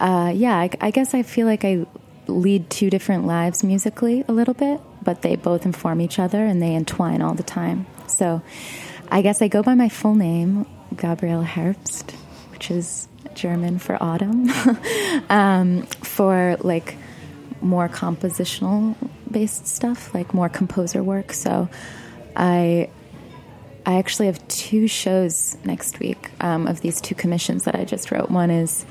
Uh, 0.00 0.32
yeah, 0.34 0.56
I, 0.56 0.70
I 0.80 0.90
guess 0.90 1.14
I 1.14 1.22
feel 1.22 1.46
like 1.46 1.64
I 1.64 1.86
lead 2.26 2.68
two 2.68 2.90
different 2.90 3.26
lives 3.26 3.62
musically 3.62 4.24
a 4.26 4.32
little 4.32 4.54
bit, 4.54 4.80
but 5.08 5.22
they 5.22 5.36
both 5.36 5.64
inform 5.64 6.02
each 6.02 6.18
other 6.18 6.44
and 6.44 6.60
they 6.60 6.74
entwine 6.74 7.22
all 7.22 7.32
the 7.32 7.42
time. 7.42 7.86
So 8.06 8.42
I 9.10 9.22
guess 9.22 9.40
I 9.40 9.48
go 9.48 9.62
by 9.62 9.74
my 9.74 9.88
full 9.88 10.14
name, 10.14 10.66
Gabrielle 10.94 11.44
Herbst, 11.44 12.10
which 12.50 12.70
is 12.70 13.08
German 13.32 13.78
for 13.78 13.96
autumn, 14.02 14.50
um, 15.30 15.84
for 16.02 16.58
like 16.60 16.96
more 17.62 17.88
compositional 17.88 18.96
based 19.30 19.66
stuff, 19.66 20.12
like 20.12 20.34
more 20.34 20.50
composer 20.50 21.02
work. 21.02 21.32
So 21.32 21.70
I 22.36 22.90
I 23.86 23.96
actually 23.96 24.26
have 24.26 24.46
two 24.48 24.88
shows 24.88 25.56
next 25.64 26.00
week 26.00 26.30
um, 26.42 26.66
of 26.66 26.82
these 26.82 27.00
two 27.00 27.14
commissions 27.14 27.64
that 27.64 27.74
I 27.74 27.86
just 27.86 28.10
wrote. 28.10 28.30
One 28.30 28.50
is 28.50 28.84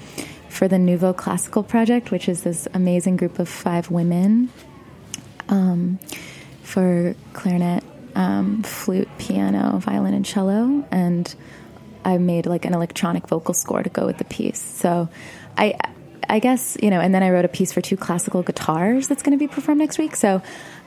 for 0.50 0.68
the 0.68 0.80
Nouveau 0.80 1.14
Classical 1.14 1.62
Project, 1.62 2.10
which 2.10 2.28
is 2.28 2.42
this 2.42 2.68
amazing 2.74 3.18
group 3.18 3.38
of 3.38 3.48
five 3.48 3.92
women 3.92 4.50
um, 5.50 6.00
for 6.64 7.16
clarinet, 7.34 7.84
um, 8.16 8.64
flute, 8.64 9.10
piano, 9.18 9.80
violin, 9.80 10.14
and 10.14 10.26
cello. 10.26 10.86
And 10.92 11.34
I 12.04 12.18
made 12.18 12.46
like 12.46 12.66
an 12.66 12.74
electronic 12.74 13.28
vocal 13.28 13.54
score 13.54 13.84
to 13.84 13.90
go 13.90 14.06
with 14.06 14.18
the 14.18 14.26
piece. 14.26 14.60
So 14.60 15.10
I. 15.58 15.78
I 16.30 16.40
guess, 16.40 16.76
you 16.84 16.90
know, 16.90 17.00
and 17.00 17.16
then 17.16 17.24
I 17.24 17.30
wrote 17.30 17.46
a 17.46 17.48
piece 17.48 17.72
for 17.72 17.80
two 17.80 17.96
classical 17.96 18.44
guitars 18.44 19.08
that's 19.08 19.24
going 19.24 19.32
to 19.32 19.40
be 19.40 19.48
performed 19.48 19.80
next 19.80 19.98
week. 19.98 20.14
So 20.14 20.42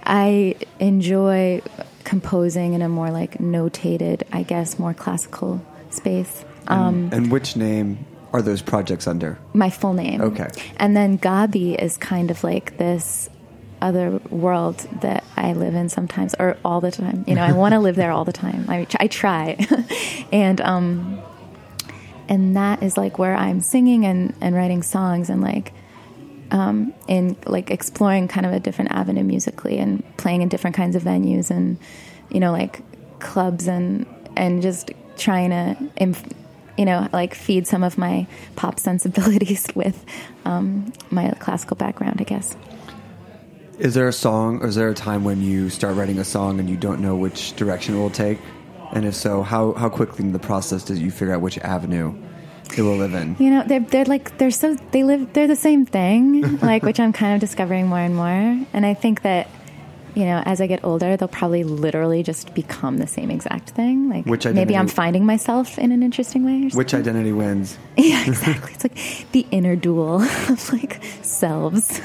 I 0.04 0.54
enjoy 0.78 1.62
composing 2.04 2.74
in 2.74 2.82
a 2.82 2.90
more 2.90 3.10
like 3.10 3.38
notated, 3.38 4.24
I 4.32 4.42
guess, 4.42 4.78
more 4.78 4.92
classical 4.92 5.64
space. 5.88 6.44
Um, 6.68 6.94
and, 6.94 7.14
and 7.14 7.32
which 7.32 7.56
name 7.56 8.04
are 8.34 8.42
those 8.42 8.60
projects 8.60 9.06
under? 9.06 9.38
my 9.54 9.70
full 9.70 9.94
name. 9.94 10.20
Okay. 10.20 10.48
And 10.76 10.94
then 10.94 11.18
Gabi 11.18 11.74
is 11.80 11.96
kind 11.96 12.30
of 12.30 12.44
like 12.44 12.76
this 12.76 13.30
other 13.80 14.20
world 14.30 14.78
that 15.00 15.24
I 15.36 15.52
live 15.52 15.74
in 15.74 15.88
sometimes 15.88 16.34
or 16.38 16.56
all 16.64 16.80
the 16.80 16.90
time. 16.90 17.24
You 17.26 17.34
know, 17.34 17.42
I 17.42 17.52
want 17.52 17.72
to 17.72 17.80
live 17.80 17.96
there 17.96 18.10
all 18.10 18.24
the 18.24 18.32
time. 18.32 18.66
I, 18.68 18.86
I 18.98 19.06
try. 19.06 19.56
and, 20.32 20.60
um, 20.60 21.20
and 22.28 22.56
that 22.56 22.82
is 22.82 22.96
like 22.96 23.18
where 23.18 23.34
I'm 23.34 23.60
singing 23.60 24.04
and, 24.06 24.34
and 24.40 24.54
writing 24.54 24.82
songs 24.82 25.30
and 25.30 25.40
like, 25.40 25.72
um, 26.50 26.92
in 27.06 27.36
like 27.46 27.70
exploring 27.70 28.28
kind 28.28 28.44
of 28.44 28.52
a 28.52 28.60
different 28.60 28.90
avenue 28.92 29.22
musically 29.22 29.78
and 29.78 30.04
playing 30.16 30.42
in 30.42 30.48
different 30.48 30.76
kinds 30.76 30.96
of 30.96 31.02
venues 31.02 31.50
and, 31.50 31.78
you 32.28 32.40
know, 32.40 32.52
like 32.52 32.82
clubs 33.20 33.66
and, 33.66 34.06
and 34.36 34.62
just 34.62 34.90
trying 35.16 35.50
to, 35.50 35.76
inf- 35.96 36.24
you 36.76 36.84
know, 36.84 37.08
like 37.12 37.34
feed 37.34 37.66
some 37.66 37.82
of 37.82 37.98
my 37.98 38.26
pop 38.56 38.80
sensibilities 38.80 39.68
with 39.74 40.04
um, 40.44 40.92
my 41.10 41.30
classical 41.38 41.76
background, 41.76 42.16
I 42.20 42.24
guess. 42.24 42.56
Is 43.80 43.94
there 43.94 44.08
a 44.08 44.12
song, 44.12 44.60
or 44.62 44.66
is 44.66 44.74
there 44.74 44.90
a 44.90 44.94
time 44.94 45.24
when 45.24 45.40
you 45.40 45.70
start 45.70 45.96
writing 45.96 46.18
a 46.18 46.24
song 46.24 46.60
and 46.60 46.68
you 46.68 46.76
don't 46.76 47.00
know 47.00 47.16
which 47.16 47.56
direction 47.56 47.94
it 47.94 47.98
will 47.98 48.10
take? 48.10 48.38
And 48.92 49.06
if 49.06 49.14
so, 49.14 49.42
how, 49.42 49.72
how 49.72 49.88
quickly 49.88 50.22
in 50.26 50.32
the 50.32 50.38
process 50.38 50.84
did 50.84 50.98
you 50.98 51.10
figure 51.10 51.32
out 51.32 51.40
which 51.40 51.56
avenue 51.58 52.14
it 52.76 52.82
will 52.82 52.98
live 52.98 53.14
in? 53.14 53.36
You 53.38 53.50
know, 53.50 53.64
they're 53.66 53.80
they're 53.80 54.04
like 54.04 54.36
they're 54.36 54.50
so 54.50 54.74
they 54.90 55.02
live 55.02 55.32
they're 55.32 55.48
the 55.48 55.56
same 55.56 55.86
thing, 55.86 56.58
like 56.62 56.82
which 56.82 57.00
I'm 57.00 57.14
kind 57.14 57.34
of 57.34 57.40
discovering 57.40 57.86
more 57.86 58.00
and 58.00 58.14
more. 58.14 58.66
And 58.74 58.84
I 58.84 58.92
think 58.92 59.22
that 59.22 59.48
you 60.14 60.24
know, 60.24 60.42
as 60.44 60.60
I 60.60 60.66
get 60.66 60.84
older, 60.84 61.16
they'll 61.16 61.28
probably 61.28 61.64
literally 61.64 62.22
just 62.22 62.52
become 62.52 62.98
the 62.98 63.06
same 63.06 63.30
exact 63.30 63.70
thing. 63.70 64.10
Like 64.10 64.26
Which 64.26 64.44
maybe 64.44 64.76
I'm 64.76 64.88
finding 64.88 65.24
myself 65.24 65.78
in 65.78 65.90
an 65.90 66.02
interesting 66.02 66.44
way. 66.44 66.66
Or 66.66 66.76
Which 66.76 66.92
identity 66.92 67.32
wins? 67.32 67.78
yeah, 67.96 68.26
exactly. 68.26 68.72
It's 68.74 68.84
like 68.84 69.30
the 69.32 69.46
inner 69.50 69.74
duel 69.76 70.20
of 70.48 70.72
like 70.72 71.02
selves. 71.22 72.00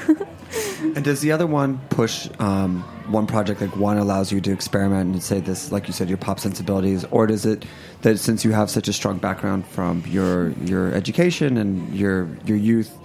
And 0.80 1.04
does 1.04 1.20
the 1.20 1.32
other 1.32 1.46
one 1.46 1.78
push 1.90 2.28
um, 2.38 2.82
one 3.08 3.26
project 3.26 3.60
like 3.60 3.76
one 3.76 3.98
allows 3.98 4.32
you 4.32 4.40
to 4.40 4.52
experiment 4.52 5.12
and 5.12 5.22
say 5.22 5.40
this, 5.40 5.72
like 5.72 5.86
you 5.86 5.92
said, 5.92 6.08
your 6.08 6.18
pop 6.18 6.40
sensibilities, 6.40 7.04
or 7.10 7.26
does 7.26 7.46
it 7.46 7.64
that 8.02 8.18
since 8.18 8.44
you 8.44 8.52
have 8.52 8.70
such 8.70 8.88
a 8.88 8.92
strong 8.92 9.18
background 9.18 9.66
from 9.66 10.02
your 10.06 10.50
your 10.64 10.92
education 10.92 11.56
and 11.56 11.94
your 11.94 12.28
your 12.44 12.56
youth, 12.56 12.96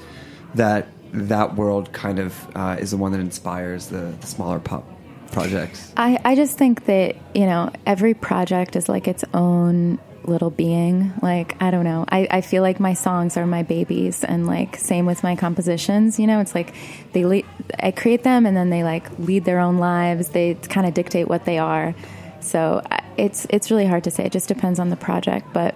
that 0.56 0.88
that 1.14 1.56
world 1.56 1.92
kind 1.92 2.20
of 2.20 2.48
uh, 2.56 2.78
is 2.80 2.92
the 2.92 2.98
one 2.98 3.12
that 3.12 3.20
inspires 3.20 3.88
the, 3.88 4.14
the 4.22 4.28
smaller 4.28 4.60
pop 4.60 4.86
projects? 5.32 5.94
I, 5.98 6.20
I 6.24 6.36
just 6.36 6.58
think 6.58 6.86
that, 6.86 7.16
you 7.34 7.46
know, 7.46 7.72
every 7.86 8.14
project 8.14 8.76
is 8.76 8.88
like 8.88 9.08
its 9.08 9.24
own 9.34 10.00
little 10.28 10.50
being. 10.50 11.14
Like, 11.22 11.62
I 11.62 11.72
don't 11.72 11.86
know. 11.86 12.06
I, 12.10 12.28
I 12.30 12.42
feel 12.42 12.62
like 12.62 12.80
my 12.80 12.94
songs 12.94 13.38
are 13.38 13.46
my 13.46 13.64
babies 13.64 14.24
and 14.24 14.48
like 14.48 14.78
same 14.78 15.06
with 15.06 15.24
my 15.24 15.36
compositions, 15.36 16.20
you 16.20 16.28
know, 16.28 16.40
it's 16.40 16.56
like 16.56 16.74
they 17.14 17.26
le- 17.26 17.44
I 17.80 17.92
create 17.92 18.24
them 18.24 18.46
and 18.46 18.56
then 18.56 18.70
they 18.70 18.84
like 18.84 19.18
lead 19.20 19.46
their 19.46 19.60
own 19.60 19.78
lives. 19.78 20.30
They 20.30 20.56
kind 20.56 20.88
of 20.88 20.94
dictate 20.94 21.28
what 21.28 21.46
they 21.46 21.58
are. 21.58 21.96
So 22.40 22.82
it's 23.18 23.46
it's 23.50 23.70
really 23.70 23.86
hard 23.86 24.04
to 24.06 24.12
say. 24.12 24.26
It 24.26 24.32
just 24.32 24.48
depends 24.48 24.80
on 24.80 24.90
the 24.90 24.96
project, 24.96 25.48
but 25.54 25.76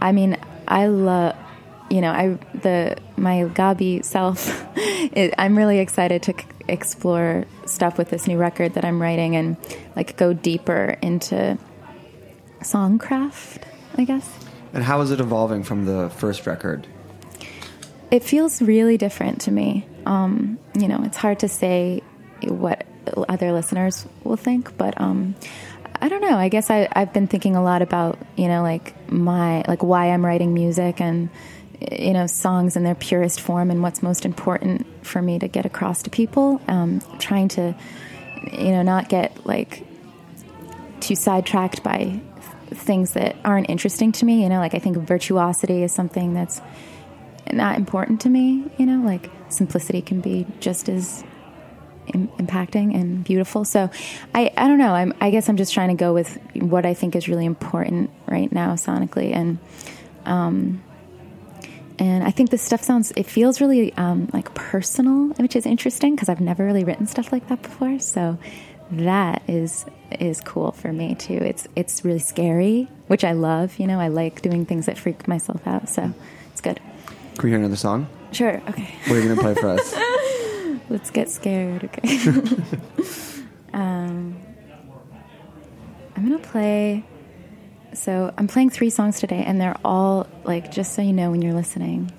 I 0.00 0.12
mean, 0.12 0.36
I 0.66 0.86
love 0.86 1.36
you 1.90 2.00
know, 2.00 2.10
I 2.10 2.38
the 2.54 2.96
my 3.16 3.44
Gabi 3.44 4.04
self. 4.04 4.64
It, 5.10 5.32
I'm 5.38 5.56
really 5.56 5.78
excited 5.78 6.22
to 6.24 6.34
explore 6.68 7.46
stuff 7.64 7.96
with 7.96 8.10
this 8.10 8.26
new 8.26 8.36
record 8.36 8.74
that 8.74 8.84
I'm 8.84 9.00
writing 9.00 9.36
and 9.36 9.56
like 9.96 10.16
go 10.16 10.34
deeper 10.34 10.98
into 11.00 11.56
songcraft. 12.60 13.62
I 13.96 14.04
guess 14.04 14.28
And 14.72 14.84
how 14.84 15.00
is 15.00 15.10
it 15.10 15.20
evolving 15.20 15.64
from 15.64 15.84
the 15.86 16.10
first 16.10 16.46
record? 16.46 16.86
it 18.10 18.24
feels 18.24 18.62
really 18.62 18.96
different 18.96 19.42
to 19.42 19.50
me. 19.50 19.86
Um, 20.06 20.58
you 20.74 20.88
know, 20.88 21.02
it's 21.04 21.16
hard 21.18 21.40
to 21.40 21.48
say 21.48 22.00
what 22.42 22.86
other 23.28 23.52
listeners 23.52 24.06
will 24.24 24.36
think, 24.36 24.76
but 24.78 24.98
um, 24.98 25.34
I 26.00 26.08
don't 26.08 26.22
know. 26.22 26.36
I 26.36 26.48
guess 26.48 26.70
I, 26.70 26.88
I've 26.90 27.12
been 27.12 27.26
thinking 27.26 27.54
a 27.56 27.62
lot 27.62 27.82
about 27.82 28.18
you 28.36 28.48
know 28.48 28.62
like 28.62 28.94
my 29.10 29.62
like 29.68 29.82
why 29.82 30.10
I'm 30.10 30.24
writing 30.24 30.54
music 30.54 31.00
and 31.00 31.28
you 31.92 32.12
know 32.12 32.26
songs 32.26 32.76
in 32.76 32.84
their 32.84 32.94
purest 32.94 33.40
form 33.40 33.70
and 33.70 33.82
what's 33.82 34.02
most 34.02 34.24
important 34.24 34.86
for 35.04 35.20
me 35.20 35.38
to 35.38 35.48
get 35.48 35.66
across 35.66 36.02
to 36.04 36.10
people. 36.10 36.62
Um, 36.68 37.00
trying 37.18 37.48
to 37.48 37.74
you 38.52 38.70
know 38.70 38.82
not 38.82 39.08
get 39.08 39.44
like 39.44 39.84
too 41.00 41.14
sidetracked 41.14 41.82
by 41.82 42.20
things 42.70 43.12
that 43.12 43.36
aren't 43.44 43.70
interesting 43.70 44.12
to 44.12 44.24
me. 44.24 44.42
You 44.42 44.48
know, 44.48 44.58
like 44.58 44.74
I 44.74 44.78
think 44.78 44.96
virtuosity 44.96 45.82
is 45.82 45.92
something 45.92 46.34
that's 46.34 46.60
not 47.52 47.76
important 47.76 48.20
to 48.22 48.28
me. 48.28 48.64
You 48.76 48.86
know, 48.86 49.04
like 49.06 49.30
simplicity 49.48 50.02
can 50.02 50.20
be 50.20 50.46
just 50.60 50.88
as 50.88 51.24
Im- 52.14 52.28
impacting 52.38 52.94
and 52.94 53.22
beautiful. 53.22 53.66
So, 53.66 53.90
I 54.34 54.50
I 54.56 54.66
don't 54.66 54.78
know. 54.78 54.94
I'm 54.94 55.12
I 55.20 55.30
guess 55.30 55.48
I'm 55.48 55.58
just 55.58 55.74
trying 55.74 55.88
to 55.88 55.94
go 55.94 56.14
with 56.14 56.38
what 56.54 56.86
I 56.86 56.94
think 56.94 57.14
is 57.14 57.28
really 57.28 57.44
important 57.44 58.10
right 58.26 58.50
now 58.50 58.74
sonically, 58.74 59.34
and 59.34 59.58
um, 60.24 60.82
and 61.98 62.24
I 62.24 62.30
think 62.30 62.48
this 62.48 62.62
stuff 62.62 62.82
sounds. 62.82 63.12
It 63.14 63.26
feels 63.26 63.60
really 63.60 63.92
um, 63.94 64.30
like 64.32 64.54
personal, 64.54 65.34
which 65.34 65.54
is 65.54 65.66
interesting 65.66 66.14
because 66.14 66.30
I've 66.30 66.40
never 66.40 66.64
really 66.64 66.84
written 66.84 67.06
stuff 67.06 67.30
like 67.30 67.48
that 67.48 67.60
before. 67.62 67.98
So. 67.98 68.38
That 68.90 69.42
is 69.46 69.84
is 70.18 70.40
cool 70.40 70.72
for 70.72 70.92
me 70.92 71.14
too. 71.14 71.34
It's 71.34 71.68
it's 71.76 72.04
really 72.04 72.18
scary, 72.18 72.88
which 73.06 73.24
I 73.24 73.32
love. 73.32 73.78
You 73.78 73.86
know, 73.86 74.00
I 74.00 74.08
like 74.08 74.40
doing 74.40 74.64
things 74.64 74.86
that 74.86 74.96
freak 74.96 75.28
myself 75.28 75.66
out. 75.66 75.88
So 75.88 76.12
it's 76.52 76.60
good. 76.60 76.80
Can 77.34 77.42
we 77.44 77.50
hear 77.50 77.58
another 77.58 77.76
song? 77.76 78.08
Sure. 78.32 78.62
Okay. 78.68 78.94
What 79.06 79.16
are 79.16 79.20
you 79.20 79.34
to 79.34 79.40
play 79.40 79.54
for 79.54 79.68
us? 79.68 79.94
Let's 80.90 81.10
get 81.10 81.30
scared. 81.30 81.84
Okay. 81.84 82.18
um, 83.74 84.36
I'm 86.16 86.22
gonna 86.22 86.38
play. 86.38 87.04
So 87.94 88.32
I'm 88.38 88.48
playing 88.48 88.70
three 88.70 88.90
songs 88.90 89.20
today, 89.20 89.44
and 89.46 89.60
they're 89.60 89.78
all 89.84 90.26
like 90.44 90.70
just 90.72 90.94
so 90.94 91.02
you 91.02 91.12
know 91.12 91.30
when 91.30 91.42
you're 91.42 91.54
listening. 91.54 92.10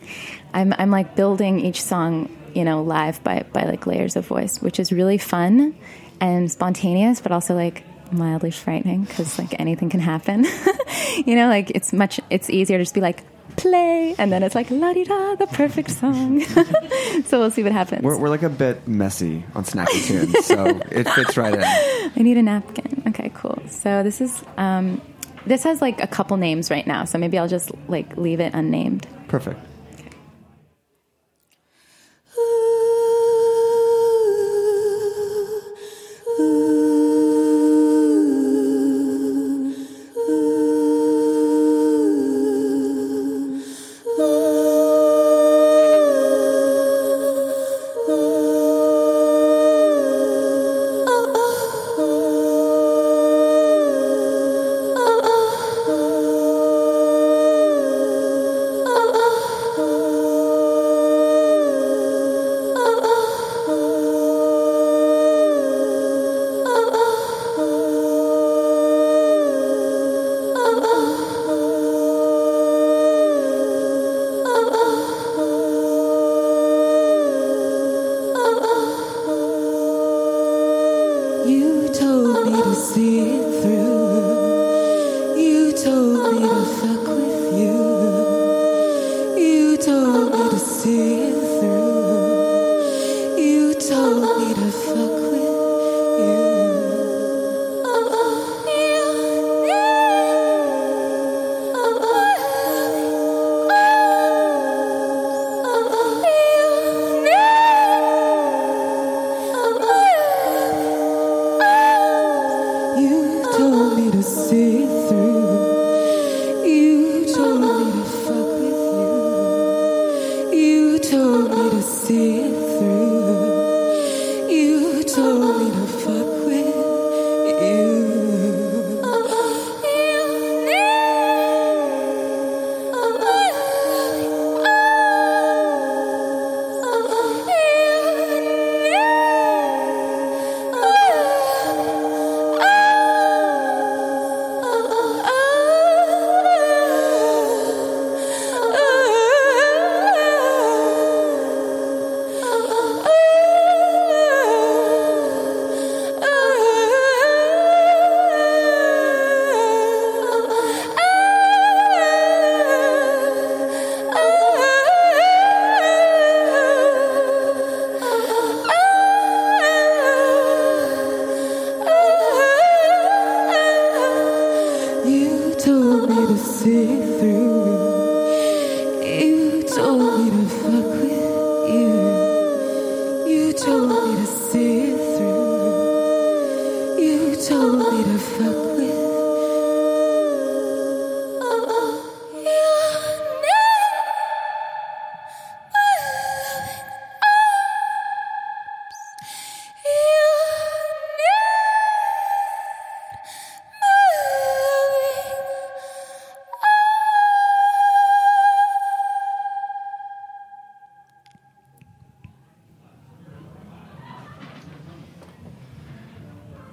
I'm 0.53 0.73
I'm 0.77 0.91
like 0.91 1.15
building 1.15 1.59
each 1.61 1.81
song, 1.81 2.35
you 2.53 2.63
know, 2.63 2.83
live 2.83 3.23
by 3.23 3.43
by 3.53 3.63
like 3.63 3.87
layers 3.87 4.15
of 4.15 4.27
voice, 4.27 4.61
which 4.61 4.79
is 4.79 4.91
really 4.91 5.17
fun 5.17 5.75
and 6.21 6.51
spontaneous, 6.51 7.21
but 7.21 7.31
also 7.31 7.55
like 7.55 7.83
mildly 8.11 8.51
frightening 8.51 9.03
because 9.03 9.37
like 9.37 9.59
anything 9.59 9.89
can 9.89 9.99
happen. 9.99 10.45
you 11.25 11.35
know, 11.35 11.47
like 11.47 11.71
it's 11.71 11.93
much 11.93 12.19
it's 12.29 12.49
easier 12.49 12.77
to 12.77 12.83
just 12.83 12.95
be 12.95 13.01
like 13.01 13.23
play, 13.55 14.15
and 14.17 14.31
then 14.31 14.43
it's 14.43 14.55
like 14.55 14.71
la 14.71 14.93
di 14.93 15.03
da, 15.03 15.35
the 15.35 15.47
perfect 15.47 15.91
song. 15.91 16.41
so 17.25 17.39
we'll 17.39 17.51
see 17.51 17.63
what 17.63 17.71
happens. 17.71 18.03
We're, 18.03 18.17
we're 18.17 18.29
like 18.29 18.43
a 18.43 18.49
bit 18.49 18.87
messy 18.87 19.43
on 19.55 19.63
Snacky 19.63 20.05
Tunes, 20.05 20.45
so 20.45 20.65
it 20.91 21.09
fits 21.09 21.37
right 21.37 21.53
in. 21.53 21.63
I 21.63 22.11
need 22.17 22.37
a 22.37 22.41
napkin. 22.41 23.03
Okay, 23.07 23.31
cool. 23.33 23.61
So 23.67 24.03
this 24.03 24.21
is 24.21 24.43
um, 24.57 25.01
this 25.45 25.63
has 25.63 25.81
like 25.81 26.01
a 26.01 26.07
couple 26.07 26.37
names 26.37 26.71
right 26.71 26.85
now, 26.85 27.05
so 27.05 27.17
maybe 27.17 27.37
I'll 27.37 27.47
just 27.47 27.71
like 27.87 28.17
leave 28.17 28.39
it 28.39 28.53
unnamed. 28.53 29.07
Perfect. 29.27 29.59
You 32.37 32.68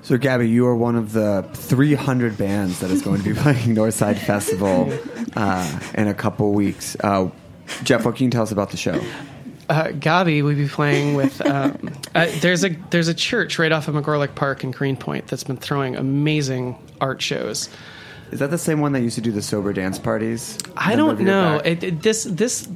So, 0.06 0.16
Gabi, 0.16 0.48
you 0.48 0.68
are 0.68 0.76
one 0.76 0.94
of 0.94 1.12
the 1.14 1.44
300 1.54 2.38
bands 2.38 2.78
that 2.78 2.92
is 2.92 3.02
going 3.02 3.24
to 3.24 3.34
be 3.34 3.34
playing 3.40 3.74
Northside 3.74 4.16
Festival 4.16 4.96
uh, 5.34 5.80
in 5.94 6.06
a 6.06 6.14
couple 6.14 6.52
weeks. 6.52 6.96
Uh, 7.02 7.28
Jeff, 7.82 8.04
what 8.04 8.14
can 8.14 8.26
you 8.26 8.30
tell 8.30 8.44
us 8.44 8.52
about 8.52 8.70
the 8.70 8.76
show? 8.76 9.02
Uh, 9.68 9.86
Gabi, 9.86 10.44
we'll 10.44 10.54
be 10.54 10.68
playing 10.68 11.16
with. 11.16 11.44
Um, 11.44 11.90
uh, 12.14 12.28
there's 12.38 12.64
a 12.64 12.68
there's 12.90 13.08
a 13.08 13.14
church 13.14 13.58
right 13.58 13.72
off 13.72 13.88
of 13.88 13.96
McGolrick 13.96 14.36
Park 14.36 14.62
in 14.62 14.70
Greenpoint 14.70 15.26
that's 15.26 15.42
been 15.42 15.56
throwing 15.56 15.96
amazing 15.96 16.78
art 17.00 17.20
shows. 17.20 17.68
Is 18.30 18.38
that 18.38 18.52
the 18.52 18.58
same 18.58 18.80
one 18.80 18.92
that 18.92 19.00
used 19.00 19.16
to 19.16 19.20
do 19.20 19.32
the 19.32 19.42
sober 19.42 19.72
dance 19.72 19.98
parties? 19.98 20.56
I 20.76 20.94
don't 20.94 21.18
know. 21.18 21.60
It, 21.64 21.82
it- 21.82 22.02
this 22.02 22.22
this 22.22 22.68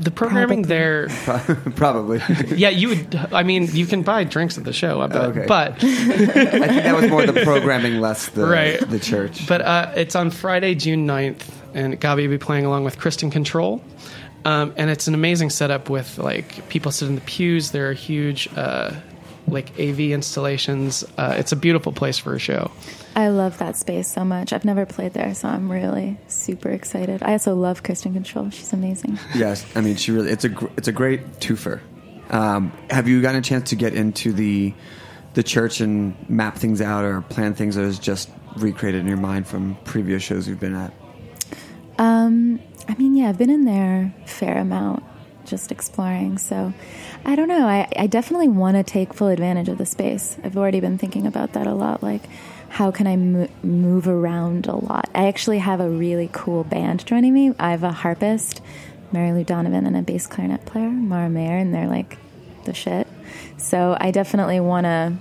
the 0.00 0.10
programming 0.10 0.62
there. 0.62 1.08
Probably. 1.76 2.20
Yeah, 2.56 2.70
you 2.70 2.88
would. 2.90 3.14
I 3.32 3.42
mean, 3.42 3.68
you 3.72 3.86
can 3.86 4.02
buy 4.02 4.24
drinks 4.24 4.56
at 4.58 4.64
the 4.64 4.72
show, 4.72 5.00
I 5.00 5.06
bet. 5.08 5.24
Okay. 5.26 5.44
But 5.46 5.72
I 5.74 5.76
think 5.76 6.82
that 6.84 6.94
was 6.96 7.10
more 7.10 7.26
the 7.26 7.42
programming, 7.44 8.00
less 8.00 8.28
the 8.28 8.46
Right. 8.46 8.80
the 8.88 8.98
church. 8.98 9.46
But 9.46 9.60
uh, 9.62 9.92
it's 9.96 10.14
on 10.16 10.30
Friday, 10.30 10.74
June 10.74 11.06
9th, 11.06 11.42
and 11.74 12.00
Gabi 12.00 12.22
will 12.22 12.30
be 12.30 12.38
playing 12.38 12.64
along 12.64 12.84
with 12.84 12.98
Kristen 12.98 13.30
Control. 13.30 13.82
Um, 14.44 14.72
and 14.76 14.88
it's 14.88 15.08
an 15.08 15.14
amazing 15.14 15.50
setup 15.50 15.90
with 15.90 16.16
like 16.18 16.68
people 16.68 16.90
sit 16.92 17.08
in 17.08 17.14
the 17.16 17.20
pews. 17.22 17.72
There 17.72 17.90
are 17.90 17.92
huge 17.92 18.48
uh, 18.56 18.92
like 19.46 19.70
AV 19.78 20.00
installations. 20.00 21.04
Uh, 21.18 21.34
it's 21.36 21.52
a 21.52 21.56
beautiful 21.56 21.92
place 21.92 22.18
for 22.18 22.34
a 22.34 22.38
show. 22.38 22.70
I 23.16 23.28
love 23.28 23.58
that 23.58 23.76
space 23.76 24.08
so 24.12 24.24
much. 24.24 24.52
I've 24.52 24.64
never 24.64 24.86
played 24.86 25.12
there, 25.12 25.34
so 25.34 25.48
I'm 25.48 25.70
really 25.70 26.18
super 26.28 26.68
excited. 26.70 27.22
I 27.22 27.32
also 27.32 27.54
love 27.54 27.82
Kristin 27.82 28.14
Kontrol. 28.14 28.52
She's 28.52 28.72
amazing. 28.72 29.18
Yes, 29.34 29.64
I 29.74 29.80
mean 29.80 29.96
she 29.96 30.12
really. 30.12 30.30
It's 30.30 30.44
a 30.44 30.48
gr- 30.48 30.68
it's 30.76 30.88
a 30.88 30.92
great 30.92 31.40
twofer. 31.40 31.80
Um, 32.30 32.72
have 32.90 33.08
you 33.08 33.22
gotten 33.22 33.40
a 33.40 33.42
chance 33.42 33.70
to 33.70 33.76
get 33.76 33.94
into 33.94 34.32
the 34.32 34.74
the 35.34 35.42
church 35.42 35.80
and 35.80 36.14
map 36.28 36.56
things 36.56 36.80
out 36.80 37.04
or 37.04 37.20
plan 37.22 37.54
things, 37.54 37.76
or 37.76 37.82
is 37.84 37.98
just 37.98 38.30
recreated 38.56 39.00
in 39.00 39.06
your 39.06 39.16
mind 39.16 39.46
from 39.46 39.76
previous 39.84 40.22
shows 40.22 40.48
you've 40.48 40.60
been 40.60 40.74
at? 40.74 40.92
Um, 41.98 42.60
I 42.88 42.94
mean, 42.94 43.16
yeah, 43.16 43.28
I've 43.28 43.38
been 43.38 43.50
in 43.50 43.64
there 43.64 44.14
a 44.24 44.28
fair 44.28 44.58
amount, 44.58 45.02
just 45.44 45.70
exploring. 45.72 46.38
So, 46.38 46.72
I 47.24 47.34
don't 47.36 47.48
know. 47.48 47.66
I, 47.66 47.88
I 47.96 48.06
definitely 48.06 48.48
want 48.48 48.76
to 48.76 48.82
take 48.82 49.12
full 49.14 49.28
advantage 49.28 49.68
of 49.68 49.78
the 49.78 49.86
space. 49.86 50.36
I've 50.44 50.56
already 50.56 50.80
been 50.80 50.98
thinking 50.98 51.26
about 51.26 51.52
that 51.54 51.66
a 51.66 51.74
lot. 51.74 52.02
Like, 52.02 52.22
how 52.78 52.92
can 52.92 53.08
I 53.08 53.16
mo- 53.16 53.48
move 53.64 54.06
around 54.06 54.68
a 54.68 54.76
lot? 54.76 55.10
I 55.12 55.26
actually 55.26 55.58
have 55.58 55.80
a 55.80 55.90
really 55.90 56.30
cool 56.32 56.62
band 56.62 57.04
joining 57.04 57.34
me. 57.34 57.52
I 57.58 57.72
have 57.72 57.82
a 57.82 57.90
harpist, 57.90 58.60
Mary 59.10 59.32
Lou 59.32 59.42
Donovan, 59.42 59.84
and 59.84 59.96
a 59.96 60.02
bass 60.02 60.28
clarinet 60.28 60.64
player, 60.64 60.88
Mara 60.88 61.28
Mayer, 61.28 61.56
and 61.56 61.74
they're 61.74 61.88
like 61.88 62.18
the 62.66 62.72
shit. 62.72 63.08
So, 63.56 63.96
I 64.00 64.12
definitely 64.12 64.60
want 64.60 64.84
to. 64.84 65.12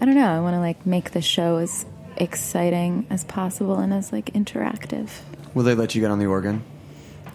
I 0.00 0.04
don't 0.04 0.14
know. 0.14 0.28
I 0.28 0.38
want 0.38 0.54
to 0.54 0.60
like 0.60 0.86
make 0.86 1.10
the 1.10 1.20
show 1.20 1.56
as 1.56 1.86
exciting 2.18 3.08
as 3.10 3.24
possible 3.24 3.80
and 3.80 3.92
as 3.92 4.12
like 4.12 4.26
interactive. 4.26 5.10
Will 5.54 5.64
they 5.64 5.74
let 5.74 5.96
you 5.96 6.00
get 6.00 6.12
on 6.12 6.20
the 6.20 6.26
organ? 6.26 6.62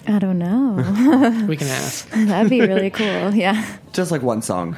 I 0.08 0.20
don't 0.20 0.40
know. 0.40 1.46
We 1.48 1.58
can 1.58 1.68
ask. 1.82 2.10
That'd 2.10 2.50
be 2.50 2.62
really 2.62 2.90
cool. 2.90 3.34
Yeah. 3.34 3.66
Just 3.94 4.12
like 4.12 4.22
one 4.22 4.42
song. 4.42 4.76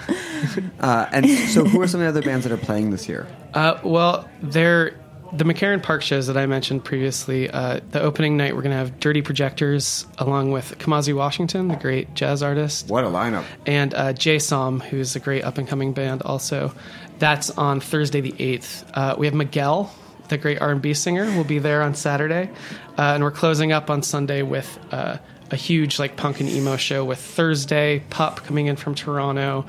uh, 0.80 1.08
and 1.12 1.30
so, 1.30 1.64
who 1.66 1.82
are 1.82 1.88
some 1.88 2.02
of 2.02 2.06
the 2.06 2.20
other 2.20 2.26
bands 2.26 2.46
that 2.46 2.52
are 2.54 2.58
playing 2.64 2.92
this 2.92 3.08
year? 3.08 3.28
Uh, 3.54 3.80
well, 3.84 4.28
they're 4.42 4.98
the 5.32 5.46
McCarren 5.46 5.82
Park 5.82 6.02
shows 6.04 6.28
that 6.28 6.38
I 6.38 6.46
mentioned 6.46 6.84
previously. 6.84 7.50
Uh, 7.50 7.80
the 7.92 8.02
opening 8.02 8.38
night, 8.38 8.56
we're 8.56 8.62
going 8.62 8.72
to 8.72 8.78
have 8.78 9.00
Dirty 9.00 9.22
Projectors 9.24 10.06
along 10.20 10.52
with 10.52 10.78
Kamasi 10.78 11.16
Washington, 11.16 11.70
the 11.70 11.76
great 11.76 12.14
jazz 12.14 12.44
artist, 12.44 12.88
What 12.90 13.04
a 13.04 13.08
lineup! 13.08 13.44
and 13.66 13.94
uh, 13.96 14.14
Jay 14.14 14.38
Som, 14.40 14.80
who's 14.80 15.16
a 15.16 15.20
great 15.20 15.44
up 15.44 15.58
and 15.58 15.68
coming 15.68 15.94
band. 15.94 16.22
Also, 16.24 16.72
that's 17.18 17.50
on 17.52 17.80
Thursday 17.80 18.22
the 18.22 18.36
eighth. 18.38 18.84
Uh, 18.94 19.16
we 19.18 19.26
have 19.26 19.34
Miguel, 19.34 19.92
the 20.34 20.38
great 20.38 20.60
R 20.62 20.72
and 20.72 20.82
B 20.82 20.94
singer, 20.94 21.26
will 21.38 21.44
be 21.44 21.60
there 21.60 21.82
on 21.82 21.96
Saturday, 21.96 22.50
uh, 22.98 23.14
and 23.14 23.24
we're 23.24 23.32
closing 23.32 23.72
up 23.72 23.90
on 23.90 24.02
Sunday 24.02 24.42
with 24.42 24.80
uh, 24.92 25.18
a 25.52 25.56
huge 25.56 26.00
like 26.00 26.18
punk 26.18 26.42
and 26.42 26.50
emo 26.50 26.76
show 26.76 27.06
with 27.06 27.20
Thursday 27.20 28.04
Pup 28.10 28.44
coming 28.44 28.66
in 28.66 28.76
from 28.76 28.96
Toronto, 28.96 29.66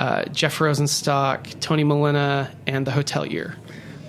uh, 0.00 0.24
Jeff 0.26 0.58
Rosenstock, 0.58 1.60
Tony 1.60 1.84
Molina, 1.84 2.50
and 2.66 2.86
the 2.86 2.90
Hotelier. 2.90 3.54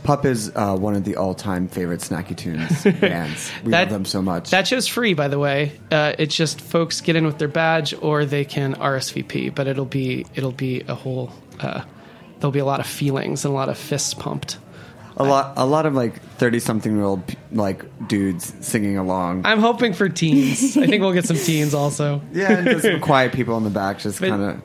Pup 0.04 0.26
is 0.26 0.50
uh, 0.56 0.78
one 0.78 0.96
of 0.96 1.04
the 1.04 1.18
all-time 1.18 1.68
favorite 1.68 2.00
Snacky 2.00 2.36
Tunes 2.36 2.84
bands. 3.02 3.52
We 3.66 3.74
love 3.74 3.90
them 3.90 4.06
so 4.06 4.22
much. 4.22 4.50
That 4.52 4.66
show's 4.66 4.88
free, 4.88 5.14
by 5.14 5.28
the 5.28 5.38
way. 5.38 5.74
Uh, 5.92 6.14
it's 6.18 6.34
just 6.34 6.62
folks 6.62 7.02
get 7.02 7.18
in 7.18 7.26
with 7.26 7.38
their 7.38 7.50
badge, 7.50 7.94
or 7.94 8.24
they 8.24 8.46
can 8.46 8.76
RSVP. 8.76 9.54
But 9.54 9.68
it'll 9.68 9.86
be 9.86 10.26
it'll 10.34 10.54
be 10.54 10.82
a 10.88 10.96
whole. 10.96 11.34
Uh, 11.60 11.84
there'll 12.40 12.54
be 12.54 12.60
a 12.60 12.66
lot 12.66 12.80
of 12.80 12.88
feelings 12.88 13.44
and 13.44 13.52
a 13.52 13.56
lot 13.56 13.68
of 13.68 13.78
fists 13.78 14.14
pumped. 14.14 14.58
A 15.20 15.24
lot, 15.24 15.54
a 15.58 15.66
lot 15.66 15.86
of 15.86 15.94
like 15.94 16.22
thirty-something-year-old 16.38 17.36
like 17.52 18.08
dudes 18.08 18.54
singing 18.66 18.98
along. 18.98 19.46
I'm 19.46 19.60
hoping 19.60 19.94
for 19.94 20.08
teens. 20.10 20.78
I 20.78 20.88
think 20.88 21.02
we'll 21.02 21.14
get 21.14 21.26
some 21.26 21.38
teens 21.38 21.74
also. 21.74 22.22
yeah, 22.32 22.54
and 22.58 22.68
just 22.68 22.84
some 22.84 23.00
quiet 23.02 23.34
people 23.34 23.58
in 23.58 23.64
the 23.64 23.70
back, 23.70 24.00
just 24.00 24.20
But- 24.20 24.30
kind 24.30 24.42
of. 24.44 24.62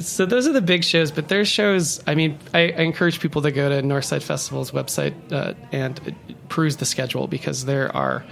So 0.00 0.26
those 0.26 0.46
are 0.46 0.52
the 0.52 0.60
big 0.60 0.84
shows, 0.84 1.10
but 1.10 1.26
there's 1.26 1.48
shows. 1.48 2.00
I 2.06 2.14
mean, 2.14 2.38
I, 2.54 2.70
I 2.70 2.82
encourage 2.82 3.18
people 3.18 3.42
to 3.42 3.50
go 3.50 3.68
to 3.68 3.82
Northside 3.82 4.22
Festival's 4.22 4.70
website 4.70 5.12
uh, 5.32 5.54
and 5.72 6.14
peruse 6.48 6.76
the 6.76 6.84
schedule 6.84 7.26
because 7.26 7.64
there 7.64 7.94
are, 7.96 8.24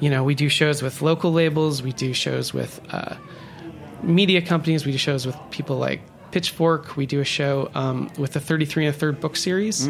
you 0.00 0.08
know, 0.08 0.24
we 0.24 0.34
do 0.34 0.48
shows 0.48 0.82
with 0.82 1.02
local 1.02 1.30
labels, 1.30 1.82
we 1.82 1.92
do 1.92 2.14
shows 2.14 2.54
with 2.54 2.80
uh, 2.90 3.16
media 4.02 4.40
companies, 4.40 4.86
we 4.86 4.92
do 4.92 4.98
shows 4.98 5.26
with 5.26 5.36
people 5.50 5.76
like 5.76 6.00
Pitchfork, 6.30 6.96
we 6.96 7.04
do 7.04 7.20
a 7.20 7.24
show 7.24 7.70
um, 7.74 8.10
with 8.16 8.32
the 8.32 8.40
33 8.40 8.86
and 8.86 8.94
a 8.94 8.98
third 8.98 9.20
book 9.20 9.36
series. 9.36 9.86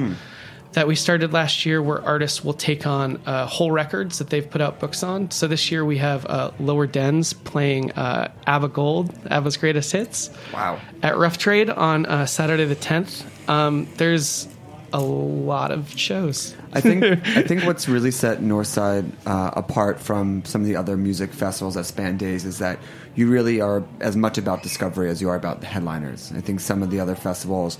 That 0.75 0.89
we 0.89 0.97
started 0.97 1.33
last 1.33 1.65
year, 1.65 1.81
where 1.81 2.03
artists 2.05 2.43
will 2.45 2.53
take 2.53 2.85
on 2.85 3.21
uh, 3.27 3.47
whole 3.47 3.71
records 3.71 4.19
that 4.19 4.31
they've 4.31 4.49
put 4.49 4.61
out 4.61 4.81
books 4.81 5.05
on. 5.05 5.31
So 5.31 5.47
this 5.47 5.71
year 5.71 5.85
we 5.85 5.99
have 5.99 6.27
uh, 6.27 6.51
Lower 6.59 6.87
Dens 6.89 7.33
playing 7.33 7.93
uh, 7.93 8.33
ABBA 8.49 8.69
Gold, 8.69 9.15
ABBA's 9.31 9.57
greatest 9.57 9.93
hits 9.93 10.31
Wow. 10.53 10.81
at 11.03 11.17
Rough 11.17 11.39
Trade 11.39 11.71
on 11.71 12.07
uh, 12.07 12.27
Saturday 12.27 12.65
the 12.65 12.75
10th. 12.75 13.25
Um, 13.49 13.87
there's 13.99 14.49
a 14.93 15.01
lot 15.01 15.71
of 15.71 15.97
shows. 15.97 16.57
I 16.73 16.81
think 16.81 17.05
I 17.37 17.43
think 17.43 17.65
what's 17.65 17.89
really 17.89 18.11
set 18.11 18.41
Northside 18.41 19.11
uh, 19.27 19.51
apart 19.55 20.01
from 20.01 20.45
some 20.45 20.61
of 20.61 20.67
the 20.67 20.75
other 20.77 20.97
music 20.97 21.33
festivals 21.33 21.75
that 21.75 21.85
span 21.85 22.17
days 22.17 22.45
is 22.45 22.59
that 22.59 22.79
you 23.15 23.29
really 23.31 23.61
are 23.61 23.85
as 24.01 24.17
much 24.17 24.39
about 24.39 24.63
discovery 24.65 25.09
as 25.09 25.21
you 25.21 25.29
are 25.29 25.37
about 25.37 25.61
the 25.61 25.67
headliners. 25.67 26.33
I 26.35 26.41
think 26.41 26.59
some 26.61 26.83
of 26.83 26.91
the 26.91 26.99
other 27.01 27.15
festivals, 27.15 27.79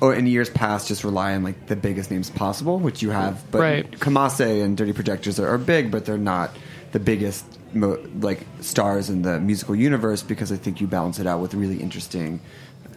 or 0.00 0.14
in 0.14 0.26
years 0.26 0.50
past, 0.50 0.88
just 0.88 1.04
rely 1.04 1.34
on 1.34 1.42
like 1.42 1.66
the 1.66 1.76
biggest 1.76 2.10
names 2.10 2.30
possible, 2.30 2.78
which 2.78 3.02
you 3.02 3.10
have. 3.10 3.42
But 3.50 3.60
Right. 3.60 3.90
Kamasi 3.92 4.62
and 4.62 4.76
Dirty 4.76 4.92
Projectors 4.92 5.38
are, 5.38 5.48
are 5.48 5.58
big, 5.58 5.90
but 5.90 6.04
they're 6.06 6.18
not 6.18 6.56
the 6.92 7.00
biggest 7.00 7.44
mo- 7.74 8.02
like 8.20 8.40
stars 8.60 9.10
in 9.10 9.22
the 9.22 9.38
musical 9.40 9.76
universe 9.76 10.22
because 10.22 10.50
I 10.50 10.56
think 10.56 10.80
you 10.80 10.86
balance 10.86 11.18
it 11.18 11.26
out 11.26 11.40
with 11.40 11.54
really 11.54 11.80
interesting 11.80 12.40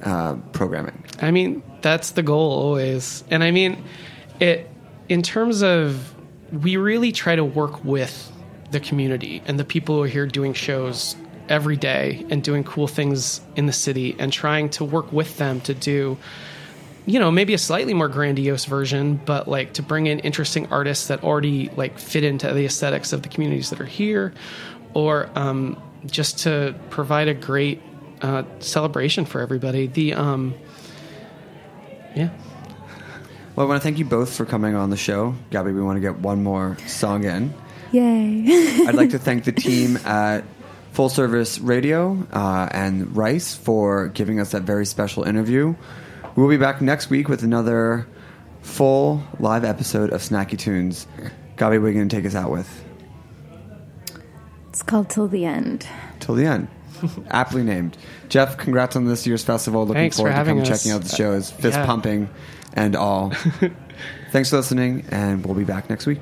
uh, 0.03 0.35
programming. 0.53 1.03
I 1.21 1.31
mean, 1.31 1.61
that's 1.81 2.11
the 2.11 2.23
goal 2.23 2.51
always. 2.51 3.23
And 3.29 3.43
I 3.43 3.51
mean, 3.51 3.83
it 4.39 4.69
in 5.09 5.21
terms 5.21 5.61
of 5.61 6.13
we 6.51 6.77
really 6.77 7.11
try 7.11 7.35
to 7.35 7.43
work 7.43 7.83
with 7.83 8.31
the 8.71 8.79
community 8.79 9.41
and 9.45 9.59
the 9.59 9.65
people 9.65 9.95
who 9.95 10.03
are 10.03 10.07
here 10.07 10.25
doing 10.25 10.53
shows 10.53 11.15
every 11.49 11.75
day 11.77 12.25
and 12.29 12.43
doing 12.43 12.63
cool 12.63 12.87
things 12.87 13.41
in 13.55 13.65
the 13.65 13.73
city 13.73 14.15
and 14.17 14.31
trying 14.31 14.69
to 14.69 14.85
work 14.85 15.11
with 15.11 15.37
them 15.37 15.59
to 15.61 15.73
do 15.73 16.17
you 17.05 17.19
know 17.19 17.31
maybe 17.31 17.53
a 17.53 17.57
slightly 17.57 17.93
more 17.93 18.07
grandiose 18.07 18.65
version 18.65 19.19
but 19.25 19.47
like 19.47 19.73
to 19.73 19.81
bring 19.81 20.07
in 20.07 20.19
interesting 20.19 20.67
artists 20.71 21.07
that 21.07 21.23
already 21.23 21.69
like 21.75 21.99
fit 21.99 22.23
into 22.23 22.51
the 22.53 22.65
aesthetics 22.65 23.13
of 23.13 23.21
the 23.21 23.29
communities 23.29 23.69
that 23.69 23.81
are 23.81 23.85
here 23.85 24.33
or 24.93 25.29
um, 25.35 25.81
just 26.05 26.39
to 26.39 26.75
provide 26.89 27.27
a 27.27 27.33
great 27.33 27.81
uh, 28.21 28.43
celebration 28.59 29.25
for 29.25 29.41
everybody 29.41 29.87
the 29.87 30.13
um, 30.13 30.53
yeah 32.15 32.29
Well, 33.55 33.65
I 33.65 33.69
want 33.69 33.81
to 33.81 33.83
thank 33.83 33.99
you 33.99 34.05
both 34.05 34.35
for 34.35 34.45
coming 34.45 34.73
on 34.75 34.89
the 34.89 34.97
show. 34.97 35.35
Gabi, 35.51 35.75
we 35.75 35.81
want 35.81 35.97
to 35.97 36.01
get 36.01 36.17
one 36.19 36.41
more 36.41 36.75
song 36.87 37.23
in. 37.23 37.53
Yay. 37.91 38.45
I'd 38.87 38.95
like 38.95 39.11
to 39.11 39.19
thank 39.19 39.43
the 39.43 39.51
team 39.51 39.97
at 39.97 40.43
Full 40.93 41.09
Service 41.09 41.59
Radio 41.59 42.25
uh, 42.33 42.67
and 42.71 43.15
Rice 43.15 43.55
for 43.55 44.07
giving 44.07 44.39
us 44.39 44.51
that 44.51 44.63
very 44.63 44.87
special 44.87 45.23
interview. 45.23 45.75
We'll 46.35 46.49
be 46.49 46.57
back 46.57 46.81
next 46.81 47.09
week 47.09 47.29
with 47.29 47.43
another 47.43 48.07
full 48.61 49.23
live 49.39 49.63
episode 49.63 50.11
of 50.11 50.21
Snacky 50.21 50.57
Tunes. 50.57 51.05
Gabi, 51.57 51.79
what 51.79 51.87
are 51.87 51.87
you 51.89 51.93
going 51.93 52.09
to 52.09 52.15
take 52.15 52.25
us 52.25 52.35
out 52.35 52.51
with? 52.51 52.83
it's 54.69 54.81
called 54.81 55.09
Till 55.09 55.27
the 55.27 55.45
End. 55.45 55.87
Till 56.19 56.33
the 56.33 56.45
end. 56.45 56.67
Aptly 57.29 57.61
named. 57.63 57.95
Jeff, 58.29 58.57
congrats 58.57 58.95
on 58.95 59.05
this 59.05 59.27
year's 59.27 59.43
festival. 59.43 59.81
Looking 59.81 59.93
Thanks 60.01 60.15
for 60.15 60.21
forward 60.21 60.31
to 60.31 60.35
having 60.35 60.55
come 60.55 60.61
us. 60.63 60.67
checking 60.69 60.91
out 60.91 61.01
the 61.03 61.13
uh, 61.13 61.15
shows, 61.15 61.51
fist 61.51 61.77
Yeah. 61.77 61.85
pumping 61.85 62.29
and 62.73 62.95
all. 62.95 63.31
Thanks 64.31 64.49
for 64.49 64.55
listening, 64.57 65.05
and 65.11 65.45
we'll 65.45 65.53
be 65.53 65.63
back 65.63 65.89
next 65.91 66.07
week. 66.07 66.21